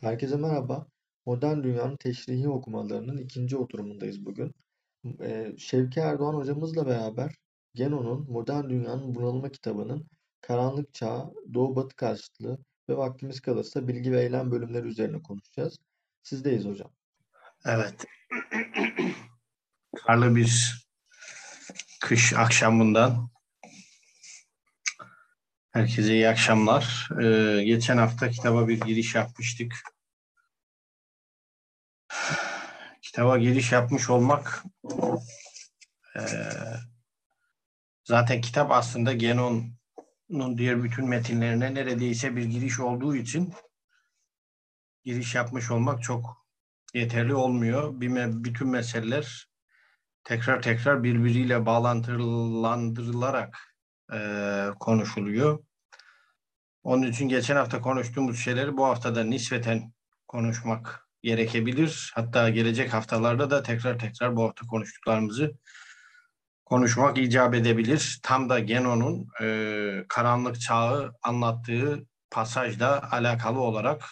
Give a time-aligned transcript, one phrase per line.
[0.00, 0.86] Herkese merhaba.
[1.26, 4.54] Modern Dünya'nın Teşrihi okumalarının ikinci oturumundayız bugün.
[5.22, 7.34] Ee, Şevki Erdoğan hocamızla beraber
[7.74, 10.06] Genon'un Modern Dünya'nın Bunalımı kitabının
[10.40, 12.58] Karanlık Çağ, Doğu Batı karşıtlığı
[12.88, 15.76] ve vaktimiz kalırsa bilgi ve eylem bölümleri üzerine konuşacağız.
[16.22, 16.90] Sizdeyiz hocam.
[17.64, 18.04] Evet.
[19.96, 20.82] Karlı bir
[22.00, 23.30] kış akşamından
[25.78, 27.08] herkese iyi akşamlar.
[27.22, 29.74] Ee, geçen hafta kitaba bir giriş yapmıştık.
[33.02, 34.64] Kitaba giriş yapmış olmak
[36.16, 36.20] e,
[38.04, 43.54] zaten kitap aslında Genon'un diğer bütün metinlerine neredeyse bir giriş olduğu için
[45.04, 46.46] giriş yapmış olmak çok
[46.94, 48.00] yeterli olmuyor.
[48.00, 49.48] Bir, bütün meseleler
[50.24, 53.58] tekrar tekrar birbiriyle bağlantılandırılarak
[54.12, 54.18] e,
[54.80, 55.67] konuşuluyor.
[56.88, 59.92] Onun için geçen hafta konuştuğumuz şeyleri bu haftada nispeten
[60.28, 62.12] konuşmak gerekebilir.
[62.14, 65.52] Hatta gelecek haftalarda da tekrar tekrar bu hafta konuştuklarımızı
[66.64, 68.20] konuşmak icap edebilir.
[68.22, 74.04] Tam da Genon'un e, karanlık çağı anlattığı pasajla alakalı olarak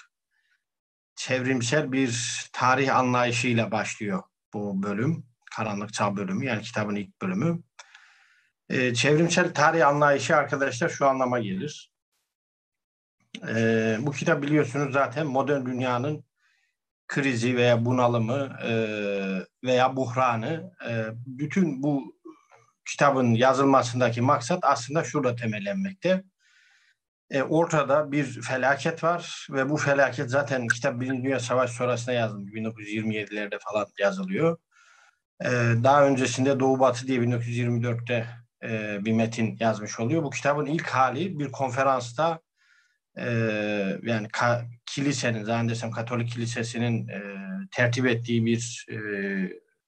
[1.15, 5.27] çevrimsel bir tarih anlayışıyla başlıyor bu bölüm.
[5.57, 7.63] Karanlık Çağ bölümü yani kitabın ilk bölümü.
[8.69, 11.96] E, çevrimsel tarih anlayışı arkadaşlar şu anlama gelir.
[13.49, 16.25] E, bu kitap biliyorsunuz zaten modern dünyanın
[17.09, 18.73] krizi veya bunalımı e,
[19.65, 22.17] veya buhranı e, bütün bu
[22.87, 26.25] kitabın yazılmasındaki maksat aslında şurada temellenmekte.
[27.31, 32.53] E, ortada bir felaket var ve bu felaket zaten kitap Birinci Dünya Savaşı sonrasında yazılmış.
[32.53, 34.59] 1927'lerde falan yazılıyor.
[35.45, 35.49] E,
[35.85, 38.27] daha öncesinde Doğu Batı diye 1924'te
[38.63, 40.23] e, bir metin yazmış oluyor.
[40.23, 42.41] Bu kitabın ilk hali bir konferansta
[43.19, 43.27] e,
[44.03, 47.21] yani ka, kilisenin, zannedersem Katolik Kilisesi'nin e,
[47.71, 48.99] tertip ettiği bir e,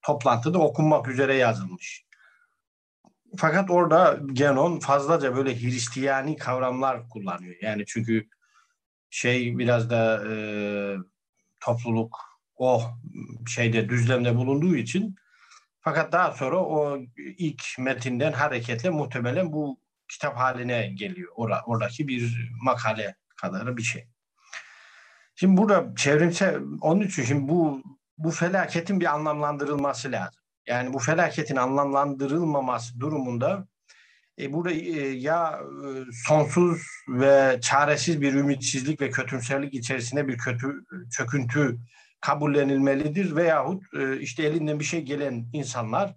[0.03, 2.05] toplantıda okunmak üzere yazılmış.
[3.37, 7.57] Fakat orada Genon fazlaca böyle Hristiyani kavramlar kullanıyor.
[7.63, 8.29] Yani çünkü
[9.11, 10.35] şey biraz da e,
[11.61, 12.17] topluluk
[12.57, 12.83] o
[13.47, 15.17] şeyde düzlemde bulunduğu için
[15.81, 21.33] fakat daha sonra o ilk metinden hareketle muhtemelen bu kitap haline geliyor.
[21.37, 24.09] Or oradaki bir makale kadarı bir şey.
[25.35, 27.83] Şimdi burada çevrimsel onun için şimdi bu
[28.19, 30.43] bu felaketin bir anlamlandırılması lazım.
[30.67, 33.69] Yani bu felaketin anlamlandırılmaması durumunda
[34.39, 35.89] e, burada e, ya e,
[36.27, 41.79] sonsuz ve çaresiz bir ümitsizlik ve kötümserlik içerisinde bir kötü çöküntü
[42.21, 46.15] kabullenilmelidir veyahut e, işte elinden bir şey gelen insanlar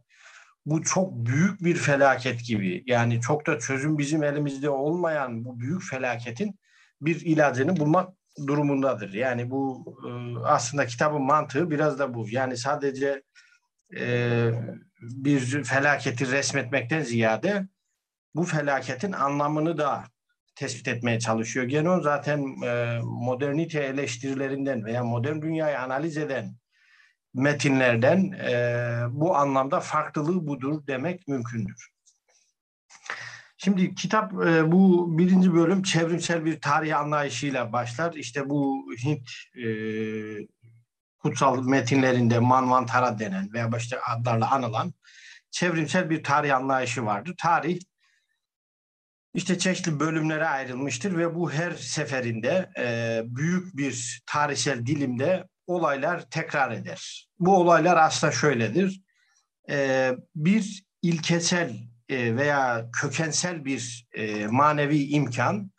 [0.65, 5.83] bu çok büyük bir felaket gibi yani çok da çözüm bizim elimizde olmayan bu büyük
[5.83, 6.59] felaketin
[7.01, 8.09] bir ilacını bulmak
[8.47, 9.13] durumundadır.
[9.13, 12.29] Yani bu e, aslında kitabın mantığı biraz da bu.
[12.29, 13.23] Yani sadece
[13.97, 14.49] e,
[15.01, 17.67] bir felaketi resmetmekten ziyade
[18.35, 20.03] bu felaketin anlamını da
[20.55, 21.65] tespit etmeye çalışıyor.
[21.65, 26.55] Genon zaten e, modernite eleştirilerinden veya modern dünyayı analiz eden
[27.33, 31.91] metinlerden e, bu anlamda farklılığı budur demek mümkündür.
[33.57, 38.13] Şimdi kitap e, bu birinci bölüm çevrimsel bir tarih anlayışıyla başlar.
[38.13, 39.29] İşte bu Hint
[39.65, 39.67] e,
[41.19, 44.93] kutsal metinlerinde Manvantara denen veya başka adlarla anılan
[45.51, 47.35] çevrimsel bir tarih anlayışı vardır.
[47.37, 47.79] Tarih
[49.33, 56.71] işte çeşitli bölümlere ayrılmıştır ve bu her seferinde e, büyük bir tarihsel dilimde olaylar tekrar
[56.71, 57.27] eder.
[57.39, 59.01] Bu olaylar aslında şöyledir.
[59.69, 61.75] E, bir ilkesel
[62.09, 65.71] e, veya kökensel bir e, manevi imkan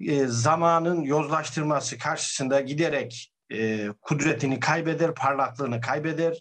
[0.00, 3.30] e, zamanın yozlaştırması karşısında giderek
[4.02, 6.40] kudretini kaybeder, parlaklığını kaybeder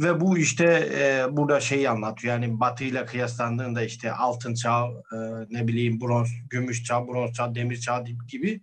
[0.00, 2.34] ve bu işte e, burada şeyi anlatıyor.
[2.34, 5.16] Yani Batı ile kıyaslandığında işte altın çağ, e,
[5.50, 8.60] ne bileyim bronz, gümüş çağ, bronz çağ, demir çağ gibi.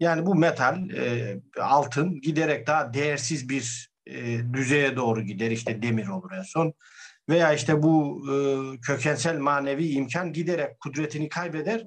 [0.00, 5.50] Yani bu metal, e, altın giderek daha değersiz bir e, düzeye doğru gider.
[5.50, 6.74] İşte demir olur en son.
[7.28, 8.36] Veya işte bu e,
[8.80, 11.86] kökensel manevi imkan giderek kudretini kaybeder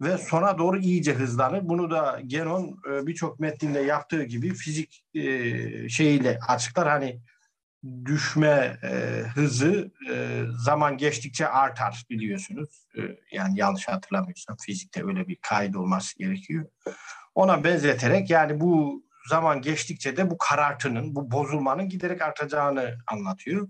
[0.00, 1.68] ve sona doğru iyice hızlanır.
[1.68, 6.88] Bunu da Genon e, birçok metninde yaptığı gibi fizik e, şeyiyle açıklar.
[6.88, 7.20] Hani
[8.04, 12.86] düşme e, hızı e, zaman geçtikçe artar biliyorsunuz.
[12.96, 13.00] E,
[13.32, 16.66] yani yanlış hatırlamıyorsam fizikte öyle bir kaydı olması gerekiyor.
[17.34, 23.68] Ona benzeterek yani bu zaman geçtikçe de bu karartının, bu bozulmanın giderek artacağını anlatıyor.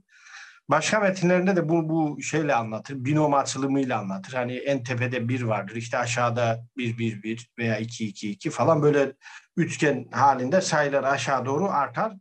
[0.69, 3.05] Başka metinlerinde de bu, bu şeyle anlatır.
[3.05, 4.33] Binom açılımıyla anlatır.
[4.33, 5.77] Hani en tepede bir vardır.
[5.77, 9.13] işte aşağıda bir, bir, bir veya iki, iki, iki falan böyle
[9.57, 12.13] üçgen halinde sayılar aşağı doğru artar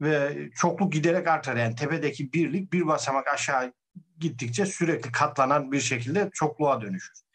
[0.00, 1.56] ve çokluk giderek artar.
[1.56, 3.72] Yani tepedeki birlik bir basamak aşağı
[4.18, 7.25] gittikçe sürekli katlanan bir şekilde çokluğa dönüşür.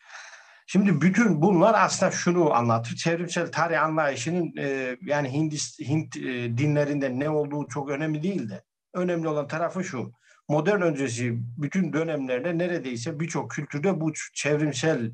[0.71, 2.95] Şimdi bütün bunlar aslında şunu anlatır.
[2.95, 8.63] Çevrimsel tarih anlayışının e, yani Hindist, Hint e, dinlerinde ne olduğu çok önemli değil de
[8.93, 10.13] önemli olan tarafı şu.
[10.49, 15.11] Modern öncesi bütün dönemlerde neredeyse birçok kültürde bu çevrimsel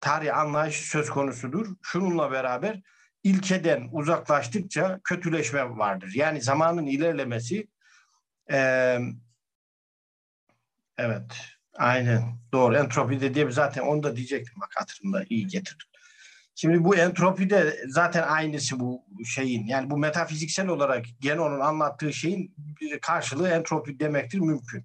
[0.00, 1.66] tarih anlayışı söz konusudur.
[1.82, 2.82] Şununla beraber
[3.22, 6.12] ilkeden uzaklaştıkça kötüleşme vardır.
[6.14, 7.68] Yani zamanın ilerlemesi
[8.52, 8.98] e,
[10.98, 12.22] evet aynen
[12.52, 15.86] doğru entropi dediğim zaten onu da diyecektim bak hatırımda iyi getirdin.
[16.54, 19.66] Şimdi bu entropi de zaten aynısı bu şeyin.
[19.66, 22.54] Yani bu metafiziksel olarak Genon'un anlattığı şeyin
[23.02, 24.84] karşılığı entropi demektir mümkün.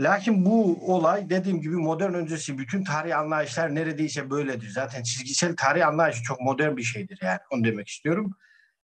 [0.00, 4.68] Lakin bu olay dediğim gibi modern öncesi bütün tarih anlayışlar neredeyse böyledir.
[4.68, 8.36] Zaten çizgisel tarih anlayışı çok modern bir şeydir yani onu demek istiyorum.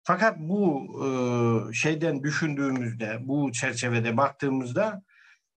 [0.03, 5.03] Fakat bu e, şeyden düşündüğümüzde, bu çerçevede baktığımızda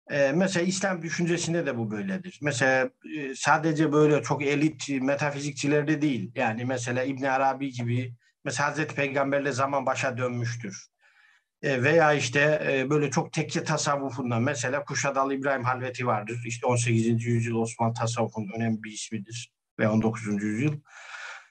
[0.10, 2.40] e, mesela İslam düşüncesinde de bu böyledir.
[2.42, 6.32] Mesela e, sadece böyle çok elit metafizikçilerde değil.
[6.36, 8.14] Yani mesela İbn Arabi gibi
[8.44, 10.88] mesela Hazreti Peygamberle zaman başa dönmüştür.
[11.62, 16.40] E, veya işte e, böyle çok tekke tasavvufundan mesela Kuşadalı İbrahim Halveti vardır.
[16.46, 17.26] İşte 18.
[17.26, 20.44] yüzyıl Osmanlı tasavvufunun önemli bir ismidir ve 19.
[20.44, 20.74] yüzyıl.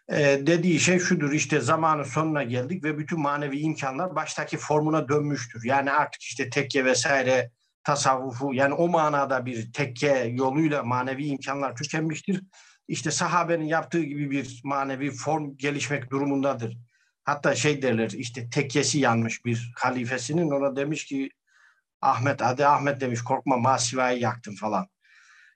[0.09, 0.17] E,
[0.47, 5.65] dediği şey şudur işte zamanın sonuna geldik ve bütün manevi imkanlar baştaki formuna dönmüştür.
[5.65, 7.51] Yani artık işte tekke vesaire
[7.87, 12.43] tasavvufu yani o manada bir tekke yoluyla manevi imkanlar tükenmiştir.
[12.89, 16.79] İşte sahabenin yaptığı gibi bir manevi form gelişmek durumundadır.
[17.25, 21.31] Hatta şey derler işte tekkesi yanmış bir halifesinin ona demiş ki
[22.01, 24.87] Ahmet hadi Ahmet demiş korkma masivayı yaktın falan.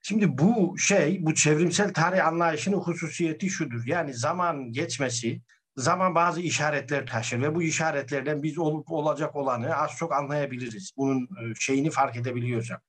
[0.02, 3.86] Şimdi bu şey bu çevrimsel tarih anlayışının hususiyeti şudur.
[3.86, 5.40] Yani zaman geçmesi
[5.80, 10.92] zaman bazı işaretler taşır ve bu işaretlerden biz olup olacak olanı az çok anlayabiliriz.
[10.96, 12.82] Bunun e, şeyini fark edebiliyorsak.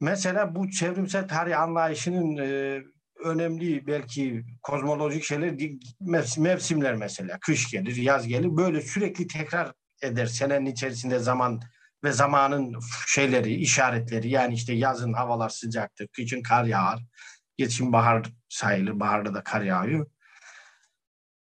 [0.00, 2.82] Mesela bu çevrimsel tarih anlayışının e,
[3.24, 5.54] önemli belki kozmolojik şeyler
[6.38, 7.38] mevsimler mesela.
[7.40, 8.56] Kış gelir, yaz gelir.
[8.56, 9.72] Böyle sürekli tekrar
[10.02, 11.60] eder senenin içerisinde zaman
[12.04, 14.28] ve zamanın şeyleri, işaretleri.
[14.28, 17.00] Yani işte yazın havalar sıcaktır, kışın kar yağar.
[17.56, 20.06] Geçim bahar sayılır, baharda da kar yağıyor.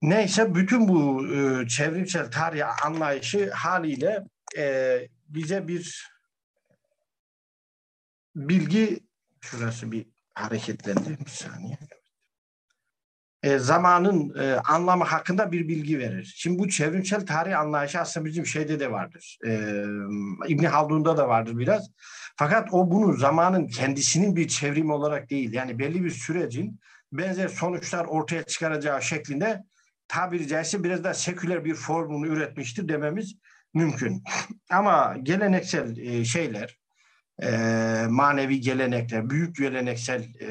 [0.01, 4.23] Neyse bütün bu e, çevrimsel tarih anlayışı haliyle
[4.57, 4.99] e,
[5.29, 6.07] bize bir
[8.35, 8.99] bilgi
[9.41, 11.77] şurası bir hareketlendi bir saniye.
[13.43, 16.33] E, zamanın e, anlamı hakkında bir bilgi verir.
[16.37, 19.37] Şimdi bu çevrimsel tarih anlayışı aslında bizim şeyde de vardır.
[19.45, 19.83] E,
[20.47, 21.91] İbn Haldun'da da vardır biraz.
[22.35, 25.53] Fakat o bunu zamanın kendisinin bir çevrimi olarak değil.
[25.53, 26.79] Yani belli bir sürecin
[27.11, 29.63] benzer sonuçlar ortaya çıkaracağı şeklinde
[30.07, 33.35] tabiri caizse biraz da seküler bir formunu üretmiştir dememiz
[33.73, 34.23] mümkün.
[34.69, 36.79] Ama geleneksel e, şeyler,
[37.41, 37.49] e,
[38.09, 40.49] manevi gelenekler, büyük geleneksel e,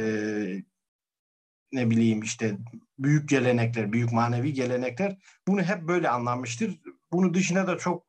[1.72, 2.56] ne bileyim işte
[2.98, 5.16] büyük gelenekler, büyük manevi gelenekler
[5.48, 6.80] bunu hep böyle anlamıştır.
[7.12, 8.06] Bunu dışına da çok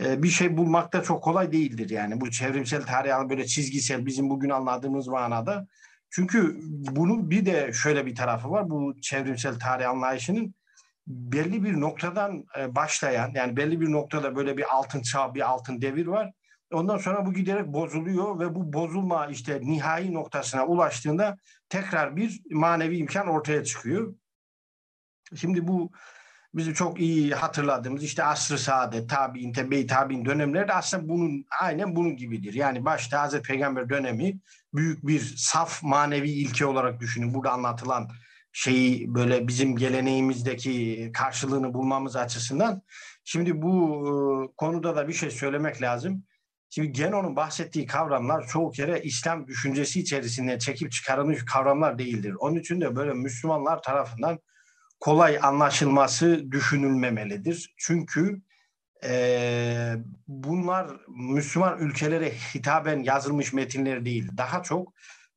[0.00, 2.20] e, bir şey bulmak da çok kolay değildir yani.
[2.20, 5.66] Bu çevrimsel tarih böyle çizgisel bizim bugün anladığımız manada.
[6.10, 8.70] Çünkü bunun bir de şöyle bir tarafı var.
[8.70, 10.54] Bu çevrimsel tarih anlayışının
[11.10, 15.80] belli bir noktadan e, başlayan yani belli bir noktada böyle bir altın çağ, bir altın
[15.80, 16.32] devir var.
[16.72, 21.36] Ondan sonra bu giderek bozuluyor ve bu bozulma işte nihai noktasına ulaştığında
[21.68, 24.14] tekrar bir manevi imkan ortaya çıkıyor.
[25.36, 25.90] Şimdi bu
[26.54, 32.16] bizim çok iyi hatırladığımız işte asr-ı saadet, tabi'in, tebe-i tabi'in dönemleri aslında bunun aynen bunun
[32.16, 32.54] gibidir.
[32.54, 34.38] Yani başta Hazreti Peygamber dönemi
[34.74, 37.34] büyük bir saf manevi ilke olarak düşünün.
[37.34, 38.08] Burada anlatılan
[38.52, 42.82] şeyi böyle bizim geleneğimizdeki karşılığını bulmamız açısından.
[43.24, 43.72] Şimdi bu
[44.06, 44.12] e,
[44.56, 46.24] konuda da bir şey söylemek lazım.
[46.70, 52.34] Şimdi Genon'un bahsettiği kavramlar çoğu kere İslam düşüncesi içerisinde çekip çıkarılmış kavramlar değildir.
[52.38, 54.38] Onun için de böyle Müslümanlar tarafından
[55.00, 57.74] kolay anlaşılması düşünülmemelidir.
[57.76, 58.42] Çünkü
[59.04, 59.94] e,
[60.28, 64.28] bunlar Müslüman ülkelere hitaben yazılmış metinler değil.
[64.36, 64.92] Daha çok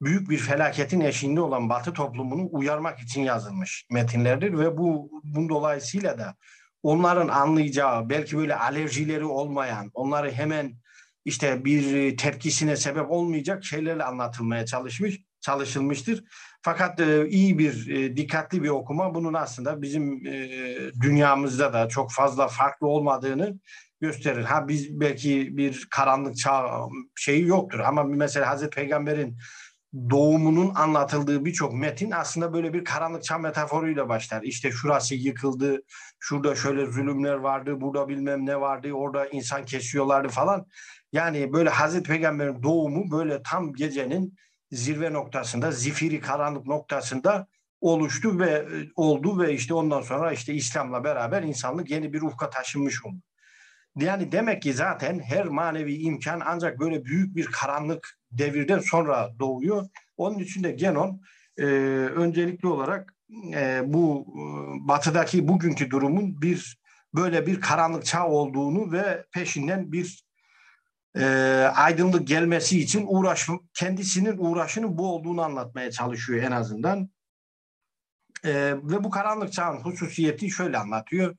[0.06, 6.18] büyük bir felaketin eşiğinde olan Batı toplumunu uyarmak için yazılmış metinlerdir ve bu bunun dolayısıyla
[6.18, 6.36] da
[6.84, 10.74] onların anlayacağı belki böyle alerjileri olmayan, onları hemen
[11.26, 15.20] işte bir tepkisine sebep olmayacak şeylerle anlatılmaya çalışmış.
[15.42, 16.24] çalışılmıştır.
[16.62, 20.50] Fakat e, iyi bir, e, dikkatli bir okuma bunun aslında bizim e,
[21.02, 23.60] dünyamızda da çok fazla farklı olmadığını
[24.02, 24.44] gösterir.
[24.44, 29.38] Ha biz belki bir karanlık çağ şeyi yoktur ama mesela Hazreti Peygamber'in
[30.10, 34.42] doğumunun anlatıldığı birçok metin aslında böyle bir karanlık çağ metaforuyla başlar.
[34.42, 35.84] İşte şurası yıkıldı,
[36.20, 40.66] şurada şöyle zulümler vardı, burada bilmem ne vardı, orada insan kesiyorlardı falan.
[41.12, 44.36] Yani böyle Hazreti Peygamber'in doğumu böyle tam gecenin
[44.72, 47.48] zirve noktasında, zifiri karanlık noktasında
[47.82, 53.06] oluştu ve oldu ve işte ondan sonra işte İslam'la beraber insanlık yeni bir ufka taşınmış
[53.06, 53.22] oldu.
[53.96, 59.88] Yani demek ki zaten her manevi imkan ancak böyle büyük bir karanlık devirden sonra doğuyor.
[60.18, 61.22] Onun için de Genon
[61.58, 61.64] e,
[62.16, 63.16] öncelikli olarak
[63.54, 64.42] e, bu e,
[64.88, 66.84] batıdaki bugünkü durumun bir
[67.16, 70.24] böyle bir karanlık çağ olduğunu ve peşinden bir
[71.18, 71.26] e,
[71.76, 77.10] aydınlık gelmesi için uğraş kendisinin uğraşının bu olduğunu anlatmaya çalışıyor en azından.
[78.46, 81.36] E, ve bu karanlık çağın hususiyeti şöyle anlatıyor.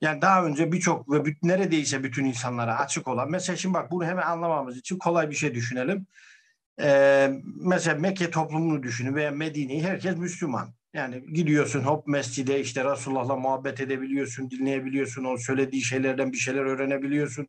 [0.00, 3.30] Yani daha önce birçok ve neredeyse bütün insanlara açık olan.
[3.30, 6.06] Mesela şimdi bak bunu hemen anlamamız için kolay bir şey düşünelim.
[6.80, 10.74] Ee, mesela Mekke toplumunu düşünün veya Medine'yi herkes Müslüman.
[10.94, 17.48] Yani gidiyorsun hop mescide işte Resulullah'la muhabbet edebiliyorsun, dinleyebiliyorsun, o söylediği şeylerden bir şeyler öğrenebiliyorsun.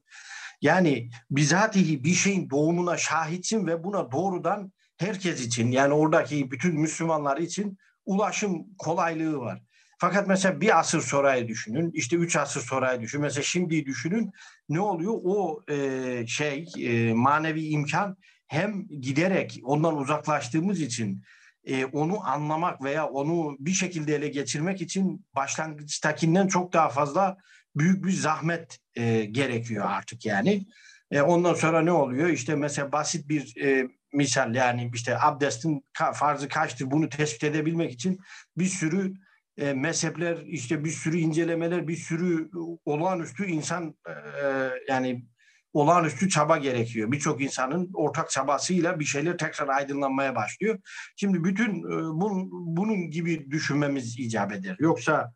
[0.62, 7.38] Yani bizatihi bir şeyin doğumuna şahitsin ve buna doğrudan herkes için yani oradaki bütün Müslümanlar
[7.38, 9.62] için ulaşım kolaylığı var.
[9.98, 13.22] Fakat mesela bir asır sonrayı düşünün, işte üç asır sonrayı düşünün.
[13.22, 14.32] Mesela şimdi düşünün
[14.70, 15.14] ne oluyor?
[15.24, 21.24] O e, şey e, manevi imkan hem giderek ondan uzaklaştığımız için
[21.66, 27.38] e, onu anlamak veya onu bir şekilde ele geçirmek için başlangıçtakinden çok daha fazla
[27.75, 30.66] büyük bir zahmet e, gerekiyor artık yani.
[31.12, 32.30] E, ondan sonra ne oluyor?
[32.30, 38.20] İşte mesela basit bir e, misal yani işte abdestin farzı kaçtır bunu tespit edebilmek için
[38.58, 39.14] bir sürü
[39.57, 42.50] e, mezhepler işte bir sürü incelemeler bir sürü
[42.85, 44.13] olağanüstü insan e,
[44.88, 45.25] yani
[45.74, 47.12] olağanüstü çaba gerekiyor.
[47.12, 50.79] Birçok insanın ortak çabasıyla bir şeyler tekrar aydınlanmaya başlıyor.
[51.15, 54.75] Şimdi bütün e, bun, bunun gibi düşünmemiz icap eder.
[54.79, 55.33] Yoksa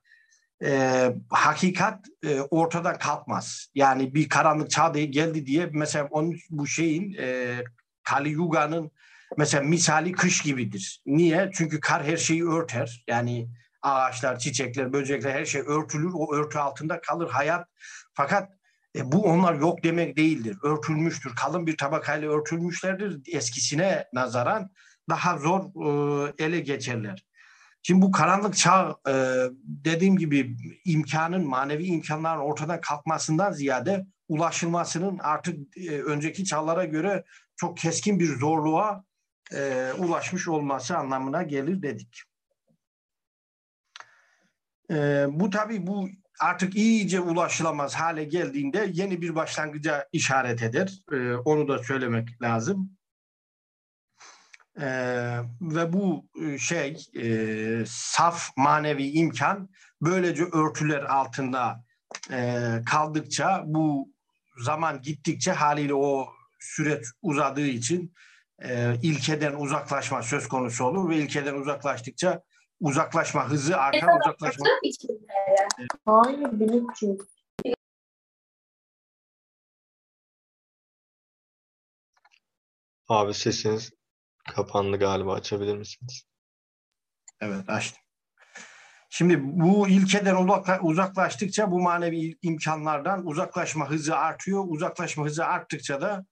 [0.63, 3.67] e, hakikat e, ortadan kalkmaz.
[3.75, 7.57] Yani bir karanlık çağ geldi diye mesela onun bu şeyin e,
[8.03, 8.91] Kali Yuga'nın
[9.37, 11.01] mesela misali kış gibidir.
[11.05, 11.49] Niye?
[11.53, 13.03] Çünkü kar her şeyi örter.
[13.07, 13.49] Yani
[13.81, 16.11] ağaçlar, çiçekler, böcekler her şey örtülür.
[16.13, 17.67] O örtü altında kalır hayat.
[18.13, 18.51] Fakat
[18.95, 20.57] e, bu onlar yok demek değildir.
[20.63, 21.35] Örtülmüştür.
[21.35, 23.21] Kalın bir tabakayla örtülmüşlerdir.
[23.35, 24.69] Eskisine nazaran
[25.09, 27.25] daha zor e, ele geçerler.
[27.83, 29.13] Şimdi bu karanlık çağ e,
[29.63, 37.23] dediğim gibi imkanın, manevi imkanların ortadan kalkmasından ziyade ulaşılmasının artık e, önceki çağlara göre
[37.55, 39.03] çok keskin bir zorluğa
[39.53, 42.28] e, ulaşmış olması anlamına gelir dedik.
[44.91, 50.93] E, bu tabii bu artık iyice ulaşılamaz hale geldiğinde yeni bir başlangıca işaret eder.
[51.11, 52.91] E, onu da söylemek lazım.
[54.81, 54.87] E,
[55.61, 59.69] ve bu e, şey e, saf manevi imkan
[60.01, 61.83] böylece örtüler altında
[62.31, 64.09] e, kaldıkça bu
[64.57, 66.29] zaman gittikçe haliyle o
[66.59, 68.13] süreç uzadığı için
[68.63, 72.41] e, ilkeden uzaklaşma söz konusu olur ve ilkeden uzaklaştıkça
[72.79, 74.65] uzaklaşma hızı artar, uzaklaşma...
[76.05, 77.19] Hayır, 1300.
[83.07, 83.91] Abi sesiniz
[84.55, 85.33] kapandı galiba.
[85.33, 86.23] Açabilir misiniz?
[87.41, 88.03] Evet açtım.
[89.09, 90.47] Şimdi bu ilkeden
[90.81, 94.63] uzaklaştıkça bu manevi imkanlardan uzaklaşma hızı artıyor.
[94.67, 96.25] Uzaklaşma hızı arttıkça da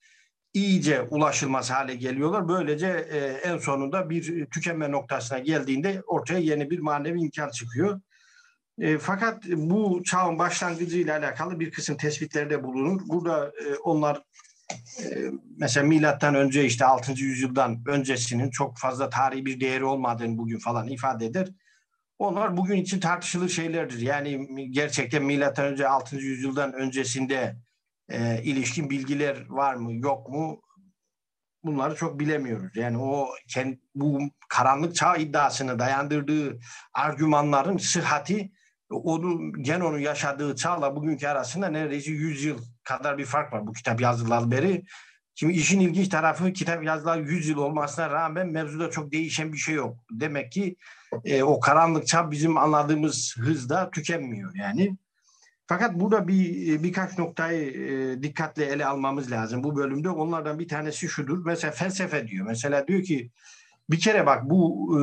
[0.54, 2.48] iyice ulaşılmaz hale geliyorlar.
[2.48, 8.02] Böylece e, en sonunda bir tükenme noktasına geldiğinde ortaya yeni bir manevi imkan çıkıyor.
[8.80, 13.02] E, fakat bu çağın başlangıcıyla alakalı bir kısım tespitlerde bulunur.
[13.06, 14.24] Burada e, onlar
[15.04, 15.06] e,
[15.58, 17.12] mesela milattan önce işte 6.
[17.12, 21.48] yüzyıldan öncesinin çok fazla tarihi bir değeri olmadığını bugün falan ifade eder.
[22.20, 24.02] Onlar bugün için tartışılır şeylerdir.
[24.02, 26.16] Yani gerçekten milattan önce 6.
[26.16, 27.56] yüzyıldan öncesinde
[28.10, 30.62] e, ilişkin bilgiler var mı yok mu
[31.64, 32.76] bunları çok bilemiyoruz.
[32.76, 36.60] Yani o kendi, bu karanlık çağ iddiasını dayandırdığı
[36.94, 38.52] argümanların sıhhati
[38.90, 44.02] onun Genon'un yaşadığı çağla bugünkü arasında neredeyse 100 yıl kadar bir fark var bu kitap
[44.02, 44.84] yazılalı beri.
[45.36, 49.76] Şimdi işin ilginç tarafı kitap yazılalı 100 yıl olmasına rağmen mevzuda çok değişen bir şey
[49.76, 49.98] yok.
[50.12, 50.76] Demek ki
[51.26, 54.98] e, o karanlık çağ bizim anladığımız hızda tükenmiyor yani.
[55.68, 60.10] Fakat burada bir e, birkaç noktayı e, dikkatle ele almamız lazım bu bölümde.
[60.10, 61.46] Onlardan bir tanesi şudur.
[61.46, 62.46] Mesela felsefe diyor.
[62.46, 63.32] Mesela diyor ki
[63.90, 65.02] Bir kere bak bu e,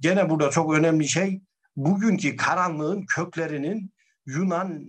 [0.00, 1.40] gene burada çok önemli şey
[1.76, 3.92] bugünkü karanlığın köklerinin
[4.26, 4.88] Yunan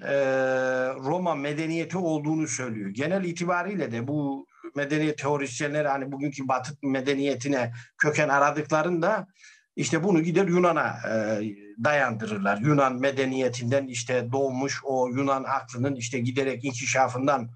[1.06, 2.90] Roma medeniyeti olduğunu söylüyor.
[2.90, 9.28] Genel itibariyle de bu medeniyet teorisyenleri hani bugünkü Batı medeniyetine köken aradıklarında
[9.78, 11.42] işte bunu gider Yunan'a e,
[11.84, 12.58] dayandırırlar.
[12.58, 17.50] Yunan medeniyetinden işte doğmuş o Yunan aklının işte giderek inkişafından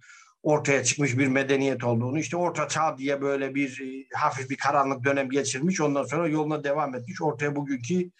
[0.44, 5.04] ortaya çıkmış bir medeniyet olduğunu işte Orta Çağ diye böyle bir e, hafif bir karanlık
[5.04, 8.12] dönem geçirmiş ondan sonra yoluna devam etmiş ortaya bugünkü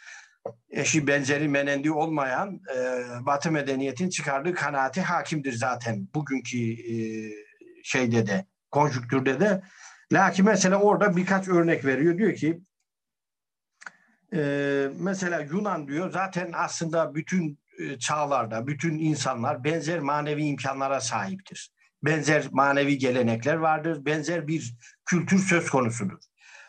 [0.70, 6.96] eşi benzeri menendi olmayan e, Batı medeniyetin çıkardığı kanaati hakimdir zaten bugünkü e,
[7.84, 9.62] şeyde de konjüktürde de.
[10.12, 12.18] Lakin mesela orada birkaç örnek veriyor.
[12.18, 12.62] Diyor ki
[14.34, 21.72] e, mesela Yunan diyor zaten aslında bütün e, çağlarda bütün insanlar benzer manevi imkanlara sahiptir.
[22.04, 24.06] Benzer manevi gelenekler vardır.
[24.06, 24.74] Benzer bir
[25.06, 26.18] kültür söz konusudur.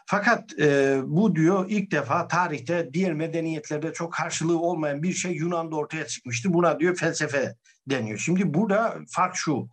[0.07, 5.77] Fakat e, bu diyor ilk defa tarihte diğer medeniyetlerde çok karşılığı olmayan bir şey Yunan'da
[5.77, 6.55] ortaya çıkmıştı.
[6.55, 7.55] Buna diyor felsefe
[7.87, 8.19] deniyor.
[8.19, 9.69] Şimdi burada fark şu.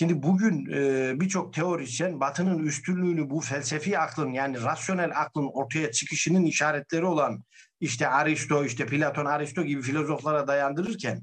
[0.00, 6.44] Şimdi bugün e, birçok teorisyen Batı'nın üstünlüğünü bu felsefi aklın yani rasyonel aklın ortaya çıkışının
[6.44, 7.44] işaretleri olan
[7.80, 11.22] işte Aristo, işte Platon, Aristo gibi filozoflara dayandırırken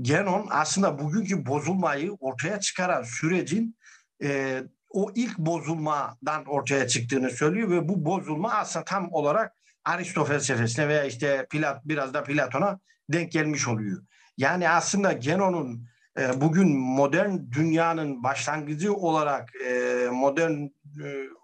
[0.00, 3.76] Genon aslında bugünkü bozulmayı ortaya çıkaran sürecin
[4.22, 9.52] e, o ilk bozulmadan ortaya çıktığını söylüyor ve bu bozulma aslında tam olarak
[9.84, 14.02] Aristo felsefesine veya işte Plat, biraz da Platon'a denk gelmiş oluyor.
[14.36, 20.68] Yani aslında Genon'un e, bugün modern dünyanın başlangıcı olarak e, modern e,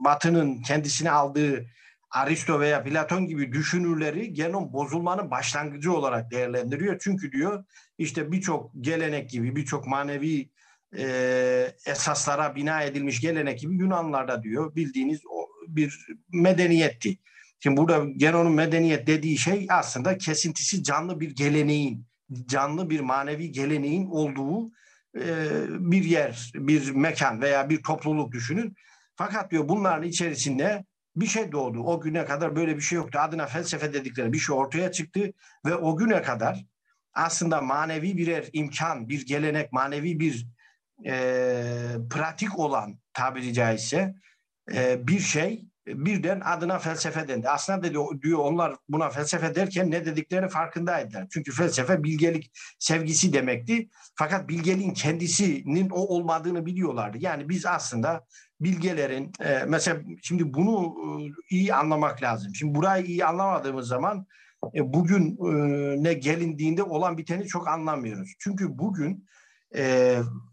[0.00, 1.66] batının kendisine aldığı
[2.10, 6.98] Aristo veya Platon gibi düşünürleri genom bozulmanın başlangıcı olarak değerlendiriyor.
[7.00, 7.64] Çünkü diyor
[7.98, 10.50] işte birçok gelenek gibi birçok manevi
[10.98, 17.18] e, esaslara bina edilmiş gelenek gibi Yunanlarda diyor bildiğiniz o bir medeniyetti.
[17.60, 22.06] Şimdi burada Genon'un medeniyet dediği şey aslında kesintisi canlı bir geleneğin,
[22.46, 24.70] canlı bir manevi geleneğin olduğu
[25.16, 28.74] e, bir yer, bir mekan veya bir topluluk düşünün.
[29.16, 30.84] Fakat diyor bunların içerisinde
[31.16, 31.80] bir şey doğdu.
[31.80, 33.18] O güne kadar böyle bir şey yoktu.
[33.22, 35.32] Adına felsefe dedikleri bir şey ortaya çıktı
[35.66, 36.64] ve o güne kadar
[37.14, 40.46] aslında manevi birer imkan, bir gelenek, manevi bir
[41.06, 41.62] e,
[42.10, 44.14] pratik olan tabiri caizse
[44.74, 45.64] e, bir şey
[45.94, 47.48] birden adına felsefe dendi.
[47.48, 51.26] Aslında dedi, diyor onlar buna felsefe derken ne dediklerini farkındaydılar.
[51.30, 53.88] Çünkü felsefe bilgelik sevgisi demekti.
[54.14, 57.18] Fakat bilgeliğin kendisinin o olmadığını biliyorlardı.
[57.20, 58.24] Yani biz aslında
[58.60, 62.54] bilgelerin e, mesela şimdi bunu e, iyi anlamak lazım.
[62.54, 64.26] Şimdi burayı iyi anlamadığımız zaman
[64.74, 65.38] e, bugün
[66.04, 68.34] ne gelindiğinde olan biteni çok anlamıyoruz.
[68.38, 69.28] Çünkü bugün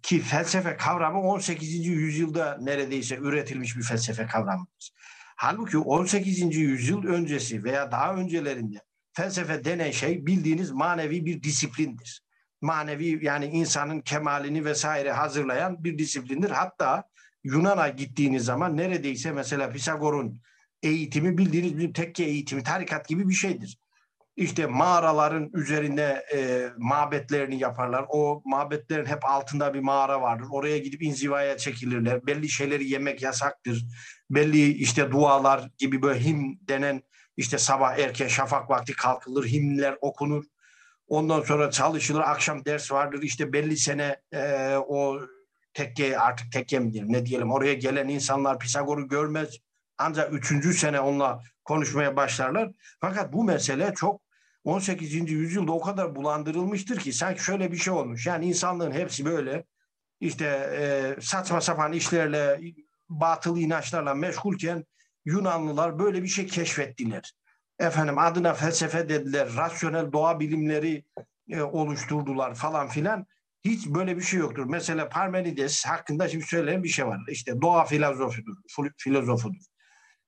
[0.04, 1.86] ki felsefe kavramı 18.
[1.86, 4.95] yüzyılda neredeyse üretilmiş bir felsefe kavramıdır.
[5.36, 6.56] Halbuki 18.
[6.56, 8.82] yüzyıl öncesi veya daha öncelerinde
[9.14, 12.24] felsefe denen şey bildiğiniz manevi bir disiplindir.
[12.62, 16.50] Manevi yani insanın kemalini vesaire hazırlayan bir disiplindir.
[16.50, 17.04] Hatta
[17.44, 20.42] Yunan'a gittiğiniz zaman neredeyse mesela Pisagor'un
[20.84, 23.78] eğitimi bildiğiniz bir tekke eğitimi, tarikat gibi bir şeydir.
[24.36, 28.06] İşte mağaraların üzerinde e, mabetlerini yaparlar.
[28.10, 30.48] O mabetlerin hep altında bir mağara vardır.
[30.52, 32.28] Oraya gidip inzivaya çekilirler.
[32.28, 33.86] Belli şeyleri yemek yasaktır.
[34.30, 37.02] Belli işte dualar gibi böyle him denen
[37.38, 40.44] işte sabah erken şafak vakti kalkılır, himler okunur.
[41.08, 43.24] Ondan sonra çalışılır, akşam ders vardır.
[43.24, 45.20] İşte belli sene e, o
[45.74, 49.58] tekke artık tekke mi ne diyelim oraya gelen insanlar Pisagor'u görmez.
[49.98, 52.72] Ancak üçüncü sene onunla konuşmaya başlarlar.
[53.02, 54.25] Fakat bu mesele çok
[54.66, 55.32] 18.
[55.32, 58.28] yüzyılda o kadar bulandırılmıştır ki sanki şöyle bir şey olmuş.
[58.28, 59.66] Yani insanlığın hepsi böyle
[60.20, 62.62] işte e, saçma sapan işlerle,
[63.10, 64.86] batıl inançlarla meşgulken
[65.26, 67.34] Yunanlılar böyle bir şey keşfettiler.
[67.80, 71.04] Efendim adına felsefe dediler, rasyonel doğa bilimleri
[71.50, 73.26] e, oluşturdular falan filan.
[73.66, 74.66] Hiç böyle bir şey yoktur.
[74.66, 77.20] Mesela Parmenides hakkında şimdi söylenen bir şey var.
[77.30, 78.56] İşte doğa filozofudur,
[78.98, 79.62] filozofudur.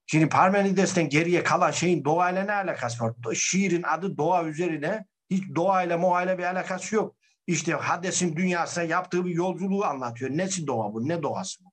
[0.07, 3.13] Şimdi Parmenides'ten geriye kalan şeyin doğayla ne alakası var?
[3.33, 7.15] Şiirin adı doğa üzerine hiç doğayla moğayla bir alakası yok.
[7.47, 10.31] İşte Hades'in dünyasına yaptığı bir yolculuğu anlatıyor.
[10.31, 11.07] Nesi doğa bu?
[11.07, 11.71] Ne doğası bu?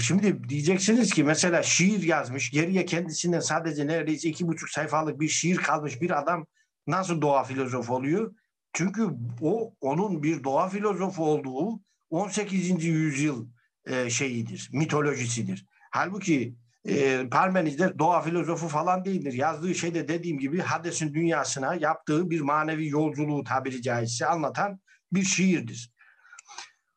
[0.00, 5.56] Şimdi diyeceksiniz ki mesela şiir yazmış, geriye kendisinden sadece neredeyse iki buçuk sayfalık bir şiir
[5.56, 6.46] kalmış bir adam
[6.86, 8.34] nasıl doğa filozofu oluyor?
[8.72, 9.08] Çünkü
[9.40, 11.80] o onun bir doğa filozofu olduğu
[12.10, 12.84] 18.
[12.84, 13.48] yüzyıl
[13.86, 15.66] e, şeyidir, mitolojisidir.
[15.90, 16.54] Halbuki
[16.88, 19.32] e, Parmenid'de doğa filozofu falan değildir.
[19.32, 24.80] Yazdığı şey de dediğim gibi Hades'in dünyasına yaptığı bir manevi yolculuğu tabiri caizse anlatan
[25.12, 25.94] bir şiirdir.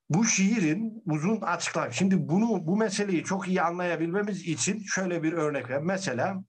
[0.09, 1.91] bu şiirin uzun açıklar.
[1.91, 5.81] Şimdi bunu bu meseleyi çok iyi anlayabilmemiz için şöyle bir örnek ver.
[5.81, 6.43] Mesela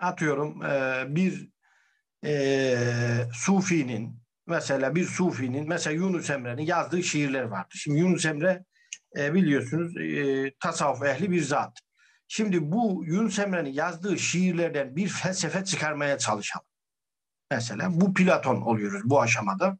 [0.00, 1.50] atıyorum e, bir
[2.24, 2.76] e,
[3.32, 7.68] Sufi'nin mesela bir Sufi'nin mesela Yunus Emre'nin yazdığı şiirler vardı.
[7.74, 8.64] Şimdi Yunus Emre
[9.18, 11.78] e, biliyorsunuz e, tasavvuf ehli bir zat.
[12.32, 16.66] Şimdi bu Yunus Emre'nin yazdığı şiirlerden bir felsefe çıkarmaya çalışalım.
[17.50, 19.78] Mesela bu Platon oluyoruz bu aşamada.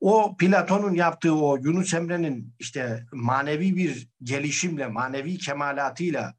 [0.00, 6.34] O Platon'un yaptığı o Yunus Emre'nin işte manevi bir gelişimle, manevi kemalatıyla,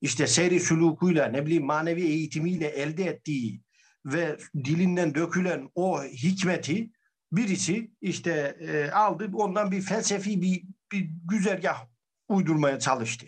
[0.00, 3.62] işte seyri sülukuyla, ne bileyim manevi eğitimiyle elde ettiği
[4.04, 6.90] ve dilinden dökülen o hikmeti
[7.32, 11.86] birisi işte e, aldı ondan bir felsefi bir, bir güzergah
[12.28, 13.26] uydurmaya çalıştı.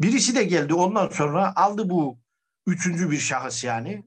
[0.00, 2.18] Birisi de geldi ondan sonra aldı bu
[2.66, 4.04] üçüncü bir şahıs yani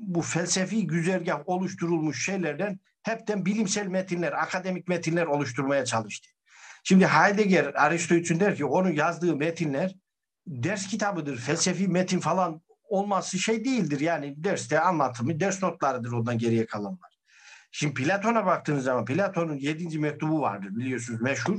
[0.00, 6.28] bu felsefi güzergah oluşturulmuş şeylerden hepten bilimsel metinler, akademik metinler oluşturmaya çalıştı.
[6.84, 9.94] Şimdi Heidegger Aristo için der ki onun yazdığı metinler
[10.46, 14.00] ders kitabıdır, felsefi metin falan olması şey değildir.
[14.00, 17.18] Yani derste anlatımı, ders notlarıdır ondan geriye kalanlar.
[17.72, 21.58] Şimdi Platon'a baktığınız zaman Platon'un yedinci mektubu vardır biliyorsunuz meşhur.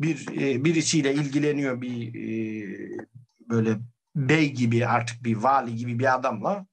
[0.00, 2.98] Bir e, birisiyle ilgileniyor bir e,
[3.48, 3.78] böyle
[4.16, 6.66] bey gibi artık bir vali gibi bir adamla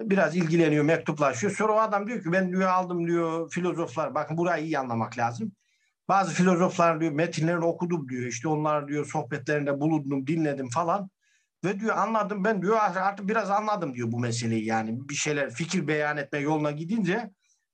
[0.00, 1.56] biraz ilgileniyor, mektuplaşıyor.
[1.56, 4.14] Sonra o adam diyor ki ben diyor aldım diyor filozoflar.
[4.14, 5.52] Bakın burayı iyi anlamak lazım.
[6.08, 8.26] Bazı filozoflar diyor metinlerini okudum diyor.
[8.26, 11.10] İşte onlar diyor sohbetlerinde bulundum, dinledim falan.
[11.64, 15.88] Ve diyor anladım ben diyor artık biraz anladım diyor bu meseleyi yani bir şeyler fikir
[15.88, 17.30] beyan etme yoluna gidince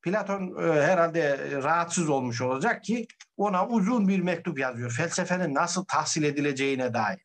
[0.07, 4.93] Platon e, herhalde rahatsız olmuş olacak ki ona uzun bir mektup yazıyor.
[4.93, 7.21] Felsefenin nasıl tahsil edileceğine dair.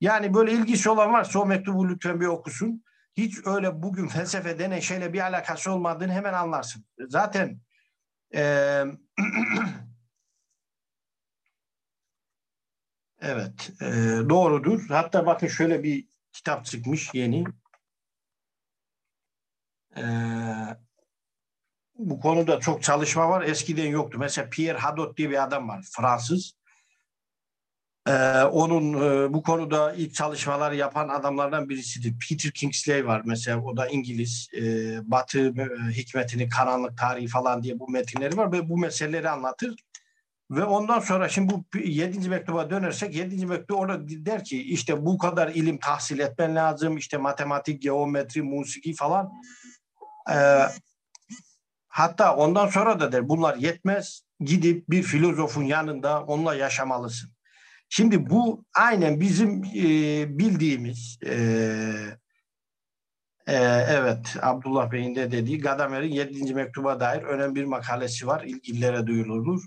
[0.00, 2.84] Yani böyle ilgisi olan varsa o mektubu lütfen bir okusun.
[3.16, 6.84] Hiç öyle bugün felsefe denen şeyle bir alakası olmadığını hemen anlarsın.
[7.08, 7.60] Zaten
[8.34, 8.40] e,
[13.20, 13.86] evet e,
[14.30, 14.88] doğrudur.
[14.88, 17.44] Hatta bakın şöyle bir kitap çıkmış yeni.
[19.96, 20.76] Eee
[21.98, 23.42] bu konuda çok çalışma var.
[23.42, 24.18] Eskiden yoktu.
[24.20, 25.84] Mesela Pierre Hadot diye bir adam var.
[25.96, 26.54] Fransız.
[28.08, 32.14] Ee, onun e, bu konuda ilk çalışmalar yapan adamlardan birisidir.
[32.28, 33.62] Peter Kingsley var mesela.
[33.62, 34.48] O da İngiliz.
[34.56, 34.60] E,
[35.10, 39.74] Batı e, hikmetini, karanlık tarihi falan diye bu metinleri var ve bu meseleleri anlatır.
[40.50, 45.18] Ve ondan sonra şimdi bu yedinci mektuba dönersek yedinci mektup orada der ki işte bu
[45.18, 46.96] kadar ilim tahsil etmen lazım.
[46.96, 49.32] işte matematik, geometri, musiki falan.
[50.30, 50.62] Ee,
[51.92, 57.30] Hatta ondan sonra da der bunlar yetmez gidip bir filozofun yanında onunla yaşamalısın.
[57.88, 61.34] Şimdi bu aynen bizim e, bildiğimiz e,
[63.46, 63.56] e,
[63.88, 66.54] evet Abdullah Bey'in de dediği Gadamer'in 7.
[66.54, 68.42] mektuba dair önemli bir makalesi var.
[68.42, 69.62] İlgililere duyurulur.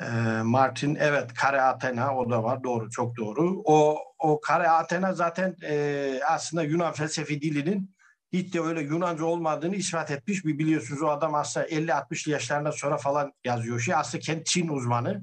[0.00, 0.06] E,
[0.42, 3.62] Martin evet Kare Athena o da var doğru çok doğru.
[3.64, 7.97] O o Kare Athena zaten e, aslında Yunan felsefi dilinin
[8.32, 10.44] hiç de öyle Yunanca olmadığını ispat etmiş.
[10.44, 13.94] Bir biliyorsunuz o adam aslında 50-60 yaşlarından sonra falan yazıyor şey.
[13.94, 15.22] Aslında kendi Çin uzmanı.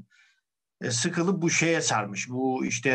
[0.81, 2.29] E, sıkılıp bu şeye sarmış.
[2.29, 2.89] Bu işte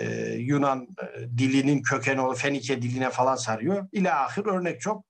[0.00, 3.88] e, Yunan e, dilinin kökeni o Fenike diline falan sarıyor.
[3.92, 5.04] İle ahir örnek çok.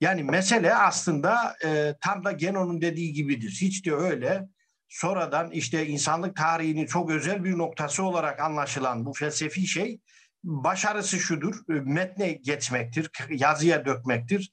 [0.00, 3.58] Yani mesele aslında e, tam da Genon'un dediği gibidir.
[3.60, 4.48] Hiç de öyle
[4.88, 10.00] sonradan işte insanlık tarihinin çok özel bir noktası olarak anlaşılan bu felsefi şey
[10.44, 14.52] başarısı şudur, e, metne geçmektir, yazıya dökmektir.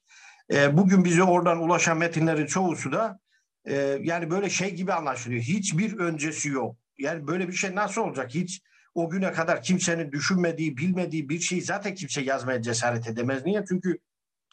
[0.54, 3.20] E, bugün bize oradan ulaşan metinlerin çoğusu da
[3.66, 5.42] e, yani böyle şey gibi anlaşılıyor.
[5.42, 6.76] Hiçbir öncesi yok.
[6.98, 8.36] Yani böyle bir şey nasıl olacak?
[8.36, 8.62] Hiç
[8.94, 13.46] o güne kadar kimsenin düşünmediği, bilmediği bir şeyi zaten kimse yazmaya cesaret edemez.
[13.46, 13.64] Niye?
[13.68, 14.00] Çünkü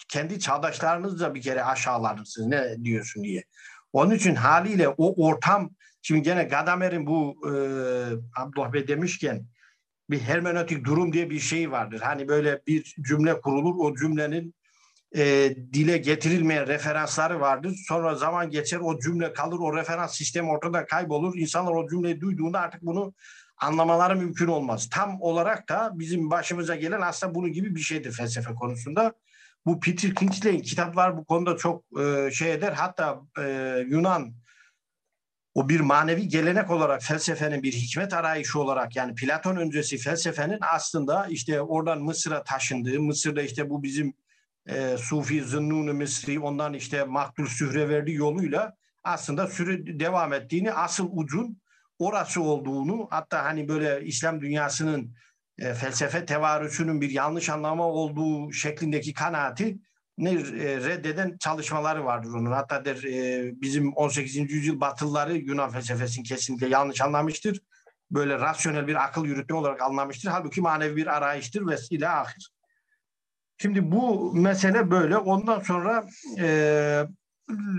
[0.08, 3.44] kendi çağdaşlarınız da bir kere aşağılanırsınız ne diyorsun diye.
[3.92, 5.70] Onun için haliyle o ortam,
[6.02, 7.52] şimdi gene Gadamer'in bu e,
[8.36, 9.46] Abdullah Bey demişken
[10.10, 12.00] bir hermenötik durum diye bir şey vardır.
[12.00, 14.54] Hani böyle bir cümle kurulur, o cümlenin
[15.16, 17.76] e, dile getirilmeyen referansları vardır.
[17.88, 21.38] Sonra zaman geçer, o cümle kalır, o referans sistemi ortada kaybolur.
[21.38, 23.14] İnsanlar o cümleyi duyduğunda artık bunu
[23.58, 24.88] anlamaları mümkün olmaz.
[24.92, 29.12] Tam olarak da bizim başımıza gelen aslında bunun gibi bir şeydir felsefe konusunda.
[29.66, 32.72] Bu Peter Kingsley'in kitaplar bu konuda çok e, şey eder.
[32.72, 33.42] Hatta e,
[33.88, 34.34] Yunan
[35.54, 41.26] o bir manevi gelenek olarak felsefenin bir hikmet arayışı olarak yani Platon öncesi felsefenin aslında
[41.26, 44.14] işte oradan Mısır'a taşındığı, Mısır'da işte bu bizim
[44.68, 51.08] e, Sufi Zınnun-u Mısri ondan işte Maktul Sühre verdiği yoluyla aslında süre devam ettiğini, asıl
[51.12, 51.60] ucun
[51.98, 55.14] orası olduğunu hatta hani böyle İslam dünyasının
[55.58, 59.78] e, felsefe tevarüsünün bir yanlış anlama olduğu şeklindeki kanaati
[60.18, 62.52] reddeden çalışmaları vardır onun.
[62.52, 64.36] Hatta der, e, bizim 18.
[64.36, 67.60] yüzyıl Batılıları Yunan felsefesini kesinlikle yanlış anlamıştır.
[68.10, 70.30] Böyle rasyonel bir akıl yürütme olarak anlamıştır.
[70.30, 72.50] Halbuki manevi bir arayıştır ve ile ahir.
[73.58, 75.16] Şimdi bu mesele böyle.
[75.16, 76.06] Ondan sonra
[76.38, 77.06] e,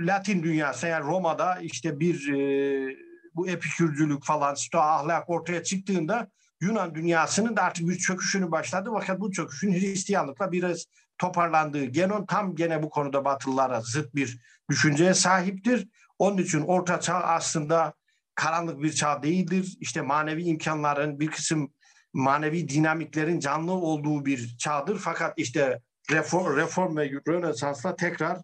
[0.05, 2.95] Latin dünyası yani Roma'da işte bir e,
[3.35, 6.27] bu epikürcülük falan, stoa ahlak ortaya çıktığında
[6.61, 8.89] Yunan dünyasının da artık bir çöküşünü başladı.
[8.93, 10.85] Fakat bu çöküşün Hristiyanlıkla biraz
[11.17, 11.85] toparlandığı.
[11.85, 15.87] Genon tam gene bu konuda Batılılara zıt bir düşünceye sahiptir.
[16.19, 17.93] Onun için Orta Çağ aslında
[18.35, 19.77] karanlık bir çağ değildir.
[19.79, 21.73] İşte manevi imkanların bir kısım
[22.13, 24.97] manevi dinamiklerin canlı olduğu bir çağdır.
[24.97, 28.37] Fakat işte reform, reform ve Rönesans'la tekrar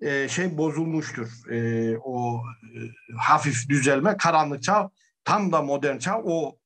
[0.00, 1.50] e, şey bozulmuştur.
[1.50, 2.78] E, o e,
[3.16, 4.90] hafif düzelme karanlık çağ
[5.24, 6.58] tam da modern çağ o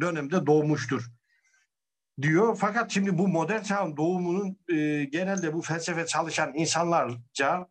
[0.00, 1.10] dönemde doğmuştur
[2.20, 2.56] diyor.
[2.60, 7.66] Fakat şimdi bu modern çağın doğumunun e, genelde bu felsefe çalışan insanlarca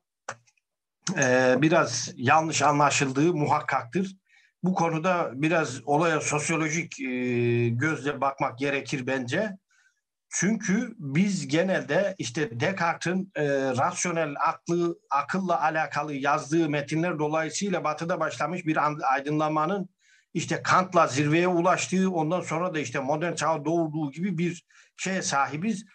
[1.17, 4.15] e, biraz yanlış anlaşıldığı muhakkaktır.
[4.63, 7.05] Bu konuda biraz olaya sosyolojik e,
[7.69, 9.57] gözle bakmak gerekir bence.
[10.33, 13.45] Çünkü biz genelde işte Descartes'in e,
[13.77, 18.77] rasyonel aklı akılla alakalı yazdığı metinler dolayısıyla Batı'da başlamış bir
[19.13, 19.89] aydınlanmanın
[20.33, 24.65] işte Kant'la zirveye ulaştığı ondan sonra da işte modern çağ doğduğu gibi bir
[24.97, 25.85] şeye sahibiz.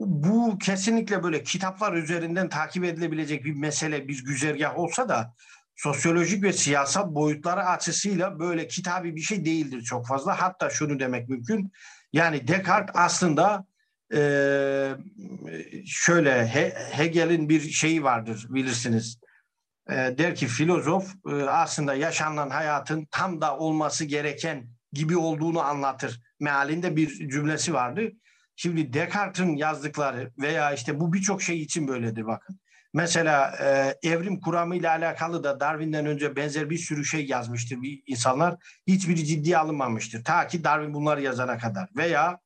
[0.00, 5.34] Bu kesinlikle böyle kitaplar üzerinden takip edilebilecek bir mesele, bir güzergah olsa da
[5.76, 10.42] sosyolojik ve siyasal boyutları açısıyla böyle kitabi bir şey değildir çok fazla.
[10.42, 11.72] Hatta şunu demek mümkün.
[12.12, 13.66] Yani Descartes aslında
[14.14, 14.20] e,
[15.86, 16.46] şöyle
[16.92, 19.18] Hegel'in bir şeyi vardır bilirsiniz.
[19.90, 26.20] E, der ki filozof e, aslında yaşanan hayatın tam da olması gereken gibi olduğunu anlatır.
[26.40, 28.02] Mealinde bir cümlesi vardı.
[28.56, 32.60] Şimdi Descartes'in yazdıkları veya işte bu birçok şey için böyledir bakın.
[32.94, 38.02] Mesela e, evrim kuramı ile alakalı da Darwin'den önce benzer bir sürü şey yazmıştır bir
[38.06, 38.56] insanlar.
[38.86, 40.24] Hiçbiri ciddiye alınmamıştır.
[40.24, 41.88] Ta ki Darwin bunları yazana kadar.
[41.96, 42.38] Veya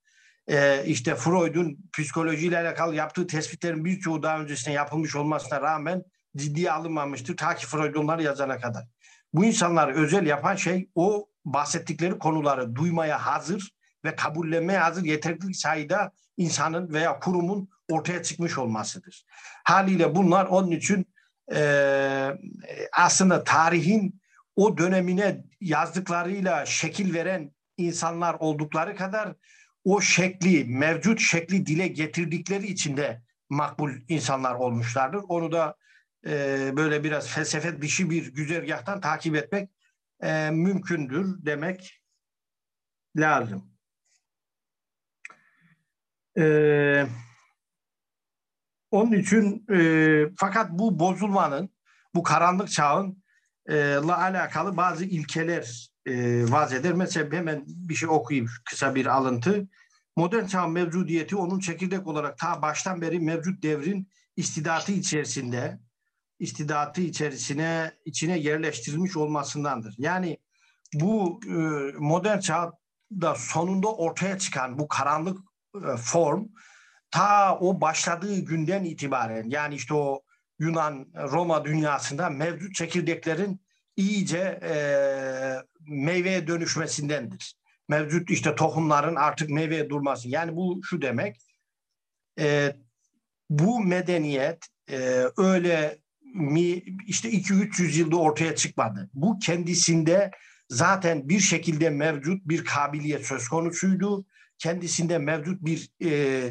[0.49, 6.03] e, işte Freud'un psikolojiyle alakalı yaptığı tespitlerin birçoğu daha öncesinde yapılmış olmasına rağmen
[6.37, 7.37] ciddiye alınmamıştır.
[7.37, 8.85] Ta ki Freud onları yazana kadar.
[9.33, 13.71] Bu insanlar özel yapan şey o bahsettikleri konuları duymaya hazır
[14.05, 19.25] ve kabullenmeye hazır yeterli sayıda insanın veya kurumun ortaya çıkmış olmasıdır.
[19.65, 21.07] Haliyle bunlar onun için
[21.55, 22.39] e,
[22.93, 24.21] aslında tarihin
[24.57, 29.35] o dönemine yazdıklarıyla şekil veren insanlar oldukları kadar
[29.85, 35.21] o şekli, mevcut şekli dile getirdikleri için de makbul insanlar olmuşlardır.
[35.29, 35.77] Onu da
[36.27, 39.71] e, böyle biraz felsefe dışı bir güzergahtan takip etmek
[40.23, 42.03] e, mümkündür demek
[43.17, 43.71] lazım.
[46.39, 47.07] Ee,
[48.91, 51.71] onun için e, fakat bu bozulmanın,
[52.15, 53.23] bu karanlık çağın
[53.67, 56.93] e, la alakalı bazı ilkeler e, vaz eder.
[56.93, 59.69] Mesela hemen bir şey okuyayım kısa bir alıntı.
[60.17, 65.81] Modern çağın mevcudiyeti onun çekirdek olarak ta baştan beri mevcut devrin istidatı içerisinde
[66.41, 69.95] istidatı içerisine içine yerleştirilmiş olmasındandır.
[69.99, 70.39] Yani
[70.95, 71.53] bu e,
[71.99, 75.39] modern çağda sonunda ortaya çıkan bu karanlık
[75.75, 76.47] e, form
[77.11, 80.23] ta o başladığı günden itibaren yani işte o
[80.59, 83.61] Yunan Roma dünyasında mevcut çekirdeklerin
[83.97, 84.75] iyice e,
[85.81, 87.55] meyveye dönüşmesindendir.
[87.89, 90.29] Mevcut işte tohumların artık meyveye durması.
[90.29, 91.37] Yani bu şu demek
[92.39, 92.77] e,
[93.51, 95.99] bu medeniyet e, öyle
[96.35, 99.11] mi işte 2-300 yılda ortaya çıkmadı.
[99.15, 100.31] Bu kendisinde
[100.69, 104.27] zaten bir şekilde mevcut bir kabiliyet söz konusuydu.
[104.59, 106.43] Kendisinde mevcut bir e,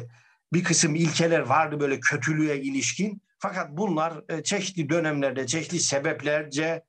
[0.52, 3.22] bir kısım ilkeler vardı böyle kötülüğe ilişkin.
[3.38, 6.82] Fakat bunlar e, çeşitli dönemlerde, çeşitli sebeplerce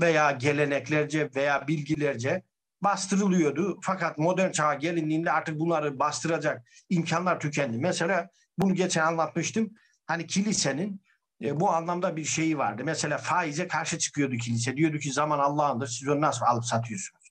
[0.00, 2.42] veya geleneklerce veya bilgilerce
[2.82, 3.78] bastırılıyordu.
[3.82, 7.78] Fakat modern çağa gelindiğinde artık bunları bastıracak imkanlar tükendi.
[7.78, 8.28] Mesela
[8.58, 9.70] bunu geçen anlatmıştım.
[10.06, 11.00] Hani kilisenin
[11.42, 12.82] e, bu anlamda bir şeyi vardı.
[12.84, 14.76] Mesela faize karşı çıkıyordu kilise.
[14.76, 17.26] Diyordu ki zaman Allah'ındır siz onu nasıl alıp satıyorsunuz?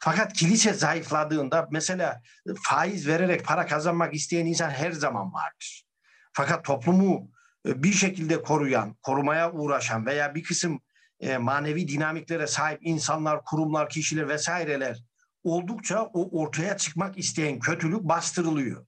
[0.00, 2.22] Fakat kilise zayıfladığında mesela
[2.62, 5.84] faiz vererek para kazanmak isteyen insan her zaman vardır.
[6.32, 7.30] Fakat toplumu
[7.66, 10.80] e, bir şekilde koruyan, korumaya uğraşan veya bir kısım
[11.20, 15.02] e, manevi dinamiklere sahip insanlar, kurumlar, kişiler vesaireler
[15.44, 18.86] oldukça o ortaya çıkmak isteyen kötülük bastırılıyor.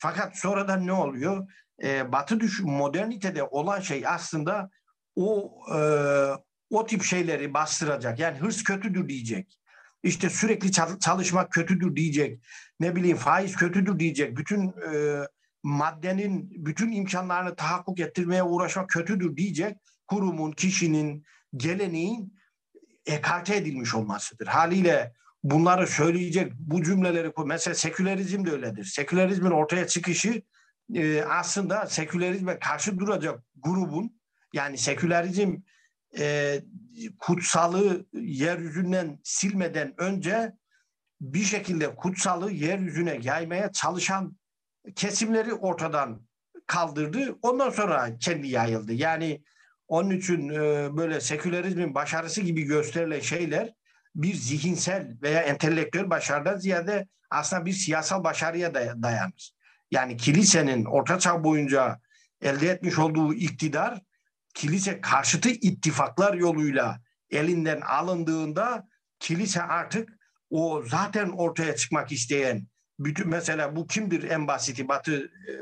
[0.00, 1.52] Fakat sonradan ne oluyor?
[1.82, 4.70] E, batı düş modernitede olan şey aslında
[5.16, 5.80] o e,
[6.70, 8.18] o tip şeyleri bastıracak.
[8.18, 9.58] Yani hırs kötüdür diyecek.
[10.02, 12.42] İşte sürekli çalışmak kötüdür diyecek.
[12.80, 14.36] Ne bileyim faiz kötüdür diyecek.
[14.36, 15.20] Bütün e,
[15.62, 21.24] maddenin bütün imkanlarını tahakkuk ettirmeye uğraşmak kötüdür diyecek kurumun, kişinin,
[21.56, 22.34] geleneğin
[23.06, 24.46] ekarte edilmiş olmasıdır.
[24.46, 28.84] Haliyle bunları söyleyecek bu cümleleri mesela sekülerizm de öyledir.
[28.84, 30.42] Sekülerizmin ortaya çıkışı
[30.94, 34.20] e, aslında sekülerizme karşı duracak grubun
[34.52, 35.56] yani sekülerizm
[36.18, 36.60] e,
[37.18, 40.52] kutsalı yeryüzünden silmeden önce
[41.20, 44.36] bir şekilde kutsalı yeryüzüne yaymaya çalışan
[44.96, 46.22] kesimleri ortadan
[46.66, 47.38] kaldırdı.
[47.42, 48.92] Ondan sonra kendi yayıldı.
[48.92, 49.44] Yani
[49.88, 53.74] onun için e, böyle sekülerizmin başarısı gibi gösterilen şeyler
[54.14, 59.52] bir zihinsel veya entelektüel başarıdan ziyade aslında bir siyasal başarıya dayanır.
[59.90, 62.00] Yani kilisenin orta çağ boyunca
[62.42, 64.00] elde etmiş olduğu iktidar
[64.54, 70.08] kilise karşıtı ittifaklar yoluyla elinden alındığında kilise artık
[70.50, 72.66] o zaten ortaya çıkmak isteyen
[72.98, 75.52] bütün mesela bu kimdir en basiti Batı e,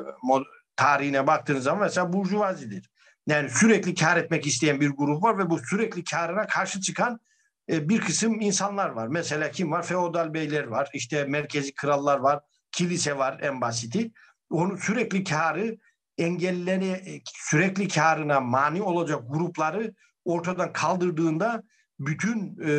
[0.76, 2.90] tarihine baktığınız zaman mesela burjuvazidir.
[3.26, 7.20] Yani sürekli kar etmek isteyen bir grup var ve bu sürekli karına karşı çıkan
[7.68, 9.08] bir kısım insanlar var.
[9.08, 9.82] Mesela kim var?
[9.82, 10.90] Feodal beyler var.
[10.94, 12.40] İşte merkezi krallar var.
[12.72, 14.12] Kilise var en basiti.
[14.50, 15.78] Onu sürekli karı
[16.18, 21.62] engelleri e, sürekli karına mani olacak grupları ortadan kaldırdığında
[21.98, 22.72] bütün e,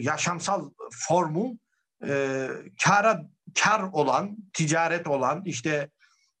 [0.00, 1.58] yaşamsal formu
[2.06, 2.48] e,
[2.84, 3.22] kara
[3.62, 5.90] kar olan, ticaret olan, işte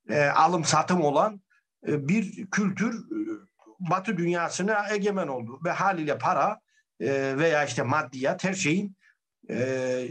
[0.08, 1.40] e, alım satım olan
[1.88, 3.46] e, bir kültür e,
[3.80, 6.60] Batı dünyasına egemen oldu ve haliyle para
[7.00, 8.96] e, veya işte maddiyat her şeyin
[9.50, 10.08] e,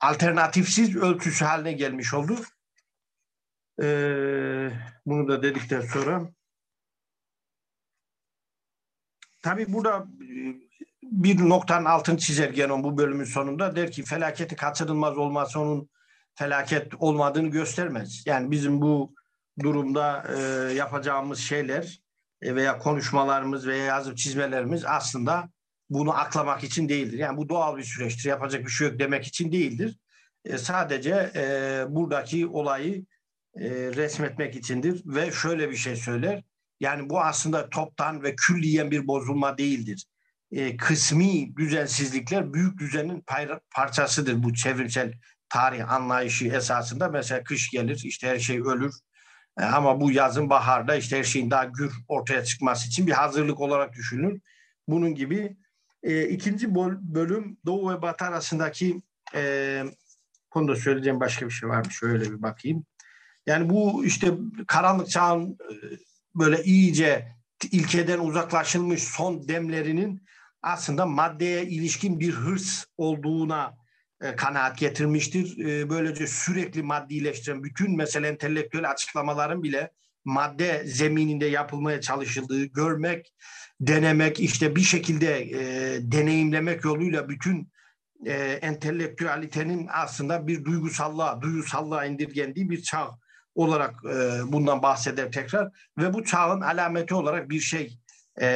[0.00, 2.36] alternatifsiz ölçüsü haline gelmiş oldu.
[3.82, 3.86] E,
[5.06, 6.30] bunu da dedikten sonra
[9.42, 10.68] tabii burada e,
[11.02, 15.90] bir noktanın altını çizer Genon bu bölümün sonunda der ki felaketi kaçınılmaz olması onun
[16.34, 18.22] felaket olmadığını göstermez.
[18.26, 19.14] Yani bizim bu
[19.62, 20.40] durumda e,
[20.72, 22.02] yapacağımız şeyler
[22.42, 25.48] veya konuşmalarımız veya yazıp çizmelerimiz aslında
[25.90, 27.18] bunu aklamak için değildir.
[27.18, 28.28] Yani bu doğal bir süreçtir.
[28.28, 29.98] Yapacak bir şey yok demek için değildir.
[30.44, 33.04] E, sadece e, buradaki olayı
[33.54, 36.42] e, resmetmek içindir ve şöyle bir şey söyler.
[36.80, 40.06] Yani bu aslında toptan ve külliyen bir bozulma değildir
[40.52, 43.24] e, kısmi düzensizlikler büyük düzenin
[43.70, 45.12] parçasıdır bu çevrimsel
[45.48, 47.08] tarih anlayışı esasında.
[47.08, 49.07] Mesela kış gelir işte her şey ölür e,
[49.64, 53.92] ama bu yazın baharda işte her şeyin daha gür ortaya çıkması için bir hazırlık olarak
[53.92, 54.40] düşünülür.
[54.88, 55.56] Bunun gibi
[56.02, 59.02] e, ikinci bölüm Doğu ve Batı arasındaki
[59.34, 59.82] e,
[60.50, 61.92] konuda söyleyeceğim başka bir şey var mı?
[61.92, 62.86] Şöyle bir bakayım.
[63.46, 64.32] Yani bu işte
[64.66, 65.74] karanlık çağın e,
[66.34, 67.32] böyle iyice
[67.72, 70.22] ilkeden uzaklaşılmış son demlerinin
[70.62, 73.78] aslında maddeye ilişkin bir hırs olduğuna e,
[74.36, 75.66] kanaat getirmiştir.
[75.66, 79.90] E, böylece sürekli maddileştiren bütün mesela entelektüel açıklamaların bile
[80.24, 83.34] madde zemininde yapılmaya çalışıldığı görmek,
[83.80, 87.72] denemek, işte bir şekilde e, deneyimlemek yoluyla bütün
[88.26, 93.10] e, entelektüalitenin aslında bir duygusallığa, duygusallığa indirgendiği bir çağ
[93.54, 97.98] olarak e, bundan bahseder tekrar ve bu çağın alameti olarak bir şey
[98.40, 98.46] e,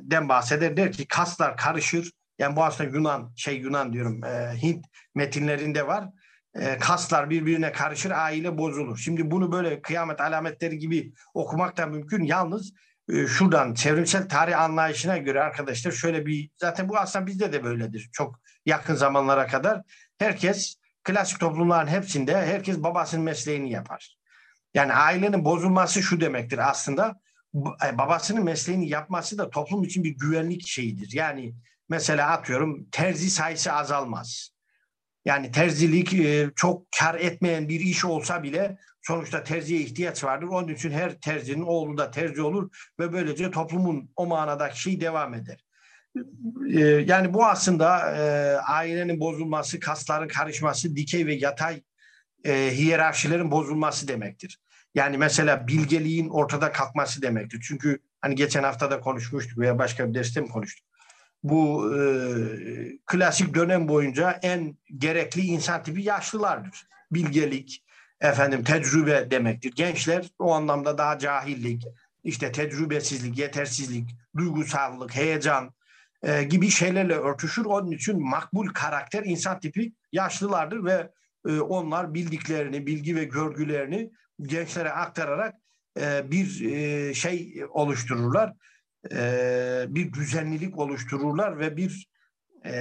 [0.00, 0.76] den bahseder.
[0.76, 2.12] Der ki kaslar karışır.
[2.40, 6.08] Yani bu aslında Yunan, şey Yunan diyorum, e, Hint metinlerinde var.
[6.54, 8.98] E, kaslar birbirine karışır, aile bozulur.
[8.98, 12.24] Şimdi bunu böyle kıyamet alametleri gibi okumak da mümkün.
[12.24, 12.72] Yalnız
[13.12, 18.08] e, şuradan çevrimsel tarih anlayışına göre arkadaşlar şöyle bir, zaten bu aslında bizde de böyledir.
[18.12, 19.82] Çok yakın zamanlara kadar
[20.18, 24.16] herkes klasik toplumların hepsinde herkes babasının mesleğini yapar.
[24.74, 27.20] Yani ailenin bozulması şu demektir aslında
[27.86, 31.10] e, babasının mesleğini yapması da toplum için bir güvenlik şeyidir.
[31.12, 31.54] Yani
[31.90, 34.50] mesela atıyorum terzi sayısı azalmaz.
[35.24, 40.46] Yani terzilik e, çok kar etmeyen bir iş olsa bile sonuçta terziye ihtiyaç vardır.
[40.46, 45.34] Onun için her terzinin oğlu da terzi olur ve böylece toplumun o manadaki şey devam
[45.34, 45.64] eder.
[46.74, 47.88] E, yani bu aslında
[48.66, 51.82] ailenin bozulması, kasların karışması, dikey ve yatay
[52.46, 54.60] hiyerarşilerin bozulması demektir.
[54.94, 57.64] Yani mesela bilgeliğin ortada kalkması demektir.
[57.68, 60.89] Çünkü hani geçen hafta da konuşmuştuk veya başka bir derste mi konuştuk?
[61.42, 62.02] Bu e,
[63.06, 66.86] klasik dönem boyunca en gerekli insan tipi yaşlılardır.
[67.10, 67.84] Bilgelik,
[68.20, 69.72] efendim tecrübe demektir.
[69.76, 71.84] Gençler o anlamda daha cahillik,
[72.24, 75.74] işte tecrübesizlik, yetersizlik, duygusallık, heyecan
[76.22, 77.64] e, gibi şeylerle örtüşür.
[77.64, 81.10] Onun için makbul karakter insan tipi yaşlılardır ve
[81.48, 84.10] e, onlar bildiklerini, bilgi ve görgülerini
[84.42, 85.54] gençlere aktararak
[86.00, 88.52] e, bir e, şey oluştururlar.
[89.12, 92.08] E, bir düzenlilik oluştururlar ve bir
[92.66, 92.72] e,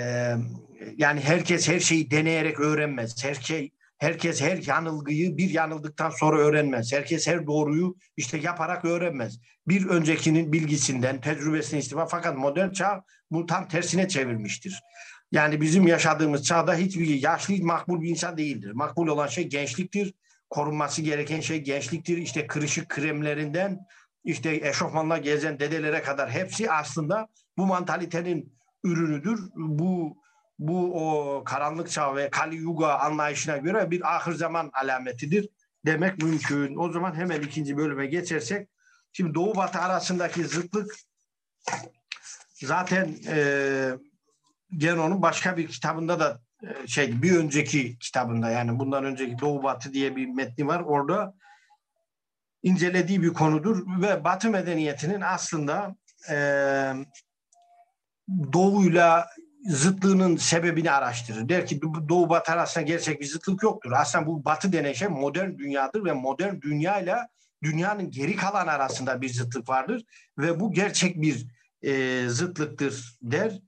[0.98, 3.24] yani herkes her şeyi deneyerek öğrenmez.
[3.24, 6.94] Her şey Herkes her yanılgıyı bir yanıldıktan sonra öğrenmez.
[6.94, 9.40] Herkes her doğruyu işte yaparak öğrenmez.
[9.68, 12.06] Bir öncekinin bilgisinden, tecrübesinden istifa.
[12.06, 14.82] Fakat modern çağ bunu tam tersine çevirmiştir.
[15.32, 18.72] Yani bizim yaşadığımız çağda hiçbir yaşlı makbul bir insan değildir.
[18.72, 20.14] Makbul olan şey gençliktir.
[20.50, 22.18] Korunması gereken şey gençliktir.
[22.18, 23.80] İşte kırışık kremlerinden
[24.30, 27.28] işte eşofmanla gezen dedelere kadar hepsi aslında
[27.58, 28.54] bu mantalitenin
[28.84, 29.40] ürünüdür.
[29.56, 30.18] Bu
[30.60, 35.50] bu o karanlık çağ ve Kali Yuga anlayışına göre bir ahir zaman alametidir
[35.86, 36.76] demek mümkün.
[36.76, 38.70] O zaman hemen ikinci bölüme geçersek
[39.12, 40.96] şimdi Doğu Batı arasındaki zıtlık
[42.54, 43.92] zaten e,
[44.78, 49.94] Genon'un başka bir kitabında da e, şey bir önceki kitabında yani bundan önceki Doğu Batı
[49.94, 50.80] diye bir metni var.
[50.80, 51.34] Orada
[52.64, 55.96] incelediği bir konudur ve Batı medeniyetinin aslında
[56.30, 56.36] e,
[58.54, 59.28] Doğu'yla
[59.66, 61.50] zıtlığının sebebini araştırır.
[61.50, 63.92] Der ki Doğu Batı arasında gerçek bir zıtlık yoktur.
[63.92, 67.28] Aslında bu Batı denen şey modern dünyadır ve modern dünyayla
[67.64, 70.04] dünyanın geri kalan arasında bir zıtlık vardır
[70.38, 71.48] ve bu gerçek bir
[71.82, 73.60] e, zıtlıktır der.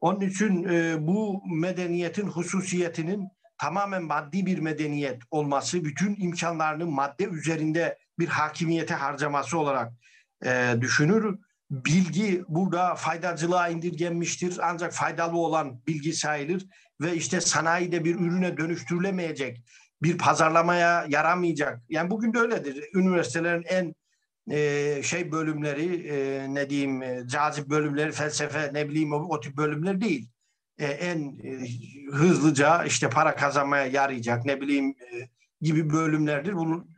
[0.00, 3.28] Onun için e, bu medeniyetin hususiyetinin
[3.58, 9.92] tamamen maddi bir medeniyet olması, bütün imkanlarını madde üzerinde bir hakimiyete harcaması olarak
[10.44, 11.38] e, düşünür.
[11.70, 16.66] Bilgi burada faydacılığa indirgenmiştir ancak faydalı olan bilgi sayılır
[17.00, 19.62] ve işte sanayide bir ürüne dönüştürülemeyecek,
[20.02, 21.82] bir pazarlamaya yaramayacak.
[21.88, 22.84] Yani bugün de öyledir.
[22.94, 23.94] Üniversitelerin en
[24.50, 29.56] e, şey bölümleri e, ne diyeyim e, cazip bölümleri felsefe ne bileyim o, o tip
[29.56, 30.28] bölümler değil.
[30.78, 31.68] E, en e,
[32.12, 35.28] hızlıca işte para kazanmaya yarayacak ne bileyim e,
[35.60, 36.52] gibi bölümlerdir.
[36.52, 36.97] Bunun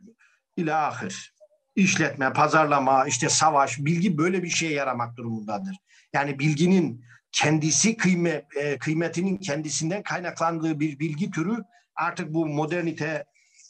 [0.57, 1.33] ile ahir.
[1.75, 5.77] İşletme, pazarlama, işte savaş, bilgi böyle bir şeye yaramak durumundadır.
[6.13, 11.57] Yani bilginin kendisi kıyme, e, kıymetinin kendisinden kaynaklandığı bir bilgi türü
[11.95, 13.25] artık bu modernite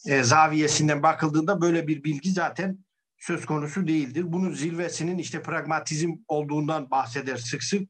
[0.07, 2.77] e, zaviyesinden bakıldığında böyle bir bilgi zaten
[3.17, 4.23] söz konusu değildir.
[4.27, 7.89] Bunun zirvesinin işte pragmatizm olduğundan bahseder sık sık.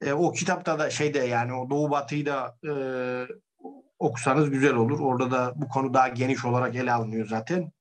[0.00, 2.72] E, o kitapta da şeyde yani o Doğu Batı'yı da e,
[3.98, 5.00] okusanız güzel olur.
[5.00, 7.72] Orada da bu konu daha geniş olarak ele alınıyor zaten.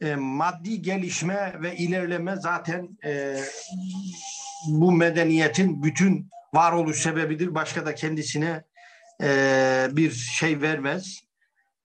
[0.00, 3.40] E, maddi gelişme ve ilerleme zaten e,
[4.68, 7.54] bu medeniyetin bütün varoluş sebebidir.
[7.54, 8.64] Başka da kendisine
[9.22, 11.20] e, bir şey vermez.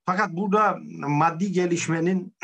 [0.06, 2.36] Fakat burada maddi gelişmenin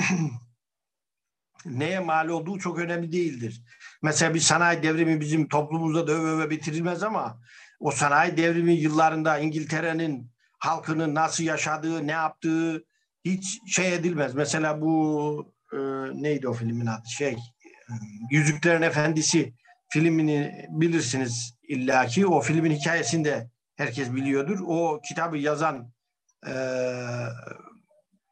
[1.65, 3.63] neye mal olduğu çok önemli değildir.
[4.01, 7.41] Mesela bir sanayi devrimi bizim toplumumuzda da öve öve bitirilmez ama
[7.79, 12.85] o sanayi devrimi yıllarında İngiltere'nin halkının nasıl yaşadığı, ne yaptığı
[13.25, 14.35] hiç şey edilmez.
[14.35, 15.77] Mesela bu e,
[16.23, 17.07] neydi o filmin adı?
[17.17, 17.37] Şey, e,
[18.31, 19.53] Yüzüklerin Efendisi
[19.89, 22.27] filmini bilirsiniz illaki.
[22.27, 24.59] O filmin hikayesini de herkes biliyordur.
[24.67, 25.91] O kitabı yazan
[26.47, 26.53] e,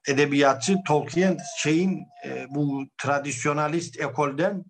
[0.07, 4.65] edebiyatçı Tolkien şeyin e, bu tradisyonalist ekolden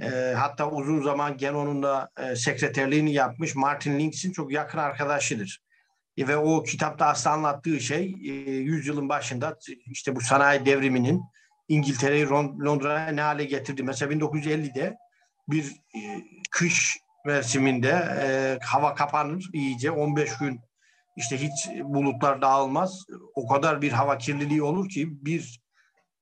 [0.00, 5.60] e, hatta uzun zaman Genon'un da e, sekreterliğini yapmış Martin Links'in çok yakın arkadaşıdır.
[6.16, 11.22] E, ve o kitapta aslında anlattığı şey e, yüzyılın başında işte bu sanayi devriminin
[11.68, 13.82] İngiltere'yi Londra'ya ne hale getirdi.
[13.82, 14.96] Mesela 1950'de
[15.48, 15.64] bir
[15.94, 16.00] e,
[16.50, 17.88] kış mevsiminde
[18.20, 20.60] e, hava kapanır iyice 15 gün
[21.16, 23.06] işte hiç bulutlar dağılmaz.
[23.34, 25.60] O kadar bir hava kirliliği olur ki bir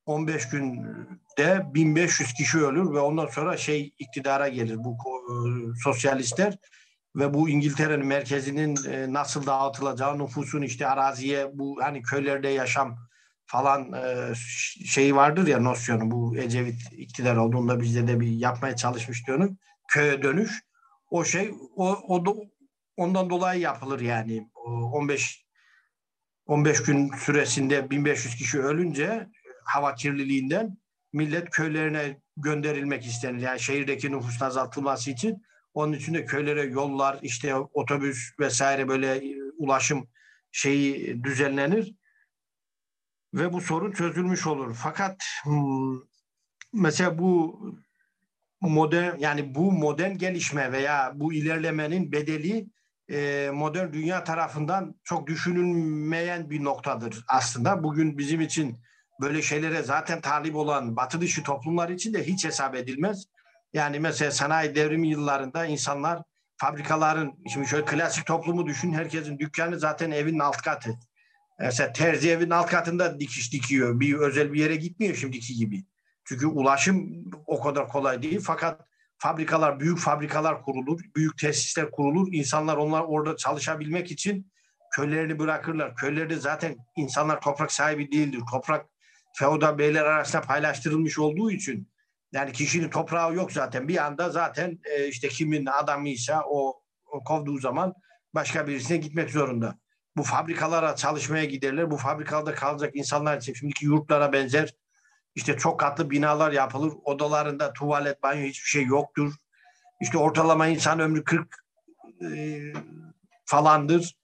[0.07, 5.35] 15 günde 1500 kişi ölür ve ondan sonra şey iktidara gelir bu e,
[5.83, 6.59] sosyalistler
[7.17, 12.99] ve bu İngiltere'nin merkezinin e, nasıl dağıtılacağı nüfusun işte araziye bu hani köylerde yaşam
[13.47, 14.35] falan e,
[14.87, 20.23] şeyi vardır ya nosyonu bu Ecevit iktidar olduğunda bizde de bir yapmaya çalışmış diyorum köye
[20.23, 20.63] dönüş
[21.11, 22.31] o şey o, o da
[22.97, 25.47] ondan dolayı yapılır yani 15
[26.47, 29.29] 15 gün süresinde 1500 kişi ölünce
[29.65, 30.79] hava kirliliğinden
[31.13, 33.43] millet köylerine gönderilmek istenir.
[33.43, 35.43] Yani şehirdeki nüfusun azaltılması için.
[35.75, 39.23] Onun için de köylere yollar, işte otobüs vesaire böyle
[39.57, 40.09] ulaşım
[40.53, 41.95] şeyi düzenlenir
[43.37, 44.77] ve bu sorun çözülmüş olur.
[44.83, 45.99] Fakat hmm,
[46.73, 47.61] mesela bu
[48.61, 52.67] modern yani bu modern gelişme veya bu ilerlemenin bedeli
[53.11, 57.85] e, modern dünya tarafından çok düşünülmeyen bir noktadır aslında.
[57.85, 58.81] Bugün bizim için
[59.21, 63.25] böyle şeylere zaten talip olan batı dışı toplumlar için de hiç hesap edilmez.
[63.73, 66.23] Yani mesela sanayi devrimi yıllarında insanlar
[66.57, 70.99] fabrikaların, şimdi şöyle klasik toplumu düşün, herkesin dükkanı zaten evin alt katı.
[71.59, 74.01] Mesela terzi evin alt katında dikiş dikiyor.
[74.01, 75.85] Bir özel bir yere gitmiyor şimdiki gibi.
[76.25, 78.41] Çünkü ulaşım o kadar kolay değil.
[78.45, 78.81] Fakat
[79.19, 82.33] fabrikalar, büyük fabrikalar kurulur, büyük tesisler kurulur.
[82.33, 84.53] İnsanlar onlar orada çalışabilmek için
[84.95, 85.97] köylerini bırakırlar.
[85.97, 88.41] Köylerde zaten insanlar toprak sahibi değildir.
[88.51, 88.87] Toprak
[89.35, 91.89] feodal beyler arasında paylaştırılmış olduğu için
[92.33, 93.89] yani kişinin toprağı yok zaten.
[93.89, 97.95] Bir anda zaten e, işte kimin adamıysa o, o kovduğu zaman
[98.35, 99.79] başka birisine gitmek zorunda.
[100.17, 101.91] Bu fabrikalara çalışmaya giderler.
[101.91, 104.75] Bu fabrikalarda kalacak insanlar için şimdiki yurtlara benzer
[105.35, 106.93] işte çok katlı binalar yapılır.
[107.05, 109.35] Odalarında tuvalet, banyo hiçbir şey yoktur.
[110.01, 111.57] İşte ortalama insan ömrü 40
[112.23, 112.61] e,
[113.45, 114.17] falandır.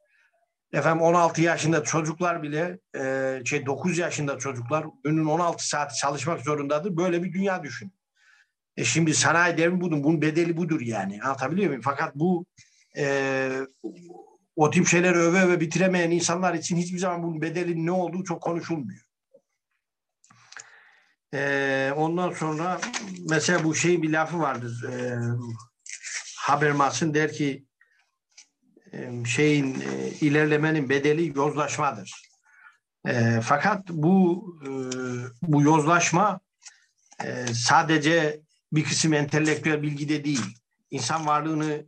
[0.72, 6.96] Efendim 16 yaşında çocuklar bile e, şey 9 yaşında çocuklar günün 16 saat çalışmak zorundadır.
[6.96, 7.92] Böyle bir dünya düşün.
[8.76, 10.04] E şimdi sanayi devrimi budur.
[10.04, 11.22] Bunun bedeli budur yani.
[11.22, 11.82] Anlatabiliyor muyum?
[11.84, 12.46] Fakat bu
[12.96, 13.50] e,
[14.56, 18.42] o tip şeyleri öve öve bitiremeyen insanlar için hiçbir zaman bunun bedelinin ne olduğu çok
[18.42, 19.00] konuşulmuyor.
[21.34, 22.80] E, ondan sonra
[23.30, 24.84] mesela bu şeyin bir lafı vardır.
[24.92, 25.18] E,
[26.38, 27.64] Habermas'ın der ki
[28.92, 32.22] e, şeyin e, ilerlemenin bedeli yozlaşmadır.
[33.06, 34.70] E, fakat bu e,
[35.42, 36.40] bu yozlaşma
[37.24, 38.40] e, sadece
[38.72, 40.56] bir kısım entelektüel bilgide değil,
[40.90, 41.86] insan varlığını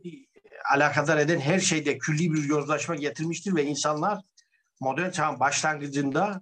[0.73, 4.21] alakadar eden her şeyde külli bir yozlaşma getirmiştir ve insanlar
[4.79, 6.41] modern çağın başlangıcında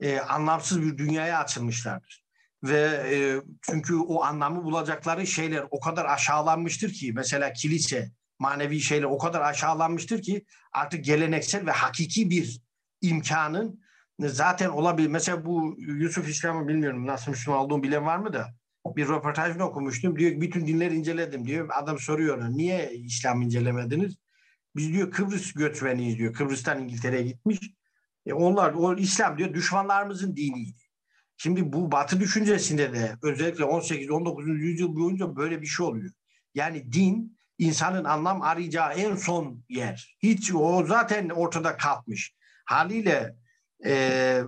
[0.00, 2.24] e, anlamsız bir dünyaya açılmışlardır.
[2.62, 2.80] Ve
[3.12, 3.16] e,
[3.62, 9.40] çünkü o anlamı bulacakları şeyler o kadar aşağılanmıştır ki mesela kilise, manevi şeyler o kadar
[9.40, 12.60] aşağılanmıştır ki artık geleneksel ve hakiki bir
[13.00, 13.84] imkanın
[14.20, 15.08] zaten olabilir.
[15.08, 18.54] Mesela bu Yusuf İslam'ı bilmiyorum nasıl Müslüman olduğunu bilen var mı da
[18.86, 20.18] bir röportajını okumuştum.
[20.18, 21.68] Diyor bütün dinleri inceledim diyor.
[21.72, 24.16] Adam soruyor ona niye İslam incelemediniz?
[24.76, 26.34] Biz diyor Kıbrıs göçmeniyiz diyor.
[26.34, 27.58] Kıbrıs'tan İngiltere'ye gitmiş.
[28.26, 30.80] E onlar o İslam diyor düşmanlarımızın diniydi.
[31.36, 34.58] Şimdi bu Batı düşüncesinde de özellikle 18-19.
[34.58, 36.10] yüzyıl boyunca böyle bir şey oluyor.
[36.54, 40.16] Yani din insanın anlam arayacağı en son yer.
[40.22, 42.34] Hiç o zaten ortada kalkmış.
[42.64, 43.36] Haliyle
[43.86, 44.42] e,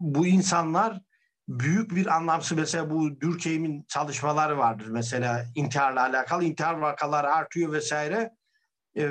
[0.00, 1.00] bu insanlar
[1.60, 8.36] büyük bir anlamsız mesela bu Durkheim'in çalışmaları vardır mesela intiharla alakalı intihar vakaları artıyor vesaire.
[8.94, 9.02] E,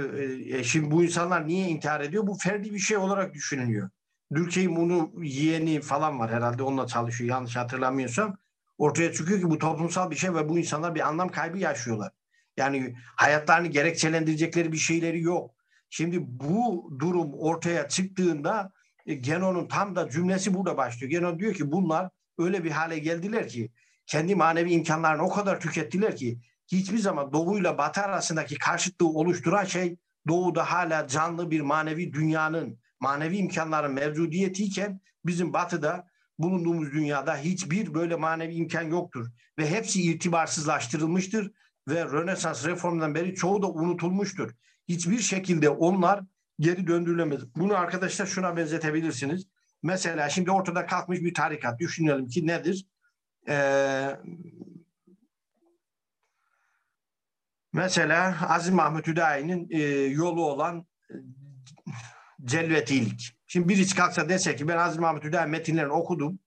[0.50, 2.28] e, şimdi bu insanlar niye intihar ediyor?
[2.28, 3.90] Bu ferdi bir şey olarak düşünülüyor.
[4.36, 8.38] Durkheim bunu yeğeni falan var herhalde onunla çalışıyor yanlış hatırlamıyorsam.
[8.78, 12.12] Ortaya çıkıyor ki bu toplumsal bir şey ve bu insanlar bir anlam kaybı yaşıyorlar.
[12.58, 15.52] Yani hayatlarını gerekçelendirecekleri bir şeyleri yok.
[15.90, 18.72] Şimdi bu durum ortaya çıktığında
[19.06, 21.12] e, Genon'un tam da cümlesi burada başlıyor.
[21.12, 22.10] Genon diyor ki bunlar
[22.44, 23.72] öyle bir hale geldiler ki
[24.06, 29.98] kendi manevi imkanlarını o kadar tükettiler ki hiçbir zaman doğuyla batı arasındaki karşıtlığı oluşturan şey
[30.28, 36.08] doğuda hala canlı bir manevi dünyanın manevi imkanların mevcudiyetiyken bizim batıda
[36.40, 39.28] bulunduğumuz dünyada hiçbir böyle manevi imkan yoktur
[39.58, 41.52] ve hepsi itibarsızlaştırılmıştır
[41.88, 44.52] ve Rönesans reformundan beri çoğu da unutulmuştur.
[44.88, 46.24] Hiçbir şekilde onlar
[46.60, 47.56] geri döndürülemez.
[47.56, 49.48] Bunu arkadaşlar şuna benzetebilirsiniz.
[49.84, 51.80] Mesela şimdi ortada kalkmış bir tarikat.
[51.80, 52.86] Düşünelim ki nedir?
[53.48, 54.16] Ee,
[57.74, 60.88] mesela Aziz Mahmut Hüdayi'nin e, yolu olan
[62.46, 63.38] celvetilik.
[63.48, 66.40] Şimdi birisi kalksa dese ki ben Aziz Mahmut Hüdayi metinlerini okudum.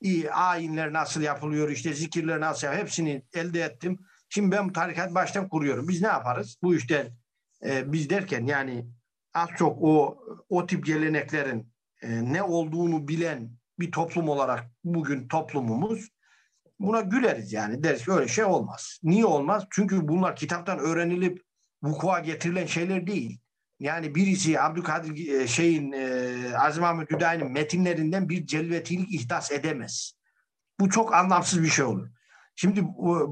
[0.00, 3.98] İyi, ayinler nasıl yapılıyor, işte zikirler nasıl yapılıyor, hepsini elde ettim.
[4.28, 5.88] Şimdi ben bu tarikat baştan kuruyorum.
[5.88, 6.58] Biz ne yaparız?
[6.62, 7.12] Bu işte
[7.64, 8.86] e, biz derken yani
[9.34, 10.18] az çok o
[10.48, 11.73] o tip geleneklerin
[12.04, 16.08] e, ne olduğunu bilen bir toplum olarak bugün toplumumuz
[16.80, 19.00] buna güleriz yani deriz ki öyle şey olmaz.
[19.02, 19.64] Niye olmaz?
[19.70, 21.42] Çünkü bunlar kitaptan öğrenilip
[21.82, 23.40] vuku'a getirilen şeyler değil.
[23.80, 30.12] Yani birisi Abdülkadir e, şeyin e, Azim Ahmet Hüdayi'nin metinlerinden bir celvetilik ihdas edemez.
[30.80, 32.08] Bu çok anlamsız bir şey olur.
[32.56, 32.84] Şimdi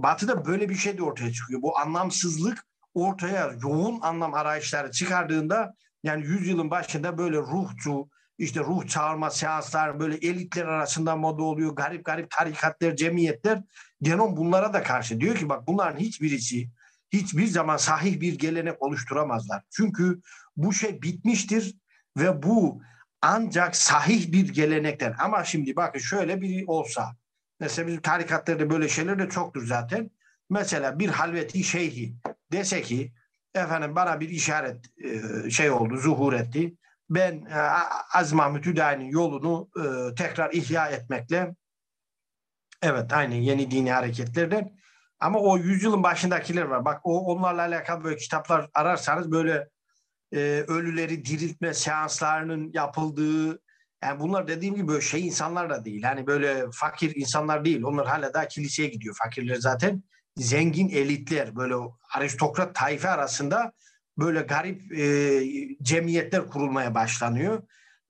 [0.02, 1.62] Batı'da böyle bir şey de ortaya çıkıyor.
[1.62, 8.08] Bu anlamsızlık ortaya yoğun anlam arayışları çıkardığında yani yüzyılın başında böyle ruhçu,
[8.38, 11.76] işte ruh çağırma seanslar böyle elitler arasında moda oluyor.
[11.76, 13.62] Garip garip tarikatlar, cemiyetler.
[14.02, 16.68] Genom bunlara da karşı diyor ki bak bunların hiçbirisi
[17.12, 19.62] hiçbir zaman sahih bir gelenek oluşturamazlar.
[19.70, 20.20] Çünkü
[20.56, 21.74] bu şey bitmiştir
[22.18, 22.82] ve bu
[23.22, 25.14] ancak sahih bir gelenekten.
[25.18, 27.16] Ama şimdi bakın şöyle bir olsa.
[27.60, 30.10] Mesela bizim tarikatlarda böyle şeyler de çoktur zaten.
[30.50, 32.14] Mesela bir halveti şeyhi
[32.52, 33.12] dese ki
[33.54, 34.84] efendim bana bir işaret
[35.50, 36.74] şey oldu, zuhur etti
[37.14, 37.58] ben e,
[38.14, 41.54] Aziz Mahmut Hüdayi'nin yolunu e, tekrar ihya etmekle
[42.82, 44.78] evet aynı yeni dini hareketlerden
[45.20, 46.84] ama o yüzyılın başındakiler var.
[46.84, 49.68] Bak o onlarla alakalı böyle kitaplar ararsanız böyle
[50.32, 53.62] e, ölüleri diriltme seanslarının yapıldığı
[54.04, 56.02] yani bunlar dediğim gibi böyle şey insanlar da değil.
[56.02, 57.82] Hani böyle fakir insanlar değil.
[57.82, 59.16] Onlar hala daha kiliseye gidiyor.
[59.24, 60.02] Fakirler zaten
[60.36, 61.74] zengin elitler böyle
[62.14, 63.72] aristokrat tayfe arasında
[64.18, 65.42] böyle garip e,
[65.82, 67.62] cemiyetler kurulmaya başlanıyor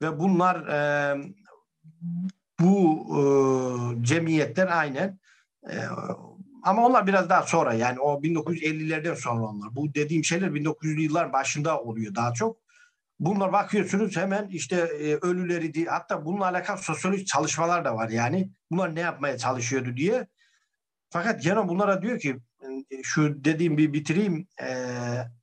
[0.02, 1.16] ve bunlar e,
[2.60, 5.18] bu e, cemiyetler aynen
[5.70, 5.76] e,
[6.62, 9.76] ama onlar biraz daha sonra yani o 1950'lerden sonra onlar.
[9.76, 12.62] Bu dediğim şeyler 1900'lü yıllar başında oluyor daha çok.
[13.20, 18.50] Bunlar bakıyorsunuz hemen işte e, ölüleri diye hatta bununla alakalı sosyolojik çalışmalar da var yani.
[18.70, 20.26] Bunlar ne yapmaya çalışıyordu diye.
[21.10, 22.38] Fakat gene bunlara diyor ki
[23.02, 24.48] şu dediğim bir bitireyim.
[24.62, 24.74] Ee,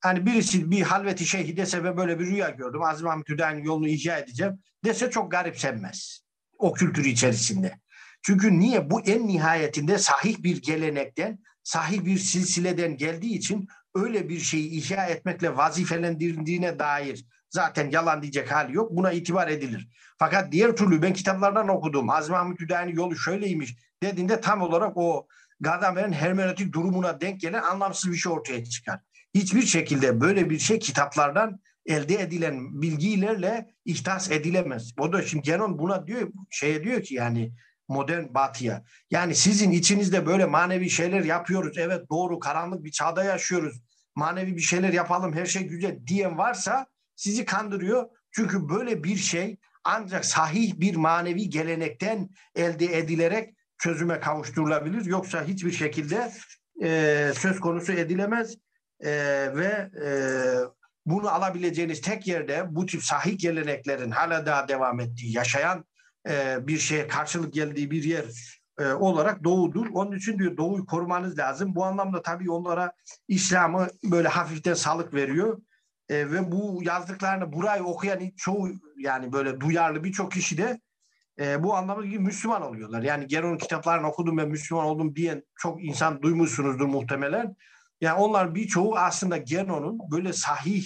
[0.01, 2.83] hani birisi bir halveti şeyhi dese ve böyle bir rüya gördüm.
[2.83, 6.21] Azim Hamit Hüdayi'nin yolunu icra edeceğim dese çok garipsenmez.
[6.57, 7.79] O kültürü içerisinde.
[8.21, 8.89] Çünkü niye?
[8.89, 15.05] Bu en nihayetinde sahih bir gelenekten, sahih bir silsileden geldiği için öyle bir şeyi ihya
[15.05, 18.91] etmekle vazifelendirildiğine dair zaten yalan diyecek hali yok.
[18.91, 19.89] Buna itibar edilir.
[20.17, 22.09] Fakat diğer türlü ben kitaplardan okudum.
[22.09, 25.27] Azmi Ahmet Hüdayi'nin yolu şöyleymiş dediğinde tam olarak o
[25.59, 28.99] Gadamer'in hermeneutik durumuna denk gelen anlamsız bir şey ortaya çıkar.
[29.33, 34.91] Hiçbir şekilde böyle bir şey kitaplardan elde edilen bilgilerle ihtas edilemez.
[34.99, 37.53] O da şimdi Genon buna diyor, şeye diyor ki yani
[37.87, 38.83] modern batıya.
[39.11, 41.77] Yani sizin içinizde böyle manevi şeyler yapıyoruz.
[41.77, 43.81] Evet doğru karanlık bir çağda yaşıyoruz.
[44.15, 46.85] Manevi bir şeyler yapalım her şey güzel diyen varsa
[47.15, 48.09] sizi kandırıyor.
[48.31, 55.05] Çünkü böyle bir şey ancak sahih bir manevi gelenekten elde edilerek çözüme kavuşturulabilir.
[55.05, 56.31] Yoksa hiçbir şekilde
[56.83, 58.55] e, söz konusu edilemez
[58.99, 59.11] e,
[59.55, 60.09] ve e,
[61.05, 65.85] bunu alabileceğiniz tek yerde bu tip sahih geleneklerin hala daha devam ettiği, yaşayan
[66.29, 68.25] e, bir şeye karşılık geldiği bir yer
[68.79, 69.87] e, olarak doğudur.
[69.93, 71.75] Onun için diyor doğuyu korumanız lazım.
[71.75, 72.93] Bu anlamda tabii onlara
[73.27, 75.61] İslam'ı böyle hafiften salık veriyor.
[76.09, 80.79] E, ve bu yazdıklarını burayı okuyan çoğu yani böyle duyarlı birçok kişi de
[81.39, 83.01] e, bu anlamda gibi Müslüman oluyorlar.
[83.01, 87.55] Yani Geron'un kitaplarını okudum ve Müslüman oldum diyen çok insan duymuşsunuzdur muhtemelen.
[88.01, 90.85] Yani onlar birçoğu aslında Genon'un böyle sahih,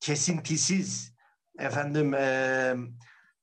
[0.00, 1.14] kesintisiz
[1.58, 2.74] efendim e,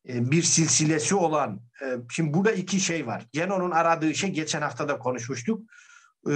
[0.08, 3.26] e, bir silsilesi olan e, şimdi burada iki şey var.
[3.32, 5.62] Genon'un aradığı şey geçen hafta da konuşmuştuk.
[6.30, 6.34] E,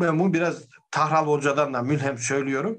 [0.00, 2.78] ben bunu biraz Tahral Hoca'dan da mülhem söylüyorum.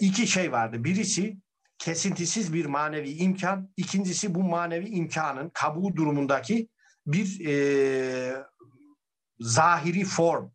[0.00, 0.84] İki şey vardı.
[0.84, 1.36] Birisi
[1.80, 3.70] kesintisiz bir manevi imkan.
[3.76, 6.68] İkincisi bu manevi imkanın kabuğu durumundaki
[7.06, 8.44] bir e,
[9.40, 10.50] zahiri form.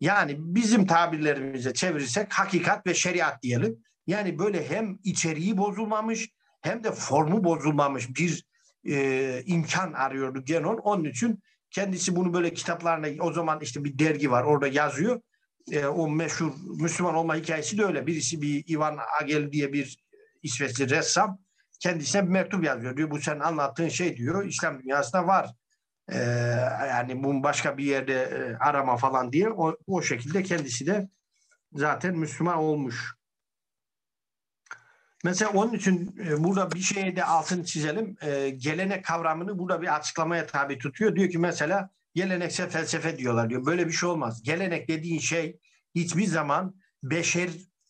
[0.00, 3.84] Yani bizim tabirlerimize çevirirsek hakikat ve şeriat diyelim.
[4.06, 6.28] Yani böyle hem içeriği bozulmamış
[6.60, 8.44] hem de formu bozulmamış bir
[8.88, 10.76] e, imkan arıyordu Genon.
[10.76, 15.20] Onun için kendisi bunu böyle kitaplarına o zaman işte bir dergi var orada yazıyor.
[15.70, 18.06] E, o meşhur Müslüman olma hikayesi de öyle.
[18.06, 20.09] Birisi bir Ivan Agel diye bir
[20.42, 21.38] İsveçli ressam
[21.80, 22.96] kendisine bir mektup yazıyor.
[22.96, 25.54] Diyor bu sen anlattığın şey diyor İslam dünyasında var.
[26.12, 26.18] Ee,
[26.88, 31.08] yani bunu başka bir yerde e, arama falan diye o, o şekilde kendisi de
[31.72, 33.14] zaten Müslüman olmuş.
[35.24, 38.16] Mesela onun için e, burada bir şeye de altını çizelim.
[38.22, 41.16] E, gelenek kavramını burada bir açıklamaya tabi tutuyor.
[41.16, 43.66] Diyor ki mesela geleneksel felsefe diyorlar diyor.
[43.66, 44.42] Böyle bir şey olmaz.
[44.42, 45.58] Gelenek dediğin şey
[45.94, 46.74] hiçbir zaman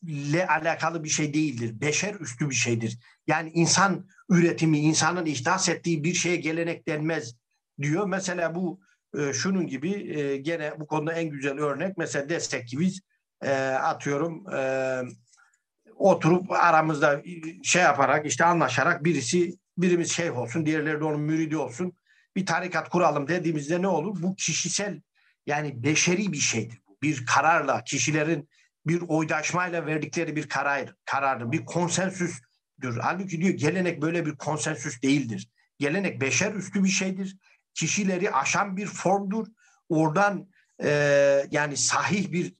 [0.02, 1.80] beşerle alakalı bir şey değildir.
[1.80, 2.98] Beşer üstü bir şeydir.
[3.26, 7.34] Yani insan üretimi, insanın ihdas ettiği bir şeye gelenek denmez
[7.80, 8.06] diyor.
[8.06, 8.80] Mesela bu
[9.18, 13.00] e, şunun gibi e, gene bu konuda en güzel örnek mesela destek ki biz
[13.42, 15.02] e, atıyorum e,
[15.96, 17.22] oturup aramızda
[17.62, 21.92] şey yaparak işte anlaşarak birisi birimiz şeyh olsun diğerleri de onun müridi olsun
[22.36, 24.22] bir tarikat kuralım dediğimizde ne olur?
[24.22, 25.00] Bu kişisel
[25.46, 26.78] yani beşeri bir şeydir.
[27.02, 28.48] Bir kararla kişilerin
[28.86, 31.52] bir oydaşmayla verdikleri bir karar, karardır.
[31.52, 32.98] Bir konsensüstür.
[33.00, 35.50] Halbuki diyor gelenek böyle bir konsensüs değildir.
[35.78, 37.36] Gelenek beşer üstü bir şeydir.
[37.74, 39.46] Kişileri aşan bir formdur.
[39.88, 40.48] Oradan
[40.82, 40.90] e,
[41.50, 42.54] yani sahih bir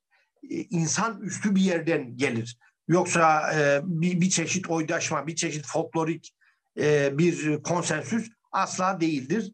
[0.50, 2.58] e, insan üstü bir yerden gelir.
[2.88, 6.34] Yoksa e, bir, bir çeşit oydaşma, bir çeşit folklorik
[6.80, 9.52] e, bir konsensüs asla değildir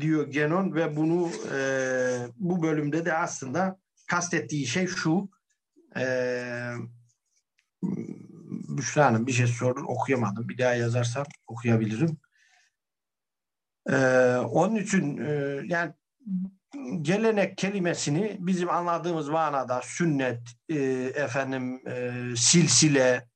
[0.00, 1.58] diyor Genon ve bunu e,
[2.36, 5.28] bu bölümde de aslında kastettiği şey şu
[5.96, 6.04] e,
[8.68, 10.48] Büşra Hanım bir şey sorun okuyamadım.
[10.48, 12.16] Bir daha yazarsam okuyabilirim.
[13.90, 13.96] E,
[14.36, 15.92] onun için e, yani
[17.00, 20.76] gelenek kelimesini bizim anladığımız manada sünnet, e,
[21.14, 23.28] efendim e, silsile,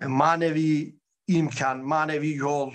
[0.00, 0.96] e, manevi
[1.26, 2.72] imkan, manevi yol,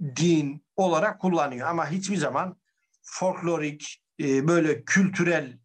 [0.00, 1.68] din olarak kullanıyor.
[1.68, 2.56] Ama hiçbir zaman
[3.02, 5.58] folklorik, e, böyle kültürel,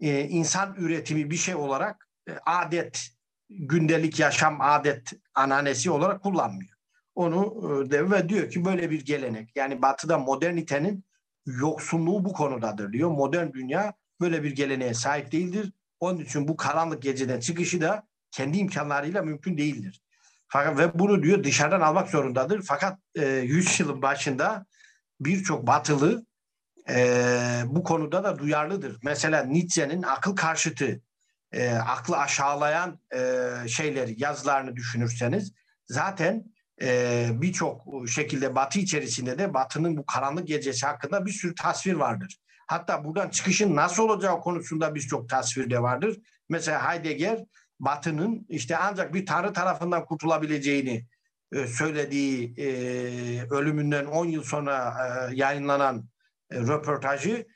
[0.00, 2.03] e, insan üretimi bir şey olarak
[2.46, 3.08] adet,
[3.50, 6.74] gündelik yaşam adet ananesi olarak kullanmıyor.
[7.14, 7.60] Onu
[7.92, 9.56] e, ve diyor ki böyle bir gelenek.
[9.56, 11.04] Yani batıda modernitenin
[11.46, 13.10] yoksunluğu bu konudadır diyor.
[13.10, 15.72] Modern dünya böyle bir geleneğe sahip değildir.
[16.00, 20.02] Onun için bu karanlık geceden çıkışı da kendi imkanlarıyla mümkün değildir.
[20.48, 22.62] Fakat ve bunu diyor dışarıdan almak zorundadır.
[22.62, 24.66] Fakat e, 100 yılın başında
[25.20, 26.26] birçok batılı
[26.88, 27.06] e,
[27.66, 28.98] bu konuda da duyarlıdır.
[29.02, 31.00] Mesela Nietzsche'nin akıl karşıtı,
[31.54, 35.52] e, aklı aşağılayan e, şeyleri, yazılarını düşünürseniz
[35.86, 36.44] zaten
[36.82, 42.38] e, birçok şekilde Batı içerisinde de Batı'nın bu karanlık gecesi hakkında bir sürü tasvir vardır.
[42.66, 46.20] Hatta buradan çıkışın nasıl olacağı konusunda birçok tasvir de vardır.
[46.48, 47.44] Mesela Heidegger
[47.80, 51.06] Batı'nın işte ancak bir tanrı tarafından kurtulabileceğini
[51.52, 52.66] e, söylediği e,
[53.50, 54.94] ölümünden 10 yıl sonra
[55.30, 56.08] e, yayınlanan
[56.50, 57.46] e, röportajı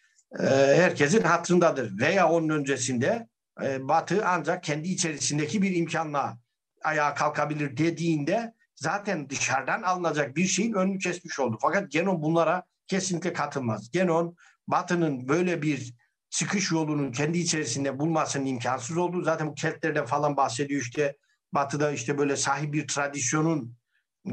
[0.40, 0.46] e,
[0.76, 1.99] herkesin hatırındadır.
[1.99, 3.28] Veya onun öncesinde
[3.62, 6.38] e, Batı ancak kendi içerisindeki bir imkanla
[6.84, 11.59] ayağa kalkabilir dediğinde zaten dışarıdan alınacak bir şeyin önünü kesmiş oldu.
[11.62, 13.90] Fakat Genon bunlara kesinlikle katılmaz.
[13.90, 14.36] Genon
[14.68, 15.94] Batı'nın böyle bir
[16.30, 21.16] çıkış yolunun kendi içerisinde bulmasının imkansız olduğu zaten bu Keltlerden falan bahsediyor işte
[21.52, 23.76] Batı'da işte böyle sahip bir tradisyonun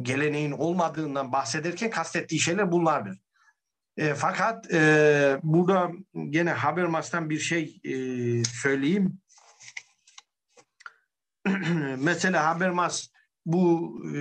[0.02, 3.20] geleneğin olmadığından bahsederken kastettiği şeyler bunlardır.
[3.98, 5.92] E, fakat e, burada
[6.30, 7.94] gene Habermas'tan bir şey e,
[8.44, 9.20] söyleyeyim.
[11.98, 13.08] mesela Habermas
[13.46, 14.20] bu e,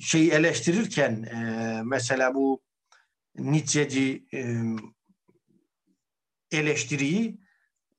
[0.00, 2.62] şeyi eleştirirken e, mesela bu
[3.34, 4.56] Nietzsche'ci e,
[6.50, 7.40] eleştiriyi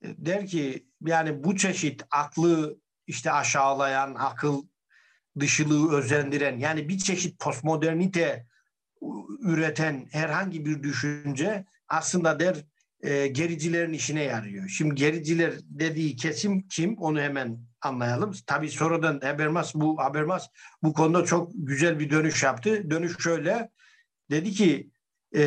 [0.01, 4.63] e, der ki yani bu çeşit aklı işte aşağılayan, akıl
[5.39, 8.45] dışılığı özendiren yani bir çeşit postmodernite
[9.39, 12.55] üreten herhangi bir düşünce aslında der
[13.03, 14.67] e, gericilerin işine yarıyor.
[14.67, 18.33] Şimdi gericiler dediği kesim kim onu hemen anlayalım.
[18.47, 20.47] Tabii sonradan Habermas bu Habermas
[20.83, 22.91] bu konuda çok güzel bir dönüş yaptı.
[22.91, 23.69] Dönüş şöyle
[24.29, 24.89] dedi ki
[25.35, 25.41] e,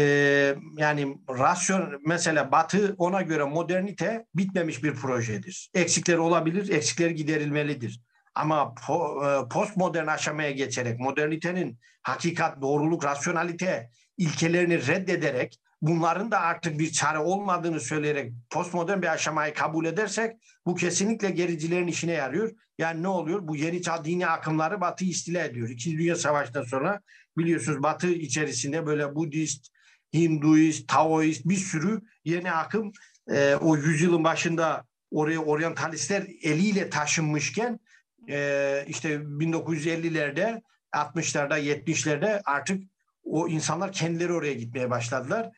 [0.76, 5.70] yani rasyon mesela Batı ona göre modernite bitmemiş bir projedir.
[5.74, 8.00] Eksikleri olabilir, eksikleri giderilmelidir.
[8.34, 16.78] Ama po, e, postmodern aşamaya geçerek modernitenin hakikat, doğruluk, rasyonalite ilkelerini reddederek bunların da artık
[16.78, 22.52] bir çare olmadığını söyleyerek postmodern bir aşamayı kabul edersek bu kesinlikle gericilerin işine yarıyor.
[22.78, 23.48] Yani ne oluyor?
[23.48, 25.68] Bu yeni çağ dini akımları Batı istila ediyor.
[25.68, 27.00] İkinci Dünya Savaşı'ndan sonra
[27.38, 29.66] biliyorsunuz Batı içerisinde böyle Budist,
[30.14, 32.92] Hinduist, Taoist bir sürü yeni akım
[33.30, 37.80] e, o yüzyılın başında oraya oryantalistler eliyle taşınmışken
[38.28, 40.62] e, işte 1950'lerde
[40.92, 42.82] 60'larda 70'lerde artık
[43.24, 45.50] o insanlar kendileri oraya gitmeye başladılar.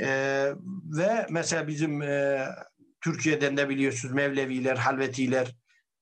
[0.00, 0.08] E,
[0.84, 2.44] ve mesela bizim e,
[3.00, 5.56] Türkiye'den de biliyorsunuz Mevleviler, Halvetiler,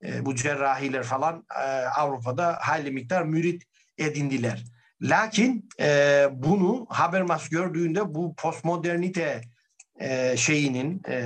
[0.05, 3.63] e, bu cerrahiler falan e, Avrupa'da hayli miktar mürit
[3.99, 4.65] edindiler.
[5.03, 9.41] Lakin e, bunu Habermas gördüğünde bu postmodernite
[10.01, 11.25] e, şeyinin e,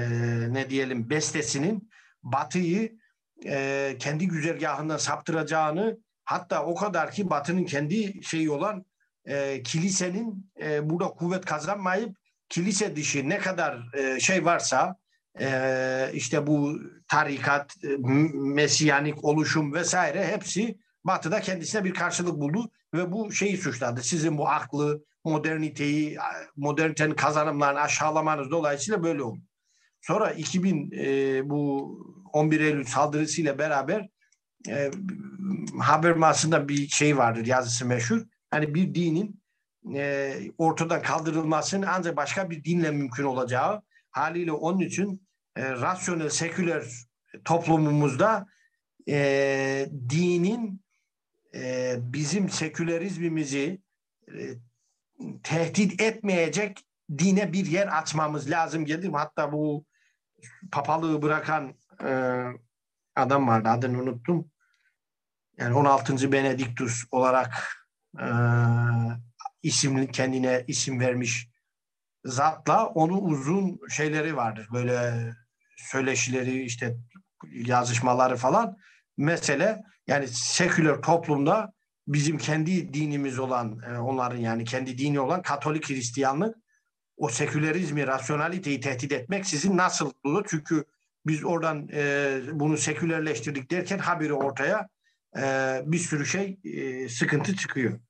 [0.49, 1.91] ne diyelim bestesinin
[2.22, 2.97] Batı'yı
[3.45, 8.84] e, kendi güzergahından saptıracağını hatta o kadar ki Batı'nın kendi şeyi olan
[9.24, 12.16] e, kilisenin e, burada kuvvet kazanmayıp
[12.49, 14.97] kilise dışı ne kadar e, şey varsa
[15.41, 17.89] e, işte bu tarikat, e,
[18.34, 24.03] mesiyanik oluşum vesaire hepsi Batı'da kendisine bir karşılık buldu ve bu şeyi suçladı.
[24.03, 26.18] Sizin bu aklı, moderniteyi,
[26.57, 29.41] modernitenin kazanımlarını aşağılamanız dolayısıyla böyle oldu.
[30.01, 31.99] Sonra 2000 e, bu
[32.33, 34.09] 11 Eylül saldırısıyla beraber
[34.68, 34.91] e,
[35.81, 38.22] Habermas'ında bir şey vardır yazısı meşhur.
[38.51, 39.43] Hani bir dinin
[39.95, 46.85] e, ortadan kaldırılmasının ancak başka bir dinle mümkün olacağı haliyle onun için e, rasyonel seküler
[47.45, 48.47] toplumumuzda
[49.09, 50.81] e, dinin
[51.55, 53.81] e, bizim sekülerizmimizi
[54.29, 54.41] e,
[55.43, 56.79] tehdit etmeyecek
[57.18, 59.12] dine bir yer açmamız lazım gelir.
[59.12, 59.85] Hatta bu
[60.72, 61.74] papalığı bırakan
[62.05, 62.42] e,
[63.16, 64.51] adam vardı adını unuttum.
[65.59, 66.32] Yani 16.
[66.32, 67.78] Benediktus olarak
[68.20, 68.26] e,
[69.62, 71.49] isim kendine isim vermiş
[72.24, 74.68] zatla onun uzun şeyleri vardır.
[74.72, 75.30] Böyle
[75.76, 76.97] söyleşileri işte
[77.53, 78.76] yazışmaları falan.
[79.16, 81.72] Mesele yani seküler toplumda
[82.09, 86.57] bizim kendi dinimiz olan e, onların yani kendi dini olan Katolik Hristiyanlık
[87.16, 90.47] o sekülerizmi, rasyonaliteyi tehdit etmek sizin nasıl olur?
[90.49, 90.84] Çünkü
[91.27, 94.89] biz oradan e, bunu sekülerleştirdik derken haberi ortaya
[95.37, 95.43] e,
[95.85, 98.01] bir sürü şey e, sıkıntı çıkıyor.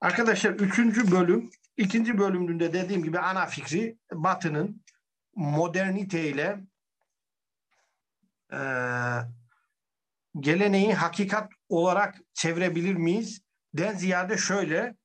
[0.00, 4.82] Arkadaşlar üçüncü bölüm, ikinci bölümünde dediğim gibi ana fikri Batı'nın
[5.34, 6.60] moderniteyle
[8.52, 8.60] e,
[10.40, 13.40] geleneği hakikat olarak çevirebilir miyiz?
[13.74, 14.96] Den ziyade şöyle,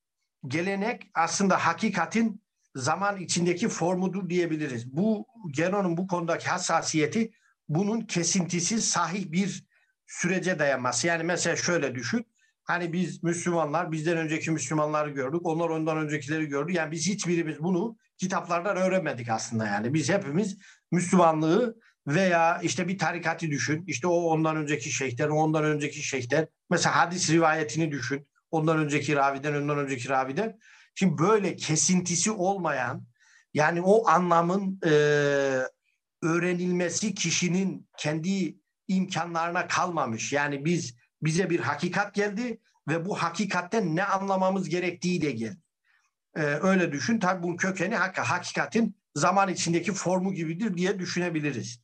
[0.48, 2.42] gelenek aslında hakikatin
[2.76, 4.96] zaman içindeki formudur diyebiliriz.
[4.96, 7.32] Bu Genon'un bu konudaki hassasiyeti
[7.70, 9.64] bunun kesintisiz sahih bir
[10.08, 11.08] sürece dayanması.
[11.08, 12.26] Yani mesela şöyle düşün.
[12.64, 15.42] Hani biz Müslümanlar bizden önceki Müslümanları gördük.
[15.44, 16.72] Onlar ondan öncekileri gördü.
[16.72, 19.94] Yani biz hiçbirimiz bunu kitaplardan öğrenmedik aslında yani.
[19.94, 20.58] Biz hepimiz
[20.92, 21.76] Müslümanlığı
[22.08, 23.84] veya işte bir tarikatı düşün.
[23.88, 26.48] İşte o ondan önceki şeyhten, o ondan önceki şeyhten.
[26.70, 28.28] Mesela hadis rivayetini düşün.
[28.52, 30.60] Ondan önceki raviden, ondan önceki raviden.
[31.00, 33.06] Şimdi böyle kesintisi olmayan
[33.54, 34.90] yani o anlamın e,
[36.22, 40.34] öğrenilmesi kişinin kendi imkanlarına kalmamış.
[40.34, 45.58] Yani biz bize bir hakikat geldi ve bu hakikatten ne anlamamız gerektiği de geldi.
[46.36, 47.20] Ee, öyle düşün.
[47.20, 51.82] Tabii bunun kökeni hakikatin zaman içindeki formu gibidir diye düşünebiliriz.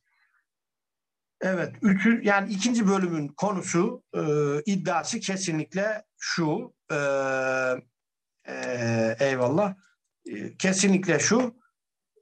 [1.40, 4.22] Evet, üçü, yani ikinci bölümün konusu, e,
[4.66, 6.96] iddiası kesinlikle şu, e,
[8.48, 9.74] e, eyvallah,
[10.26, 11.56] e, kesinlikle şu,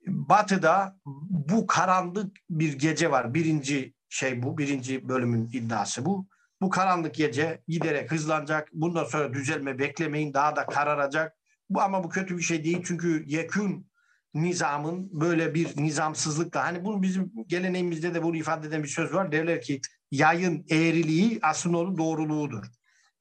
[0.07, 1.01] Batı'da
[1.31, 3.35] bu karanlık bir gece var.
[3.35, 6.27] Birinci şey bu, birinci bölümün iddiası bu.
[6.61, 8.69] Bu karanlık gece giderek hızlanacak.
[8.73, 11.37] Bundan sonra düzelme beklemeyin, daha da kararacak.
[11.71, 13.91] Bu ama bu kötü bir şey değil çünkü yekün
[14.35, 19.33] nizamın böyle bir nizamsızlıkla hani bunu bizim geleneğimizde de bunu ifade eden bir söz var.
[19.33, 22.65] Derler ki yayın eğriliği aslında onun doğruluğudur.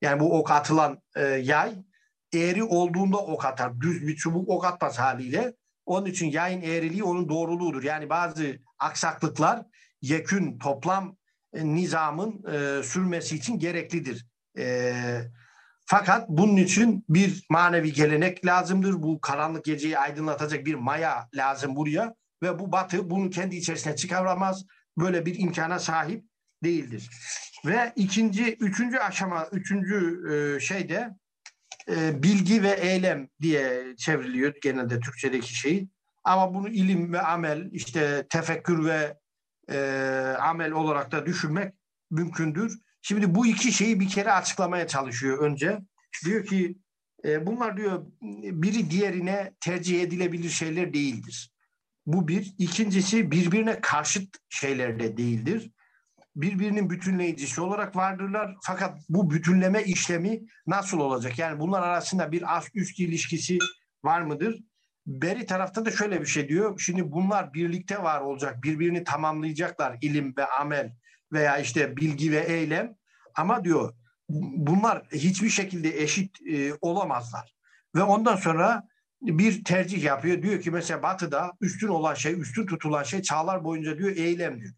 [0.02, 1.76] Yani bu ok atılan e, yay
[2.34, 3.82] eğri olduğunda ok atar.
[3.82, 5.54] Düz bir çubuk ok atmaz haliyle.
[5.86, 7.84] Onun için yayın eğriliği onun doğruluğudur.
[7.84, 9.66] Yani bazı aksaklıklar
[10.02, 11.18] yekün toplam
[11.54, 14.28] e, nizamın e, sürmesi için gereklidir.
[14.58, 14.94] E,
[15.86, 18.94] fakat bunun için bir manevi gelenek lazımdır.
[18.94, 24.66] Bu karanlık geceyi aydınlatacak bir maya lazım buraya ve bu batı bunu kendi içerisine çıkaramaz.
[24.98, 26.26] Böyle bir imkana sahip
[26.64, 27.10] değildir.
[27.66, 31.10] Ve ikinci, üçüncü aşama, üçüncü e, şeyde
[31.90, 35.90] e, bilgi ve eylem diye çevriliyor genelde Türkçedeki şeyi.
[36.24, 39.18] Ama bunu ilim ve amel, işte tefekkür ve
[39.70, 39.78] e,
[40.40, 41.74] amel olarak da düşünmek
[42.12, 42.80] mümkündür.
[43.02, 45.80] Şimdi bu iki şeyi bir kere açıklamaya çalışıyor önce.
[46.26, 46.78] Diyor ki
[47.26, 51.54] e, bunlar diyor biri diğerine tercih edilebilir şeyler değildir.
[52.06, 52.54] Bu bir.
[52.58, 55.72] İkincisi birbirine karşıt şeyler de değildir.
[56.36, 58.56] Birbirinin bütünleyicisi olarak vardırlar.
[58.62, 61.40] Fakat bu bütünleme işlemi nasıl olacak?
[61.40, 63.58] Yani bunlar arasında bir ast üst ilişkisi
[64.04, 64.60] var mıdır?
[65.08, 66.80] Beri tarafta da şöyle bir şey diyor.
[66.80, 68.64] Şimdi bunlar birlikte var olacak.
[68.64, 70.96] Birbirini tamamlayacaklar ilim ve amel
[71.32, 72.96] veya işte bilgi ve eylem.
[73.36, 73.94] Ama diyor
[74.30, 77.56] bunlar hiçbir şekilde eşit e, olamazlar.
[77.96, 78.88] Ve ondan sonra
[79.22, 80.42] bir tercih yapıyor.
[80.42, 84.74] Diyor ki mesela batıda üstün olan şey, üstün tutulan şey çağlar boyunca diyor eylemdir.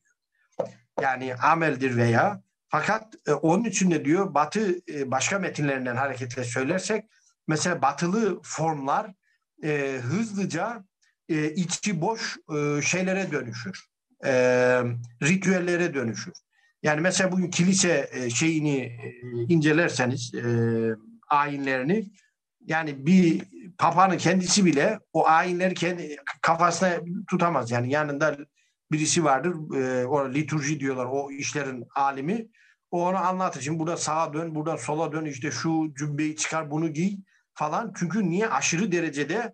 [1.01, 7.05] Yani ameldir veya fakat e, onun için de diyor batı e, başka metinlerinden hareketle söylersek
[7.47, 9.13] mesela batılı formlar
[9.63, 10.85] e, hızlıca
[11.29, 13.85] e, içi boş e, şeylere dönüşür.
[14.25, 14.31] E,
[15.23, 16.33] ritüellere dönüşür.
[16.83, 19.11] Yani mesela bugün kilise e, şeyini e,
[19.49, 20.45] incelerseniz e,
[21.29, 22.11] ayinlerini
[22.65, 23.43] yani bir
[23.77, 27.71] papanın kendisi bile o ayinleri kendi kafasına tutamaz.
[27.71, 28.37] Yani yanında
[28.91, 29.77] birisi vardır.
[29.77, 32.47] E, o liturji diyorlar o işlerin alimi.
[32.91, 33.61] O onu anlatır.
[33.61, 37.17] Şimdi burada sağa dön, burada sola dön işte şu cübbeyi çıkar bunu giy
[37.53, 37.93] falan.
[37.99, 39.53] Çünkü niye aşırı derecede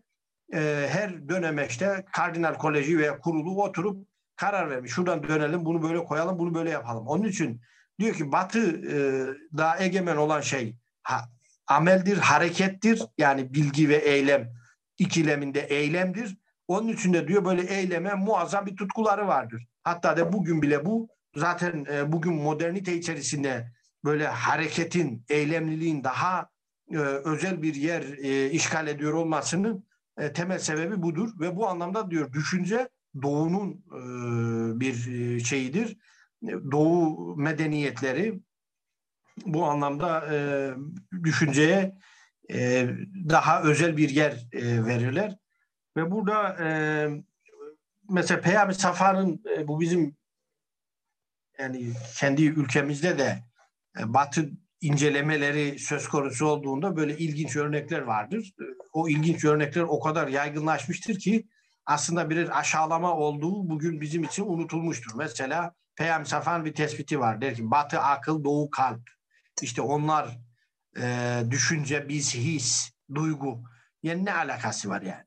[0.54, 4.92] e, her dönemeçte kardinal koleji veya kurulu oturup karar vermiş.
[4.92, 7.08] Şuradan dönelim, bunu böyle koyalım, bunu böyle yapalım.
[7.08, 7.62] Onun için
[8.00, 8.60] diyor ki Batı
[8.92, 8.98] e,
[9.58, 11.30] daha egemen olan şey ha,
[11.68, 13.02] ameldir, harekettir.
[13.18, 14.54] Yani bilgi ve eylem
[14.98, 16.38] ikileminde eylemdir.
[16.72, 19.68] Onun için diyor böyle eyleme muazzam bir tutkuları vardır.
[19.84, 23.72] Hatta da bugün bile bu zaten e, bugün modernite içerisinde
[24.04, 26.50] böyle hareketin, eylemliliğin daha
[26.92, 29.86] e, özel bir yer e, işgal ediyor olmasının
[30.18, 32.90] e, temel sebebi budur ve bu anlamda diyor düşünce
[33.22, 35.98] doğunun e, bir e, şeyidir.
[36.72, 38.42] Doğu medeniyetleri
[39.46, 40.36] bu anlamda e,
[41.24, 41.98] düşünceye
[42.54, 42.90] e,
[43.30, 45.41] daha özel bir yer e, verirler.
[45.98, 46.70] Ve burada e,
[48.10, 50.16] mesela Peyami Safa'nın e, bu bizim
[51.60, 53.44] yani kendi ülkemizde de
[54.00, 54.50] e, Batı
[54.82, 58.54] incelemeleri söz konusu olduğunda böyle ilginç örnekler vardır.
[58.94, 61.48] O ilginç örnekler o kadar yaygınlaşmıştır ki
[61.86, 65.12] aslında bir aşağılama olduğu bugün bizim için unutulmuştur.
[65.16, 67.42] Mesela Peyam Safan bir tespiti var.
[67.42, 69.10] Der ki batı akıl, doğu kalp.
[69.62, 70.40] İşte onlar
[70.98, 73.64] e, düşünce, biz his, duygu.
[74.04, 75.24] Yani ne alakası var yani?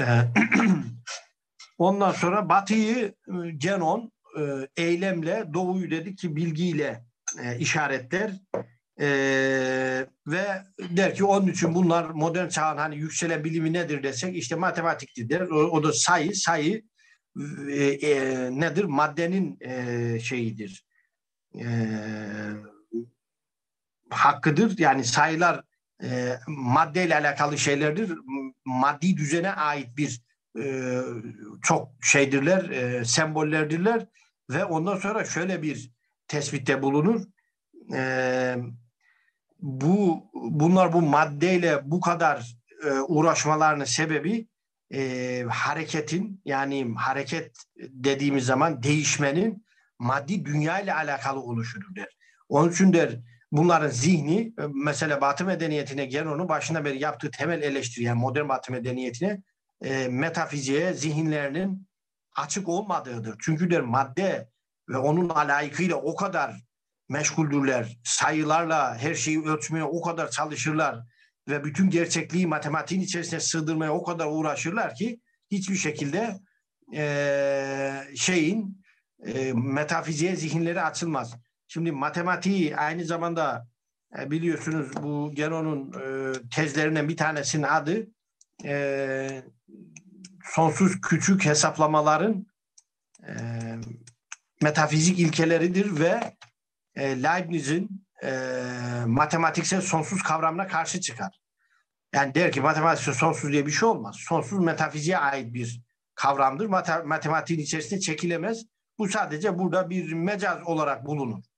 [0.00, 0.04] E,
[1.78, 4.42] ondan sonra batıyı e, Genon e,
[4.76, 7.04] eylemle, doğuyu dedi ki bilgiyle
[7.42, 8.32] e, işaretler.
[9.02, 14.54] Ee, ve der ki onun için bunlar modern çağın hani yükselen bilimi nedir desek işte
[14.54, 15.40] matematiktir der.
[15.40, 16.82] O, o da sayı, sayı
[17.70, 18.84] e, e, nedir?
[18.84, 20.84] Maddenin e, şeyidir.
[21.54, 21.66] E,
[24.10, 24.78] hakkıdır.
[24.78, 25.62] Yani sayılar
[26.02, 28.12] e, maddeyle alakalı şeylerdir.
[28.64, 30.22] Maddi düzene ait bir
[30.58, 31.00] e,
[31.62, 34.06] çok şeydirler, e, sembollerdirler
[34.50, 35.90] ve ondan sonra şöyle bir
[36.28, 37.24] tespitte bulunur.
[37.94, 38.56] E,
[39.58, 44.48] bu bunlar bu maddeyle bu kadar e, uğraşmalarının sebebi
[44.92, 49.64] e, hareketin yani hareket dediğimiz zaman değişmenin
[49.98, 52.16] maddi dünya ile alakalı oluşudur der.
[52.48, 53.18] Onun için der
[53.52, 58.72] bunların zihni e, mesela Batı medeniyetine Genon'un başına beri yaptığı temel eleştiri yani modern Batı
[58.72, 59.42] medeniyetine
[59.84, 61.86] e, metafiziğe zihinlerinin
[62.36, 63.36] açık olmadığıdır.
[63.40, 64.48] Çünkü der madde
[64.88, 66.62] ve onun alayıkıyla o kadar
[67.08, 67.98] meşguldürler.
[68.04, 71.00] Sayılarla her şeyi ölçmeye o kadar çalışırlar
[71.48, 75.20] ve bütün gerçekliği matematiğin içerisine sığdırmaya o kadar uğraşırlar ki
[75.50, 76.40] hiçbir şekilde
[76.94, 78.82] e, şeyin
[79.26, 81.36] e, metafiziğe zihinleri açılmaz.
[81.72, 83.68] Şimdi matematiği aynı zamanda
[84.18, 88.06] e, biliyorsunuz bu Genon'un e, tezlerinden bir tanesinin adı
[88.64, 89.42] e,
[90.44, 92.46] sonsuz küçük hesaplamaların
[94.62, 96.36] metafizik ilkeleridir ve
[96.98, 98.06] Leibniz'in
[99.06, 101.40] matematiksel sonsuz kavramına karşı çıkar.
[102.14, 104.16] Yani der ki matematiksel sonsuz diye bir şey olmaz.
[104.18, 105.82] Sonsuz metafiziğe ait bir
[106.14, 106.66] kavramdır.
[106.66, 108.62] Mate, matematiğin içerisinde çekilemez.
[108.98, 111.49] Bu sadece burada bir mecaz olarak bulunur.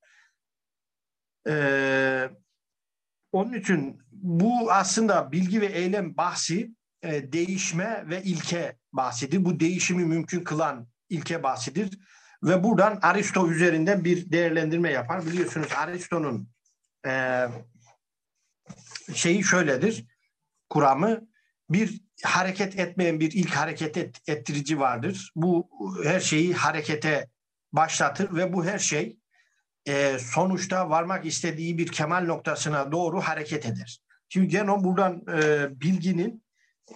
[1.48, 2.30] Ee,
[3.32, 9.44] onun için bu aslında bilgi ve eylem bahsi e, değişme ve ilke bahsidir.
[9.44, 11.98] Bu değişimi mümkün kılan ilke bahsidir.
[12.42, 15.26] Ve buradan Aristo üzerinden bir değerlendirme yapar.
[15.26, 16.48] Biliyorsunuz Aristo'nun
[17.06, 17.46] e,
[19.14, 20.06] şeyi şöyledir.
[20.70, 21.28] Kuramı
[21.70, 25.32] bir hareket etmeyen bir ilk hareket et, ettirici vardır.
[25.36, 25.70] Bu
[26.04, 27.28] her şeyi harekete
[27.72, 29.18] başlatır ve bu her şey
[29.88, 34.00] e, sonuçta varmak istediği bir kemal noktasına doğru hareket eder.
[34.28, 36.44] Şimdi Genon buradan e, bilginin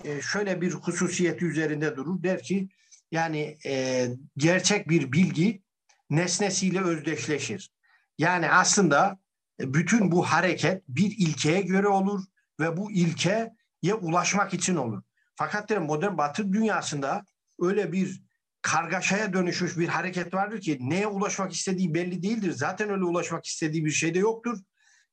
[0.05, 2.23] e, şöyle bir hususiyeti üzerinde durur.
[2.23, 2.69] Der ki
[3.13, 4.07] yani e,
[4.37, 5.63] gerçek bir bilgi
[6.11, 7.71] nesnesiyle özdeşleşir.
[8.19, 9.19] Yani aslında
[9.61, 12.25] e, bütün bu hareket bir ilkeye göre olur
[12.61, 13.55] ve bu ilkeye
[14.01, 15.03] ulaşmak için olur.
[15.35, 17.25] Fakat de modern batı dünyasında
[17.61, 18.23] öyle bir
[18.67, 22.53] kargaşaya dönüşmüş bir hareket vardır ki neye ulaşmak istediği belli değildir.
[22.53, 24.59] Zaten öyle ulaşmak istediği bir şey de yoktur.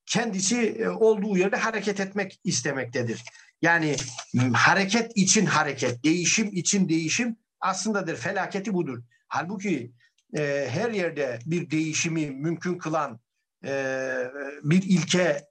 [0.05, 3.23] Kendisi e, olduğu yerde hareket etmek istemektedir.
[3.61, 3.95] Yani
[4.53, 8.15] hareket için hareket, değişim için değişim aslındadır.
[8.15, 9.03] Felaketi budur.
[9.27, 9.91] Halbuki
[10.37, 13.19] e, her yerde bir değişimi mümkün kılan
[13.65, 13.71] e,
[14.63, 15.41] bir ilke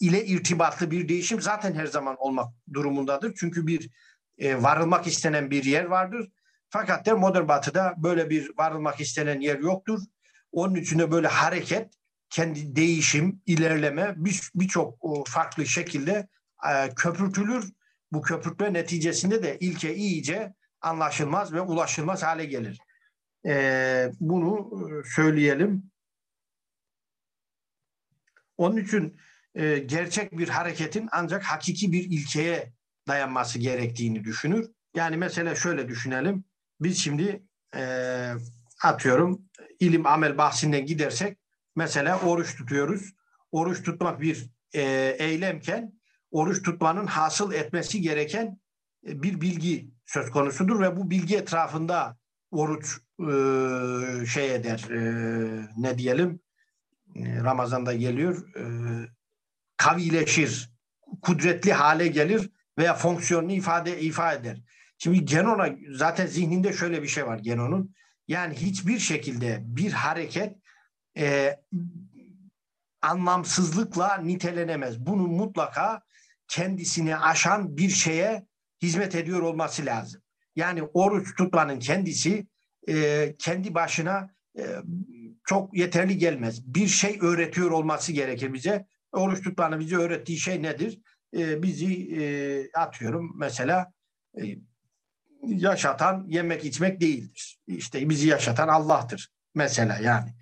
[0.00, 3.34] ile irtibatlı bir değişim zaten her zaman olmak durumundadır.
[3.40, 3.90] Çünkü bir
[4.38, 6.30] e, varılmak istenen bir yer vardır.
[6.70, 10.00] Fakat de modern batıda böyle bir varılmak istenen yer yoktur.
[10.52, 11.94] Onun için de böyle hareket,
[12.30, 14.14] kendi değişim, ilerleme
[14.54, 16.28] birçok bir farklı şekilde
[16.70, 17.72] e, köpürtülür.
[18.12, 22.78] Bu köpürtme neticesinde de ilke iyice anlaşılmaz ve ulaşılmaz hale gelir.
[23.46, 24.70] E, bunu
[25.04, 25.90] söyleyelim.
[28.56, 29.16] Onun için
[29.54, 32.72] e, gerçek bir hareketin ancak hakiki bir ilkeye
[33.08, 34.70] dayanması gerektiğini düşünür.
[34.94, 36.44] Yani mesela şöyle düşünelim.
[36.80, 37.42] Biz şimdi
[37.76, 37.82] e,
[38.82, 39.44] atıyorum
[39.80, 41.38] ilim amel bahsinden gidersek
[41.76, 43.12] mesela oruç tutuyoruz.
[43.52, 44.82] Oruç tutmak bir e,
[45.18, 45.92] eylemken
[46.30, 48.60] oruç tutmanın hasıl etmesi gereken
[49.08, 52.16] e, bir bilgi söz konusudur ve bu bilgi etrafında
[52.50, 55.00] oruç e, şey eder e,
[55.76, 56.40] ne diyelim
[57.16, 58.64] e, Ramazan'da geliyor e,
[59.76, 60.70] kavileşir
[61.22, 64.62] kudretli hale gelir veya fonksiyonunu ifade ifade eder.
[65.02, 67.94] Şimdi Genon'a zaten zihninde şöyle bir şey var Genon'un.
[68.28, 70.56] Yani hiçbir şekilde bir hareket
[71.18, 71.56] e,
[73.02, 75.06] anlamsızlıkla nitelenemez.
[75.06, 76.02] Bunun mutlaka
[76.48, 78.46] kendisini aşan bir şeye
[78.82, 80.22] hizmet ediyor olması lazım.
[80.56, 82.46] Yani oruç tutmanın kendisi
[82.88, 84.64] e, kendi başına e,
[85.44, 86.74] çok yeterli gelmez.
[86.74, 88.86] Bir şey öğretiyor olması gerekir bize.
[89.12, 91.00] Oruç tutmanın bize öğrettiği şey nedir?
[91.36, 92.22] E, bizi e,
[92.72, 93.92] atıyorum mesela
[94.42, 94.69] e,
[95.46, 97.58] yaşatan yemek içmek değildir.
[97.66, 100.34] İşte bizi yaşatan Allah'tır mesela yani.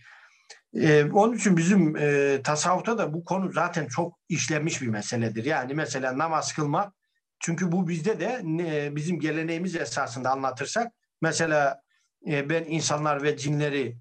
[0.75, 5.45] Ee, onun için bizim e, tasavvufta da bu konu zaten çok işlenmiş bir meseledir.
[5.45, 6.93] Yani mesela namaz kılmak
[7.41, 11.83] çünkü bu bizde de e, bizim geleneğimiz esasında anlatırsak mesela
[12.27, 13.97] e, ben insanlar ve cinleri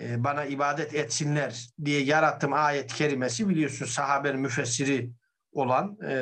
[0.00, 5.10] e, bana ibadet etsinler diye yarattım ayet-i kerimesi biliyorsun sahabenin müfessiri
[5.52, 6.14] olan e,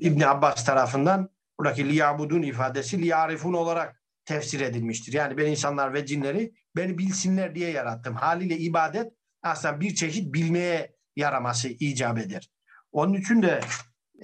[0.00, 5.12] İbni Abbas tarafından buradaki liyabudun ifadesi liyarifun olarak tefsir edilmiştir.
[5.12, 8.14] Yani ben insanlar ve cinleri beni bilsinler diye yarattım.
[8.14, 12.50] Haliyle ibadet aslında bir çeşit bilmeye yaraması icap eder.
[12.92, 13.60] Onun için de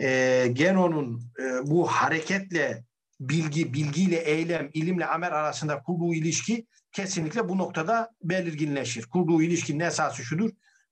[0.00, 2.84] e, Genon'un e, bu hareketle
[3.20, 9.06] bilgi, bilgiyle eylem, ilimle amel arasında kurduğu ilişki kesinlikle bu noktada belirginleşir.
[9.06, 10.50] Kurduğu ilişkinin esası şudur.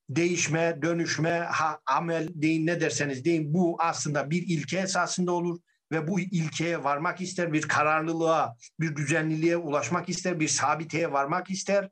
[0.08, 5.60] Değişme, dönüşme, ha, amel deyin ne derseniz deyin bu aslında bir ilke esasında olur
[5.92, 11.90] ve bu ilkeye varmak ister, bir kararlılığa, bir düzenliliğe ulaşmak ister, bir sabiteye varmak ister.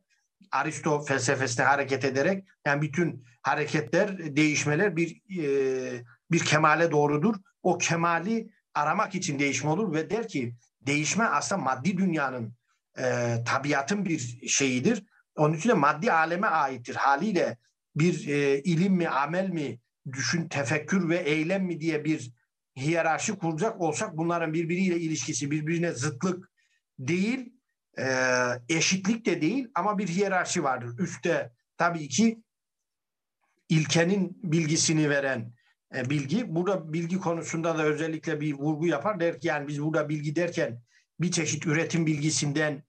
[0.52, 7.34] Aristo felsefesine hareket ederek yani bütün hareketler, değişmeler bir e, bir kemale doğrudur.
[7.62, 12.54] O kemali aramak için değişme olur ve der ki değişme aslında maddi dünyanın
[12.98, 15.04] e, tabiatın bir şeyidir.
[15.36, 16.94] Onun için de maddi aleme aittir.
[16.94, 17.58] Haliyle
[17.96, 19.78] bir e, ilim mi, amel mi,
[20.12, 22.32] düşün, tefekkür ve eylem mi diye bir
[22.80, 26.50] hiyerarşi kuracak olsak bunların birbiriyle ilişkisi, birbirine zıtlık
[26.98, 27.52] değil,
[27.98, 28.06] e,
[28.68, 30.98] eşitlik de değil ama bir hiyerarşi vardır.
[30.98, 32.42] Üstte tabii ki
[33.68, 35.52] ilkenin bilgisini veren
[35.96, 36.54] e, bilgi.
[36.54, 39.20] Burada bilgi konusunda da özellikle bir vurgu yapar.
[39.20, 40.82] Der ki yani biz burada bilgi derken
[41.20, 42.82] bir çeşit üretim bilgisinden,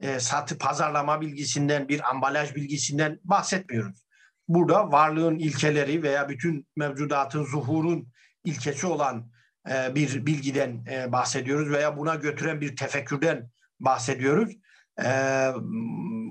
[0.00, 4.06] e, satı pazarlama bilgisinden, bir ambalaj bilgisinden bahsetmiyoruz.
[4.48, 8.08] Burada varlığın ilkeleri veya bütün mevcudatın, zuhurun
[8.44, 9.30] ilkesi olan
[9.70, 13.50] e, bir bilgiden e, bahsediyoruz veya buna götüren bir tefekkürden
[13.80, 14.56] bahsediyoruz.
[15.04, 15.08] E,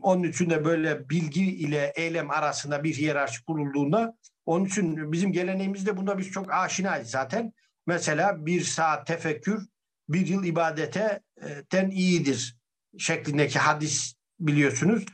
[0.02, 5.98] onun için de böyle bilgi ile eylem arasında bir hiyerarşi kurulduğunda onun için bizim geleneğimizde
[5.98, 7.54] bunda biz çok aşinayız zaten.
[7.88, 9.68] Mesela bir saat tefekkür
[10.10, 12.58] bir yıl ibadetten iyidir
[12.98, 15.06] şeklindeki hadis biliyorsunuz.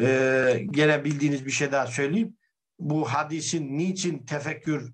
[0.00, 2.36] Ee, gene bildiğiniz bir şey daha söyleyeyim.
[2.78, 4.92] Bu hadisin niçin tefekkür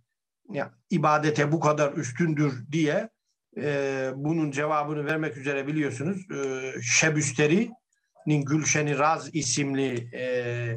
[0.91, 3.09] ibadete bu kadar üstündür diye
[3.57, 6.30] e, bunun cevabını vermek üzere biliyorsunuz.
[6.30, 10.24] E, Şebüsteri'nin Gülşeni Raz isimli e,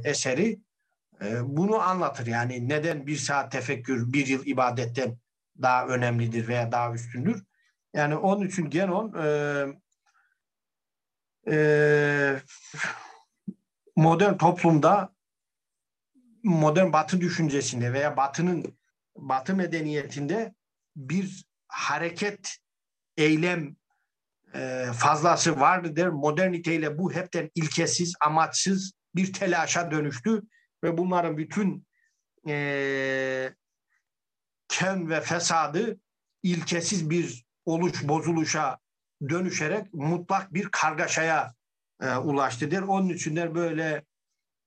[0.03, 0.59] eseri
[1.21, 2.27] e, bunu anlatır.
[2.27, 5.17] Yani neden bir saat tefekkür bir yıl ibadetten
[5.61, 7.43] daha önemlidir veya daha üstündür.
[7.93, 9.67] Yani onun için Genon e,
[11.51, 12.39] e,
[13.95, 15.13] modern toplumda
[16.43, 18.77] modern batı düşüncesinde veya batının
[19.15, 20.53] batı medeniyetinde
[20.95, 22.57] bir hareket
[23.17, 23.75] eylem
[24.55, 26.09] e, fazlası vardı der.
[26.09, 30.41] Moderniteyle bu hepten ilkesiz, amaçsız bir telaşa dönüştü
[30.83, 31.87] ve bunların bütün
[32.47, 33.53] e,
[34.67, 35.99] ken ve fesadı
[36.43, 38.79] ilkesiz bir oluş bozuluşa
[39.29, 41.53] dönüşerek mutlak bir kargaşaya
[42.01, 42.81] e, ulaştıdır.
[42.81, 44.03] Onun içinler böyle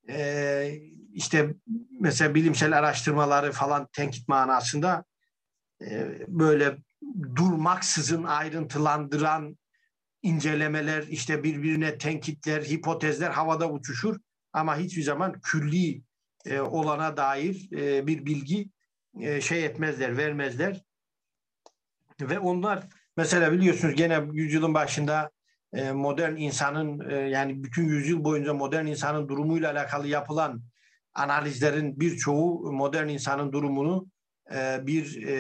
[0.09, 0.81] e,
[1.17, 1.55] işte
[2.01, 5.05] mesela bilimsel araştırmaları falan tenkit manasında
[5.83, 6.77] e, böyle
[7.37, 9.59] durmaksızın ayrıntılandıran
[10.23, 14.17] incelemeler, işte birbirine tenkitler, hipotezler havada uçuşur
[14.53, 16.03] ama hiçbir zaman külli
[16.47, 18.71] e, olana dair e, bir bilgi
[19.41, 20.83] şey etmezler, vermezler.
[22.21, 22.87] Ve onlar
[23.17, 25.31] mesela biliyorsunuz gene yüzyılın başında
[25.93, 30.63] modern insanın yani bütün yüzyıl boyunca modern insanın durumuyla alakalı yapılan
[31.17, 34.07] analizlerin birçoğu modern insanın durumunu
[34.55, 35.35] e, bir e,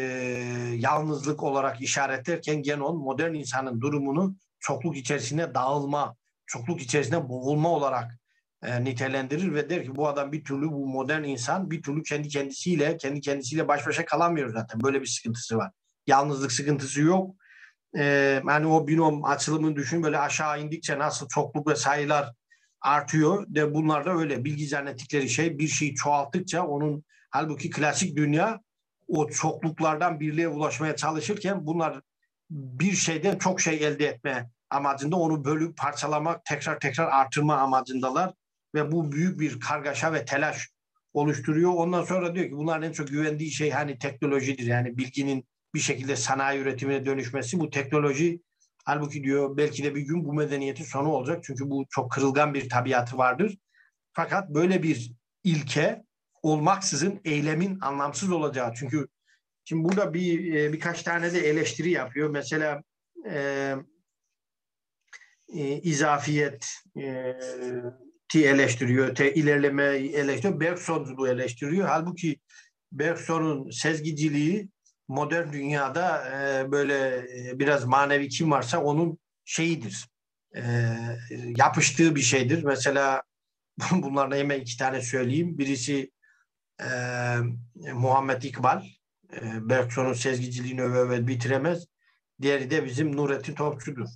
[0.77, 6.17] yalnızlık olarak işaretlerken Genon modern insanın durumunu çokluk içerisinde dağılma,
[6.47, 8.19] çokluk içerisinde boğulma olarak
[8.63, 12.29] e, nitelendirir ve der ki bu adam bir türlü bu modern insan bir türlü kendi
[12.29, 14.81] kendisiyle kendi kendisiyle baş başa kalamıyor zaten.
[14.81, 15.71] Böyle bir sıkıntısı var.
[16.07, 17.37] Yalnızlık sıkıntısı yok.
[17.99, 18.05] E,
[18.49, 22.33] yani o binom açılımını düşün böyle aşağı indikçe nasıl çokluk ve sayılar
[22.81, 23.47] artıyor.
[23.49, 24.45] De bunlar da öyle.
[24.45, 28.61] Bilgi zannettikleri şey bir şeyi çoğalttıkça onun halbuki klasik dünya
[29.09, 32.01] o çokluklardan birliğe ulaşmaya çalışırken bunlar
[32.51, 38.35] bir şeyden çok şey elde etme amacında onu bölüp parçalamak, tekrar tekrar artırma amacındalar
[38.75, 40.69] ve bu büyük bir kargaşa ve telaş
[41.13, 41.73] oluşturuyor.
[41.75, 44.67] Ondan sonra diyor ki bunların en çok güvendiği şey hani teknolojidir.
[44.67, 45.45] Yani bilginin
[45.75, 47.61] bir şekilde sanayi üretimine dönüşmesi.
[47.61, 48.41] Bu teknoloji
[48.87, 51.45] halbuki diyor belki de bir gün bu medeniyetin sonu olacak.
[51.45, 53.59] Çünkü bu çok kırılgan bir tabiatı vardır.
[54.13, 55.13] Fakat böyle bir
[55.45, 56.05] ilke
[56.43, 58.75] olmaksızın eylemin anlamsız olacağı.
[58.75, 59.07] Çünkü
[59.65, 62.31] şimdi burada bir e, birkaç tane de eleştiri yapıyor.
[62.31, 62.83] Mesela
[63.31, 63.75] e,
[65.49, 67.37] e, izafiyet e,
[68.29, 71.89] ti eleştiriyor, te ilerleme eleştiriyor, Bergson'u eleştiriyor.
[71.89, 72.41] Halbuki
[72.93, 74.69] Bergson'un sezgiciliği
[75.09, 80.09] modern dünyada e, böyle e, biraz manevi kim varsa onun şeyidir.
[80.57, 80.63] E,
[81.57, 82.65] yapıştığı bir şeydir.
[82.65, 83.23] Mesela
[83.93, 85.59] bunlardan hemen iki tane söyleyeyim.
[85.59, 86.11] Birisi
[86.81, 86.89] e,
[87.93, 88.85] Muhammed İkbal.
[89.33, 91.87] E, Bergson'un sezgiciliğini öve öve bitiremez.
[92.43, 94.09] Diğeri de bizim Nurettin Topçu'dur.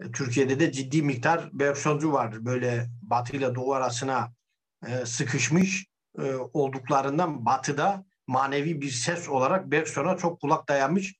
[0.00, 2.44] E, Türkiye'de de ciddi miktar Bergsoncu vardır.
[2.44, 4.32] Böyle Batı ile Doğu arasına
[4.86, 5.86] e, sıkışmış
[6.18, 11.14] e, olduklarından Batı'da manevi bir ses olarak Bergson'a çok kulak dayanmış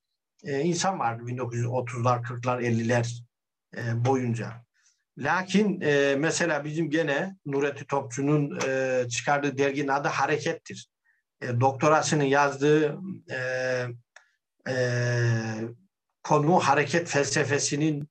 [0.45, 3.23] e, insan vardı 1930'lar, 40'lar, 50'ler
[3.77, 4.65] e, boyunca.
[5.19, 10.89] Lakin e, mesela bizim gene Nurettin Topçu'nun e, çıkardığı derginin adı Harekettir.
[11.41, 12.99] E, doktorasını yazdığı
[13.31, 13.39] e,
[14.69, 14.74] e,
[16.23, 18.09] konu hareket felsefesinin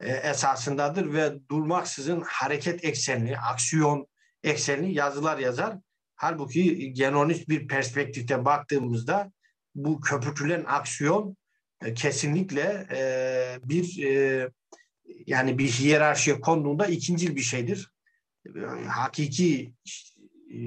[0.00, 4.06] e, esasındadır ve durmaksızın hareket eksenli, aksiyon
[4.42, 5.76] eksenli yazılar yazar.
[6.24, 9.32] Halbuki genonist bir perspektifte baktığımızda
[9.74, 11.36] bu köpürtülen aksiyon
[11.84, 13.00] e, kesinlikle e,
[13.64, 14.48] bir e,
[15.26, 17.90] yani bir hiyerarşiye konduğunda ikincil bir şeydir.
[18.46, 19.74] E, hakiki
[20.50, 20.58] e,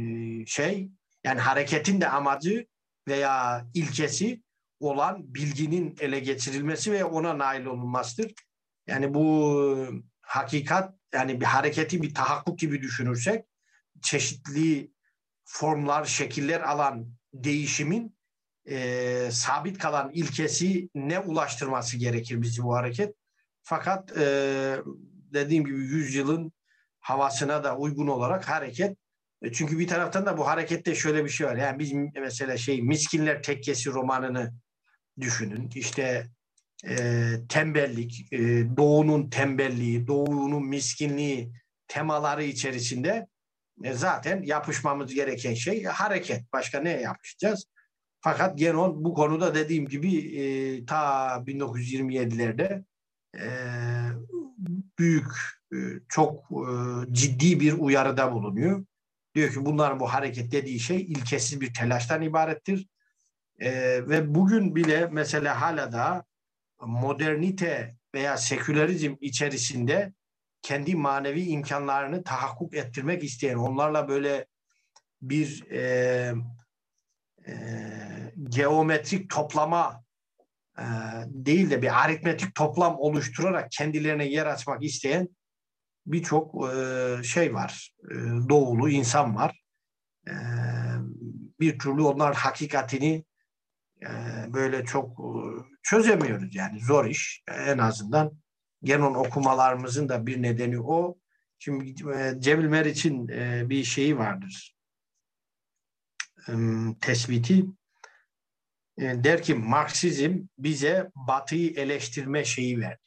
[0.46, 0.90] şey
[1.24, 2.68] yani hareketin de amacı
[3.08, 4.42] veya ilkesi
[4.80, 8.34] olan bilginin ele geçirilmesi ve ona nail olunmasıdır.
[8.88, 9.88] Yani bu
[10.22, 13.46] hakikat yani bir hareketi bir tahakkuk gibi düşünürsek
[14.02, 14.97] çeşitli
[15.48, 18.18] formlar, şekiller alan değişimin
[18.70, 23.16] e, sabit kalan ilkesi ne ulaştırması gerekir bizi bu hareket.
[23.64, 24.78] Fakat e,
[25.34, 26.52] dediğim gibi yüzyılın
[27.00, 28.98] havasına da uygun olarak hareket.
[29.42, 31.56] E, çünkü bir taraftan da bu harekette şöyle bir şey var.
[31.56, 34.54] Yani biz mesela şey Miskinler Tekkesi romanını
[35.20, 35.70] düşünün.
[35.76, 36.28] İşte
[36.86, 36.98] e,
[37.50, 38.38] tembellik, e,
[38.78, 41.52] doğunun tembelliği, doğunun miskinliği
[41.88, 43.28] temaları içerisinde
[43.94, 46.54] zaten yapışmamız gereken şey hareket.
[46.54, 47.66] Başka ne yapışacağız?
[48.20, 52.84] Fakat Genon bu konuda dediğim gibi e, ta 1927'lerde
[53.40, 53.48] e,
[55.00, 55.28] büyük,
[55.74, 55.78] e,
[56.10, 56.72] çok e,
[57.14, 58.86] ciddi bir uyarıda bulunuyor.
[59.36, 62.88] Diyor ki bunların bu hareket dediği şey ilkesiz bir telaştan ibarettir.
[63.60, 63.72] E,
[64.10, 66.26] ve bugün bile mesela hala da
[66.82, 70.14] modernite veya sekülerizm içerisinde
[70.68, 74.46] kendi manevi imkanlarını tahakkuk ettirmek isteyen, onlarla böyle
[75.22, 76.34] bir e,
[77.48, 77.54] e,
[78.44, 80.04] geometrik toplama
[80.80, 80.86] e,
[81.26, 85.30] değil de bir aritmetik toplam oluşturarak kendilerine yer açmak isteyen
[86.06, 87.92] birçok e, şey var.
[88.12, 88.16] E,
[88.50, 89.64] doğulu insan var.
[90.28, 90.34] E,
[91.60, 93.26] bir türlü onlar hakikatini
[94.02, 94.10] e,
[94.54, 95.32] böyle çok e,
[95.84, 97.44] çözemiyoruz yani zor iş.
[97.48, 98.32] En azından
[98.84, 101.18] genon okumalarımızın da bir nedeni o.
[101.60, 104.78] Şimdi e, Cemil Meriç'in e, bir şeyi vardır.
[107.02, 107.66] Tespiti
[108.98, 113.04] e, der ki Marksizm bize batıyı eleştirme şeyi verdi.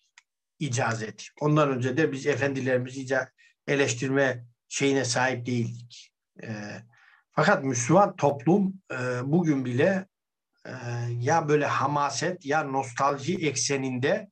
[0.58, 1.24] icazeti.
[1.40, 3.18] Ondan önce de biz efendilerimizi
[3.66, 6.12] eleştirme şeyine sahip değildik.
[7.30, 8.74] Fakat Müslüman toplum
[9.22, 10.06] bugün bile
[11.08, 14.30] ya böyle hamaset ya nostalji ekseninde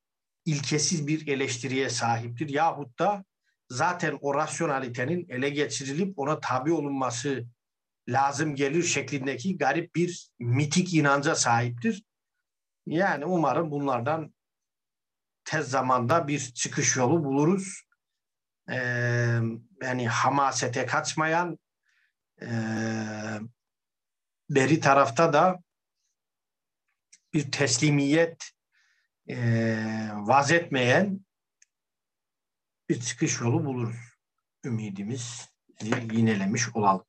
[0.49, 2.49] ilkesiz bir eleştiriye sahiptir.
[2.49, 3.25] Yahut da
[3.69, 7.45] zaten o rasyonalitenin ele geçirilip ona tabi olunması
[8.09, 12.05] lazım gelir şeklindeki garip bir mitik inanca sahiptir.
[12.87, 14.35] Yani umarım bunlardan
[15.45, 17.83] tez zamanda bir çıkış yolu buluruz.
[18.71, 19.41] Ee,
[19.83, 21.59] yani hamasete kaçmayan
[22.43, 22.49] e,
[24.51, 25.59] beri tarafta da
[27.33, 28.51] bir teslimiyet
[29.29, 29.37] e,
[30.15, 31.21] vaz etmeyen
[32.89, 33.97] bir çıkış yolu buluruz.
[34.65, 35.43] Ümidimizi
[36.13, 37.05] yinelemiş olalım.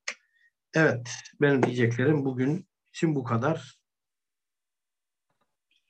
[0.74, 1.10] Evet,
[1.40, 3.80] benim diyeceklerim bugün için bu kadar.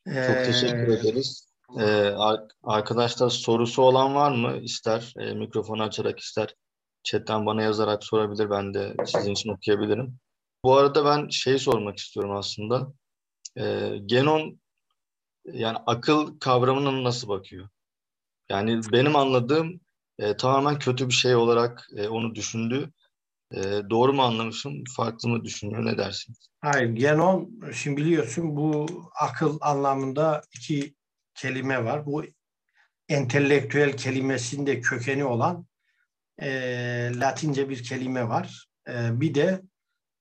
[0.07, 1.51] Çok ee, teşekkür ederiz.
[1.81, 2.15] Ee,
[2.63, 4.57] arkadaşlar sorusu olan var mı?
[4.63, 6.55] İster e, mikrofonu açarak ister
[7.03, 8.51] chatten bana yazarak sorabilir.
[8.51, 10.19] Ben de sizin için okuyabilirim.
[10.65, 12.93] Bu arada ben şey sormak istiyorum aslında.
[13.57, 14.60] Ee, genon
[15.45, 17.69] yani akıl kavramına nasıl bakıyor?
[18.49, 19.81] Yani benim anladığım
[20.19, 22.93] e, tamamen kötü bir şey olarak e, onu düşündü
[23.53, 24.85] e, doğru mu anlamışım?
[24.97, 25.85] Farklı mı düşünüyor?
[25.85, 26.35] Ne dersin?
[26.61, 26.89] Hayır.
[26.89, 28.87] Genon şimdi biliyorsun bu
[29.21, 30.95] akıl anlamında iki
[31.35, 32.07] kelime var.
[32.07, 32.25] Bu
[33.09, 35.67] entelektüel kelimesinde kökeni olan
[36.43, 36.49] e,
[37.15, 38.69] Latince bir kelime var.
[38.89, 39.63] E, bir de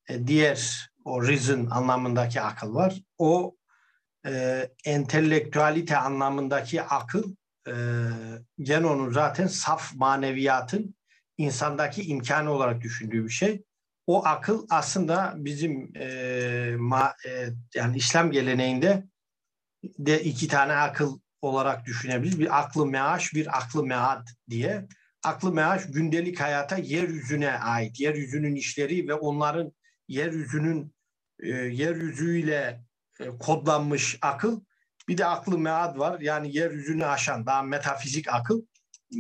[0.09, 3.01] e, diğer o reason anlamındaki akıl var.
[3.17, 3.55] O
[4.25, 7.33] e, entelektüalite anlamındaki akıl
[7.67, 7.73] e,
[8.59, 10.95] Genon'un zaten saf maneviyatın
[11.37, 13.63] insandaki imkanı olarak düşündüğü bir şey.
[14.07, 19.03] O akıl aslında bizim e, ma, e, yani İslam geleneğinde
[19.83, 22.39] de iki tane akıl olarak düşünebiliriz.
[22.39, 24.87] Bir aklı meaş, bir aklı mead diye.
[25.23, 29.71] Aklı meaş gündelik hayata yeryüzüne ait, yeryüzünün işleri ve onların
[30.07, 30.93] yeryüzünün
[31.39, 32.83] e, yeryüzüyle
[33.19, 34.61] e, kodlanmış akıl.
[35.07, 38.61] Bir de aklı mead var yani yeryüzünü aşan daha metafizik akıl.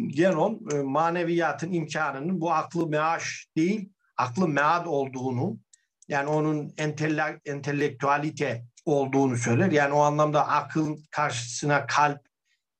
[0.07, 5.59] Genon e, maneviyatın imkanının bu aklı meaş değil, aklı mead olduğunu
[6.07, 9.71] yani onun entele, entelektüalite olduğunu söyler.
[9.71, 12.21] Yani o anlamda akıl karşısına kalp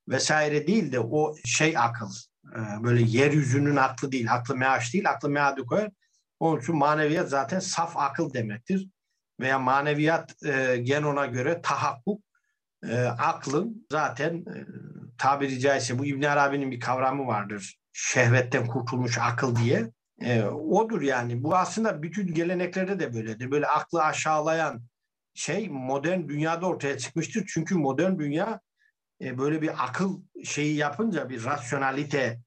[0.08, 2.12] vesaire değil de o şey akıl.
[2.56, 5.92] E, böyle yeryüzünün aklı değil, aklı meaş değil, aklı meadı koyar.
[6.40, 8.88] Onun için maneviyat zaten saf akıl demektir.
[9.40, 12.22] Veya maneviyat e, Genon'a göre tahakkuk
[12.84, 14.66] e, aklın zaten e,
[15.18, 17.80] tabiri caizse bu İbn Arabi'nin bir kavramı vardır.
[17.94, 19.92] Şehvetten kurtulmuş akıl diye.
[20.22, 21.44] E, odur yani.
[21.44, 23.52] Bu aslında bütün geleneklerde de böyledir.
[23.52, 24.82] Böyle aklı aşağılayan
[25.34, 27.46] şey modern dünyada ortaya çıkmıştır.
[27.54, 28.60] Çünkü modern dünya
[29.22, 32.40] e, böyle bir akıl şeyi yapınca bir rasyonalite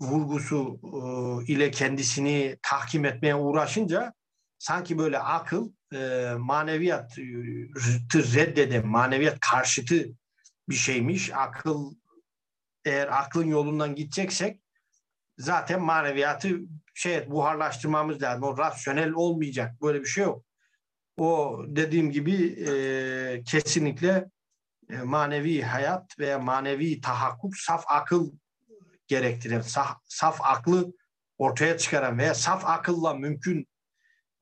[0.00, 4.14] vurgusu e, ile kendisini tahkim etmeye uğraşınca
[4.58, 7.20] sanki böyle akıl e, maneviyatı
[8.34, 10.08] reddeden, maneviyat karşıtı
[10.68, 11.30] bir şeymiş.
[11.34, 11.94] Akıl
[12.84, 14.60] eğer aklın yolundan gideceksek
[15.38, 16.60] zaten maneviyatı
[16.94, 18.42] şey buharlaştırmamız lazım.
[18.42, 19.82] O rasyonel olmayacak.
[19.82, 20.44] Böyle bir şey yok.
[21.16, 24.30] O dediğim gibi e, kesinlikle
[24.90, 28.32] e, manevi hayat veya manevi tahakkuk saf akıl
[29.08, 30.92] gerektiren, saf, saf aklı
[31.38, 33.68] ortaya çıkaran veya saf akılla mümkün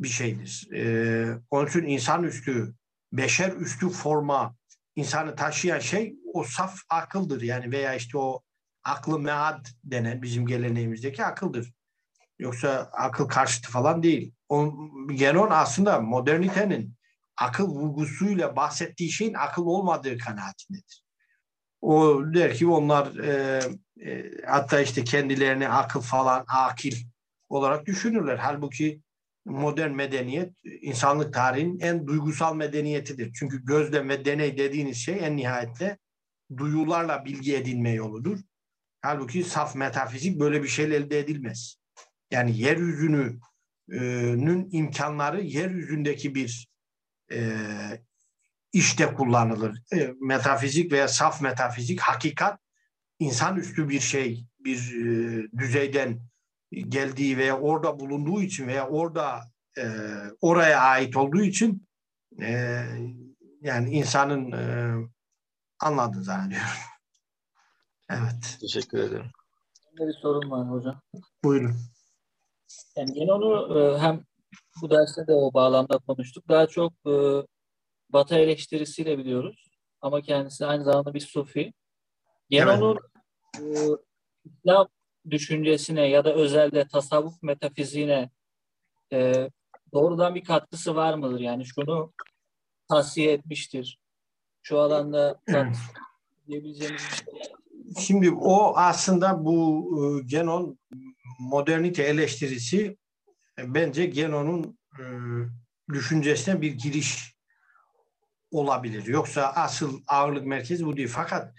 [0.00, 0.68] bir şeydir.
[0.74, 2.74] Ee, onun için insanüstü,
[3.12, 4.56] beşer üstü forma
[4.96, 7.42] insanı taşıyan şey o saf akıldır.
[7.42, 8.42] Yani veya işte o
[8.84, 11.72] aklı mead denen bizim geleneğimizdeki akıldır.
[12.38, 14.32] Yoksa akıl karşıtı falan değil.
[14.48, 14.74] O,
[15.14, 16.94] Genon aslında modernitenin
[17.36, 21.04] akıl vurgusuyla bahsettiği şeyin akıl olmadığı kanaatindedir.
[21.80, 23.60] O der ki onlar e,
[24.06, 26.96] e, hatta işte kendilerini akıl falan akil
[27.48, 28.36] olarak düşünürler.
[28.36, 29.00] Halbuki
[29.48, 33.32] modern medeniyet insanlık tarihinin en duygusal medeniyetidir.
[33.32, 35.98] Çünkü gözlem ve deney dediğiniz şey en nihayette
[36.56, 38.38] duyularla bilgi edinme yoludur.
[39.00, 41.76] Halbuki saf metafizik böyle bir şeyle elde edilmez.
[42.30, 46.68] Yani yeryüzünün imkanları yeryüzündeki bir
[47.32, 47.56] e,
[48.72, 49.82] işte kullanılır.
[49.92, 52.60] E, metafizik veya saf metafizik hakikat
[53.18, 56.20] insanüstü bir şey, bir e, düzeyden
[56.72, 59.40] geldiği veya orada bulunduğu için veya orada
[59.78, 59.84] e,
[60.40, 61.86] oraya ait olduğu için
[62.40, 62.82] e,
[63.60, 64.94] yani insanın e,
[65.80, 66.68] anladığı zannediyorum.
[68.10, 68.58] Evet.
[68.60, 69.30] Teşekkür ederim.
[69.98, 71.00] bir sorun var hocam.
[71.44, 71.76] Buyurun.
[72.96, 74.24] Yani yine onu e, hem
[74.82, 76.48] bu derste de o bağlamda konuştuk.
[76.48, 77.12] Daha çok e,
[78.10, 79.70] Batı eleştirisiyle biliyoruz.
[80.00, 81.72] Ama kendisi aynı zamanda bir sufi.
[82.50, 82.98] Genon'un
[83.60, 83.78] evet.
[83.78, 83.96] e,
[84.44, 84.88] İslam
[85.30, 88.30] düşüncesine ya da özelde tasavvuf metafiziğine
[89.12, 89.50] e,
[89.92, 91.40] doğrudan bir katkısı var mıdır?
[91.40, 92.12] Yani şunu
[92.88, 93.98] tavsiye etmiştir.
[94.62, 95.40] Şu alanda
[96.46, 98.04] diyebileceğimiz bir şey.
[98.06, 100.78] Şimdi o aslında bu e, Genon
[101.38, 102.96] modernite eleştirisi
[103.58, 105.04] e, bence Genon'un e,
[105.92, 107.38] düşüncesine bir giriş
[108.50, 109.06] olabilir.
[109.06, 111.08] Yoksa asıl ağırlık merkezi bu değil.
[111.08, 111.54] Fakat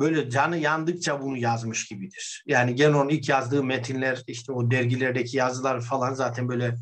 [0.00, 2.44] böyle canı yandıkça bunu yazmış gibidir.
[2.46, 6.76] Yani Genon'un ilk yazdığı metinler işte o dergilerdeki yazılar falan zaten böyle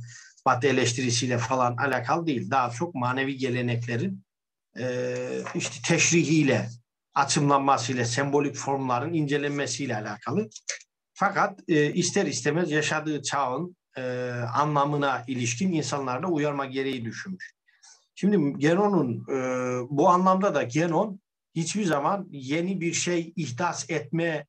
[0.47, 2.51] Batı eleştirisiyle falan alakalı değil.
[2.51, 4.25] Daha çok manevi geleneklerin
[4.79, 5.17] e,
[5.55, 6.69] işte teşrihiyle,
[7.15, 10.49] açımlanmasıyla, sembolik formların incelenmesiyle alakalı.
[11.15, 17.55] Fakat e, ister istemez yaşadığı çağın e, anlamına ilişkin insanlarda uyarma gereği düşünmüş.
[18.15, 19.39] Şimdi Genon'un e,
[19.91, 21.21] bu anlamda da Genon
[21.55, 24.47] hiçbir zaman yeni bir şey ihdas etme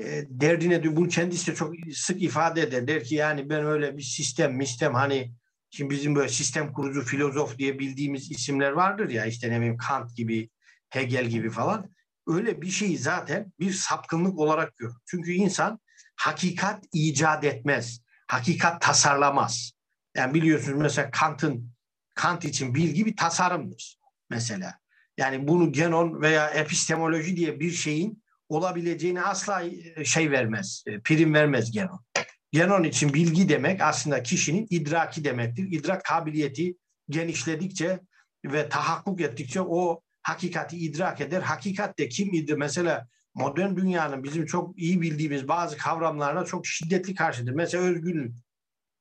[0.00, 2.88] e, derdine bunu kendisi de çok sık ifade eder.
[2.88, 5.32] Der ki yani ben öyle bir sistem, mistem hani
[5.70, 10.16] şimdi bizim böyle sistem kurucu filozof diye bildiğimiz isimler vardır ya işte ne bileyim Kant
[10.16, 10.50] gibi,
[10.90, 11.90] Hegel gibi falan.
[12.26, 14.94] Öyle bir şeyi zaten bir sapkınlık olarak görür.
[15.06, 15.80] Çünkü insan
[16.16, 18.00] hakikat icat etmez.
[18.26, 19.72] Hakikat tasarlamaz.
[20.16, 21.72] Yani biliyorsunuz mesela Kant'ın
[22.14, 23.98] Kant için bilgi bir tasarımdır
[24.30, 24.78] mesela.
[25.18, 29.62] Yani bunu genon veya epistemoloji diye bir şeyin olabileceğini asla
[29.96, 32.04] e, şey vermez, e, prim vermez genon.
[32.52, 35.72] Genon için bilgi demek aslında kişinin idraki demektir.
[35.72, 36.76] İdrak kabiliyeti
[37.08, 38.00] genişledikçe
[38.44, 41.42] ve tahakkuk ettikçe o hakikati idrak eder.
[41.42, 42.56] Hakikat de kim idi?
[42.56, 47.52] Mesela modern dünyanın bizim çok iyi bildiğimiz bazı kavramlarına çok şiddetli karşıdır.
[47.52, 48.36] Mesela özgürlük.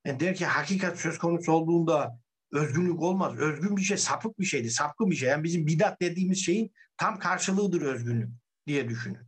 [0.05, 2.19] Yani der ki hakikat söz konusu olduğunda
[2.57, 3.37] özgünlük olmaz.
[3.37, 5.29] Özgün bir şey sapık bir şeydi, sapkın bir şey.
[5.29, 8.29] Yani bizim bidat dediğimiz şeyin tam karşılığıdır özgünlük
[8.67, 9.27] diye düşünün.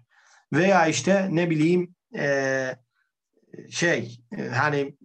[0.53, 2.75] Veya işte ne bileyim e,
[3.69, 4.97] şey e, hani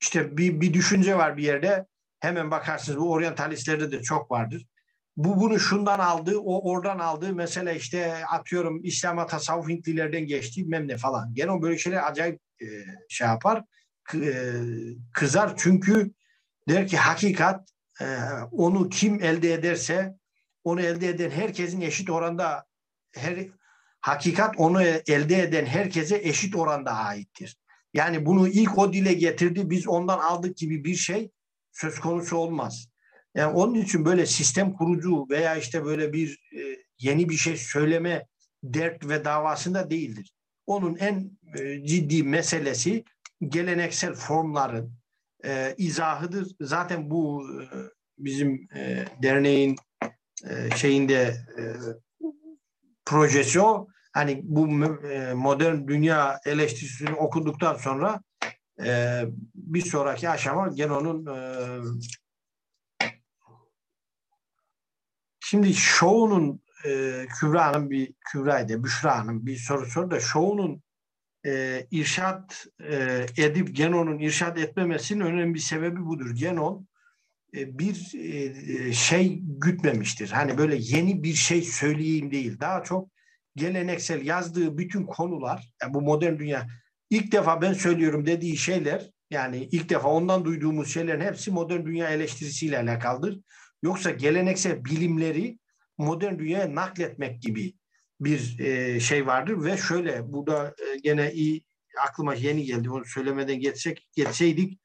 [0.00, 1.86] işte bir, bir düşünce var bir yerde
[2.20, 4.66] hemen bakarsınız bu oryantalistlerde de çok vardır.
[5.16, 7.34] bu bunu şundan aldı, o oradan aldı.
[7.34, 11.34] Mesela işte atıyorum İslam'a tasavvuf Hintlilerden geçti bilmem ne falan.
[11.34, 12.66] Gene o böyle şeyler acayip e,
[13.08, 13.64] şey yapar.
[14.14, 14.52] E,
[15.12, 16.10] kızar çünkü
[16.68, 17.70] der ki hakikat
[18.00, 18.04] e,
[18.52, 20.14] onu kim elde ederse
[20.64, 22.64] onu elde eden herkesin eşit oranda
[23.14, 23.46] her
[24.00, 27.56] hakikat onu elde eden herkese eşit oranda aittir.
[27.94, 31.30] Yani bunu ilk o dile getirdi, biz ondan aldık gibi bir şey
[31.72, 32.88] söz konusu olmaz.
[33.34, 38.26] Yani onun için böyle sistem kurucu veya işte böyle bir e, yeni bir şey söyleme
[38.62, 40.34] dert ve davasında değildir.
[40.66, 43.04] Onun en e, ciddi meselesi
[43.48, 44.92] geleneksel formların
[45.44, 46.56] e, izahıdır.
[46.60, 47.64] Zaten bu e,
[48.18, 49.76] bizim e, derneğin
[50.44, 51.62] e, şeyinde e,
[53.04, 53.88] projesi o.
[54.12, 58.20] Hani bu e, modern dünya eleştirisini okuduktan sonra
[58.84, 59.22] e,
[59.54, 61.66] bir sonraki aşama gene onun e,
[65.40, 70.82] şimdi şovunun e, Kübra'nın bir Kübra'ydı, Büşra'nın bir soru soru da şovunun
[71.46, 76.30] e, irşat e, edip Genon'un irşat etmemesinin önemli bir sebebi budur.
[76.34, 76.88] Genon
[77.56, 80.30] e, bir e, şey gütmemiştir.
[80.30, 82.60] Hani böyle yeni bir şey söyleyeyim değil.
[82.60, 83.08] Daha çok
[83.56, 86.66] geleneksel yazdığı bütün konular, yani bu modern dünya
[87.10, 92.10] ilk defa ben söylüyorum dediği şeyler, yani ilk defa ondan duyduğumuz şeylerin hepsi modern dünya
[92.10, 93.40] eleştirisiyle alakalıdır.
[93.82, 95.58] Yoksa geleneksel bilimleri
[95.98, 97.74] modern dünyaya nakletmek gibi
[98.20, 101.64] bir e, şey vardır ve şöyle burada e, gene iyi
[102.08, 104.80] aklıma yeni geldi onu söylemeden geçsek geçseydik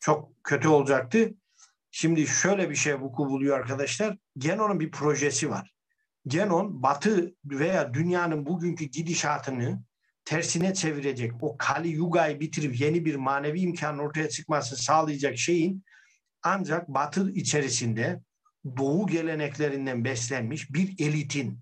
[0.00, 1.34] çok kötü olacaktı.
[1.90, 4.18] Şimdi şöyle bir şey vuku buluyor arkadaşlar.
[4.38, 5.74] Genon'un bir projesi var.
[6.26, 9.82] Genon Batı veya dünyanın bugünkü gidişatını
[10.24, 15.84] tersine çevirecek, o Kali Yuga'yı bitirip yeni bir manevi imkanın ortaya çıkmasını sağlayacak şeyin
[16.42, 18.20] ancak Batı içerisinde
[18.76, 21.60] Doğu geleneklerinden beslenmiş bir elitin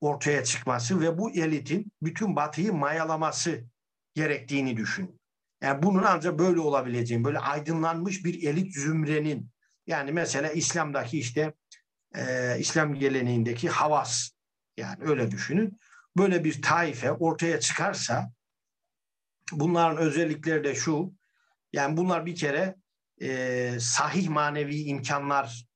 [0.00, 3.64] ortaya çıkması ve bu elitin bütün Batı'yı mayalaması
[4.14, 5.20] gerektiğini düşün.
[5.62, 9.50] Yani bunun ancak böyle olabileceğini, böyle aydınlanmış bir elit zümrenin
[9.86, 11.54] yani mesela İslam'daki işte
[12.14, 14.30] e, İslam geleneğindeki havas
[14.76, 15.78] yani öyle düşünün.
[16.16, 18.32] Böyle bir taife ortaya çıkarsa
[19.52, 21.14] bunların özellikleri de şu
[21.72, 22.76] yani bunlar bir kere
[23.22, 25.66] e, sahih manevi imkanlar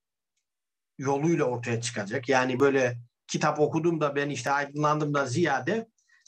[0.97, 2.29] yoluyla ortaya çıkacak.
[2.29, 2.97] Yani böyle
[3.27, 5.87] kitap okudum da ben işte aydınlandım da ziyade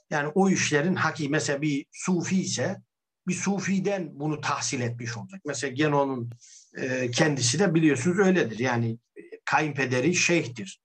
[0.09, 2.81] yani o işlerin haki mesela bir sufi ise
[3.27, 5.41] bir sufiden bunu tahsil etmiş olacak.
[5.45, 6.31] Mesela Genon'un
[6.77, 8.59] e, kendisi de biliyorsunuz öyledir.
[8.59, 8.97] Yani
[9.45, 10.81] kayınpederi şeyhtir.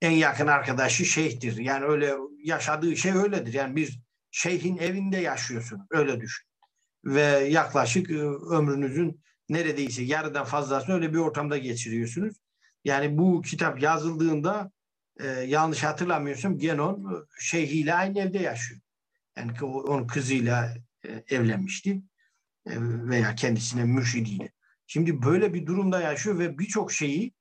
[0.00, 1.56] En yakın arkadaşı şeyhtir.
[1.56, 2.14] Yani öyle
[2.44, 3.52] yaşadığı şey öyledir.
[3.52, 4.00] Yani bir
[4.30, 5.86] şeyhin evinde yaşıyorsunuz.
[5.90, 6.46] Öyle düşün.
[7.04, 7.20] Ve
[7.50, 8.18] yaklaşık e,
[8.50, 12.36] ömrünüzün neredeyse yarıdan fazlasını öyle bir ortamda geçiriyorsunuz.
[12.84, 14.70] Yani bu kitap yazıldığında
[15.22, 18.80] e, yanlış hatırlamıyorsam Genon e, şeyhiyle aynı evde yaşıyor.
[19.36, 20.74] Yani onun kızıyla
[21.04, 22.02] e, evlenmişti
[22.66, 24.52] e, veya kendisine mürşidiyle.
[24.86, 27.32] Şimdi böyle bir durumda yaşıyor ve birçok şeyi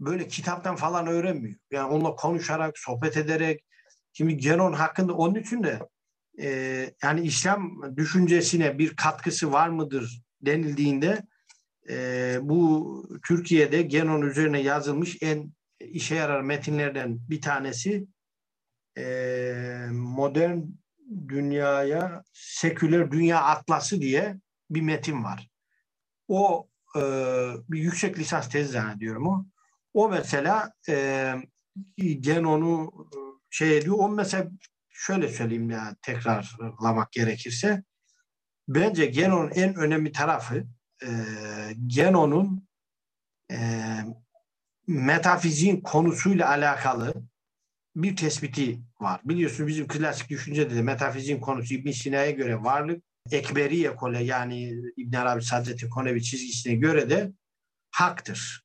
[0.00, 1.58] böyle kitaptan falan öğrenmiyor.
[1.70, 3.64] Yani onunla konuşarak, sohbet ederek.
[4.12, 5.80] Şimdi Genon hakkında onun için de
[6.40, 6.48] e,
[7.02, 11.22] yani İslam düşüncesine bir katkısı var mıdır denildiğinde
[11.88, 15.55] e, bu Türkiye'de Genon üzerine yazılmış en
[15.88, 18.06] işe yarar metinlerden bir tanesi
[18.98, 20.60] e, modern
[21.28, 24.36] dünyaya seküler dünya atlası diye
[24.70, 25.50] bir metin var.
[26.28, 27.00] O e,
[27.68, 29.46] bir yüksek lisans tezi zannediyorum o.
[29.94, 31.34] O mesela e,
[32.20, 33.18] Genon'u e,
[33.50, 33.96] şey ediyor.
[33.98, 34.50] O mesela
[34.90, 37.82] şöyle söyleyeyim ya tekrarlamak gerekirse
[38.68, 40.64] bence Genon'un en önemli tarafı
[41.02, 41.08] e,
[41.86, 42.68] Genon'un
[43.52, 43.58] e,
[44.86, 47.14] metafiziğin konusuyla alakalı
[47.96, 49.20] bir tespiti var.
[49.24, 55.16] Biliyorsunuz bizim klasik düşüncede de metafiziğin konusu İbn Sina'ya göre varlık, Ekberiye kole yani İbn
[55.16, 57.32] Arabi Sadrettin Konevi çizgisine göre de
[57.90, 58.64] haktır.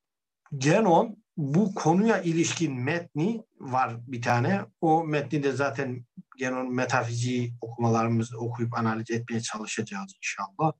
[0.57, 4.61] Genon bu konuya ilişkin metni var bir tane.
[4.81, 6.05] O metni de zaten
[6.37, 10.73] Genon metafiziği okumalarımızı okuyup analiz etmeye çalışacağız inşallah.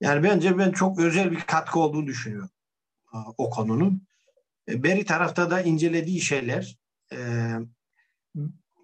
[0.00, 2.50] Yani bence ben çok özel bir katkı olduğunu düşünüyorum
[3.38, 4.06] o konunun.
[4.68, 6.78] E, beri tarafta da incelediği şeyler
[7.12, 7.18] e,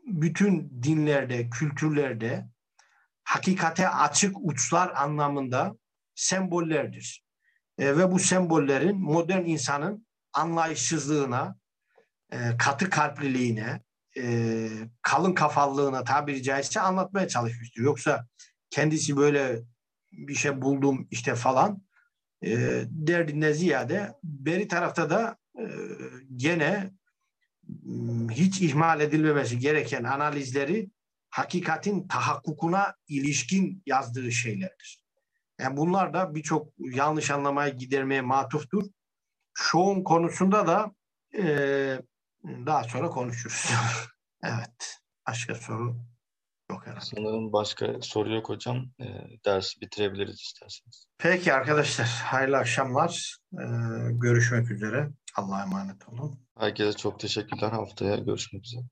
[0.06, 2.48] bütün dinlerde, kültürlerde
[3.24, 5.76] hakikate açık uçlar anlamında
[6.14, 7.24] sembollerdir.
[7.78, 11.56] E, ve bu sembollerin modern insanın anlayışsızlığına,
[12.58, 13.82] katı kalpliliğine,
[15.02, 17.82] kalın kafallığına tabiri caizse anlatmaya çalışmıştır.
[17.82, 18.26] Yoksa
[18.70, 19.62] kendisi böyle
[20.12, 21.82] bir şey buldum işte falan
[22.44, 25.41] e, derdinden ziyade beri tarafta da e,
[26.36, 26.90] gene
[27.84, 30.90] m, hiç ihmal edilmemesi gereken analizleri
[31.30, 35.02] hakikatin tahakkukuna ilişkin yazdığı şeylerdir.
[35.60, 38.82] Yani bunlar da birçok yanlış anlamayı gidermeye matuftur.
[39.54, 40.94] Şovun konusunda da
[41.34, 42.02] eee,
[42.44, 43.70] daha sonra konuşuruz.
[44.44, 44.98] evet.
[45.28, 45.96] Başka soru
[46.70, 47.04] yok herhalde.
[47.04, 48.90] Sanırım başka soru yok hocam.
[49.00, 49.04] Ee,
[49.44, 51.06] dersi bitirebiliriz isterseniz.
[51.18, 52.06] Peki arkadaşlar.
[52.24, 53.36] Hayırlı akşamlar.
[53.52, 53.66] Eee,
[54.12, 55.10] görüşmek üzere.
[55.36, 56.38] Allah'a emanet olun.
[56.58, 57.70] Herkese çok teşekkürler.
[57.70, 58.80] Haftaya görüşmek üzere.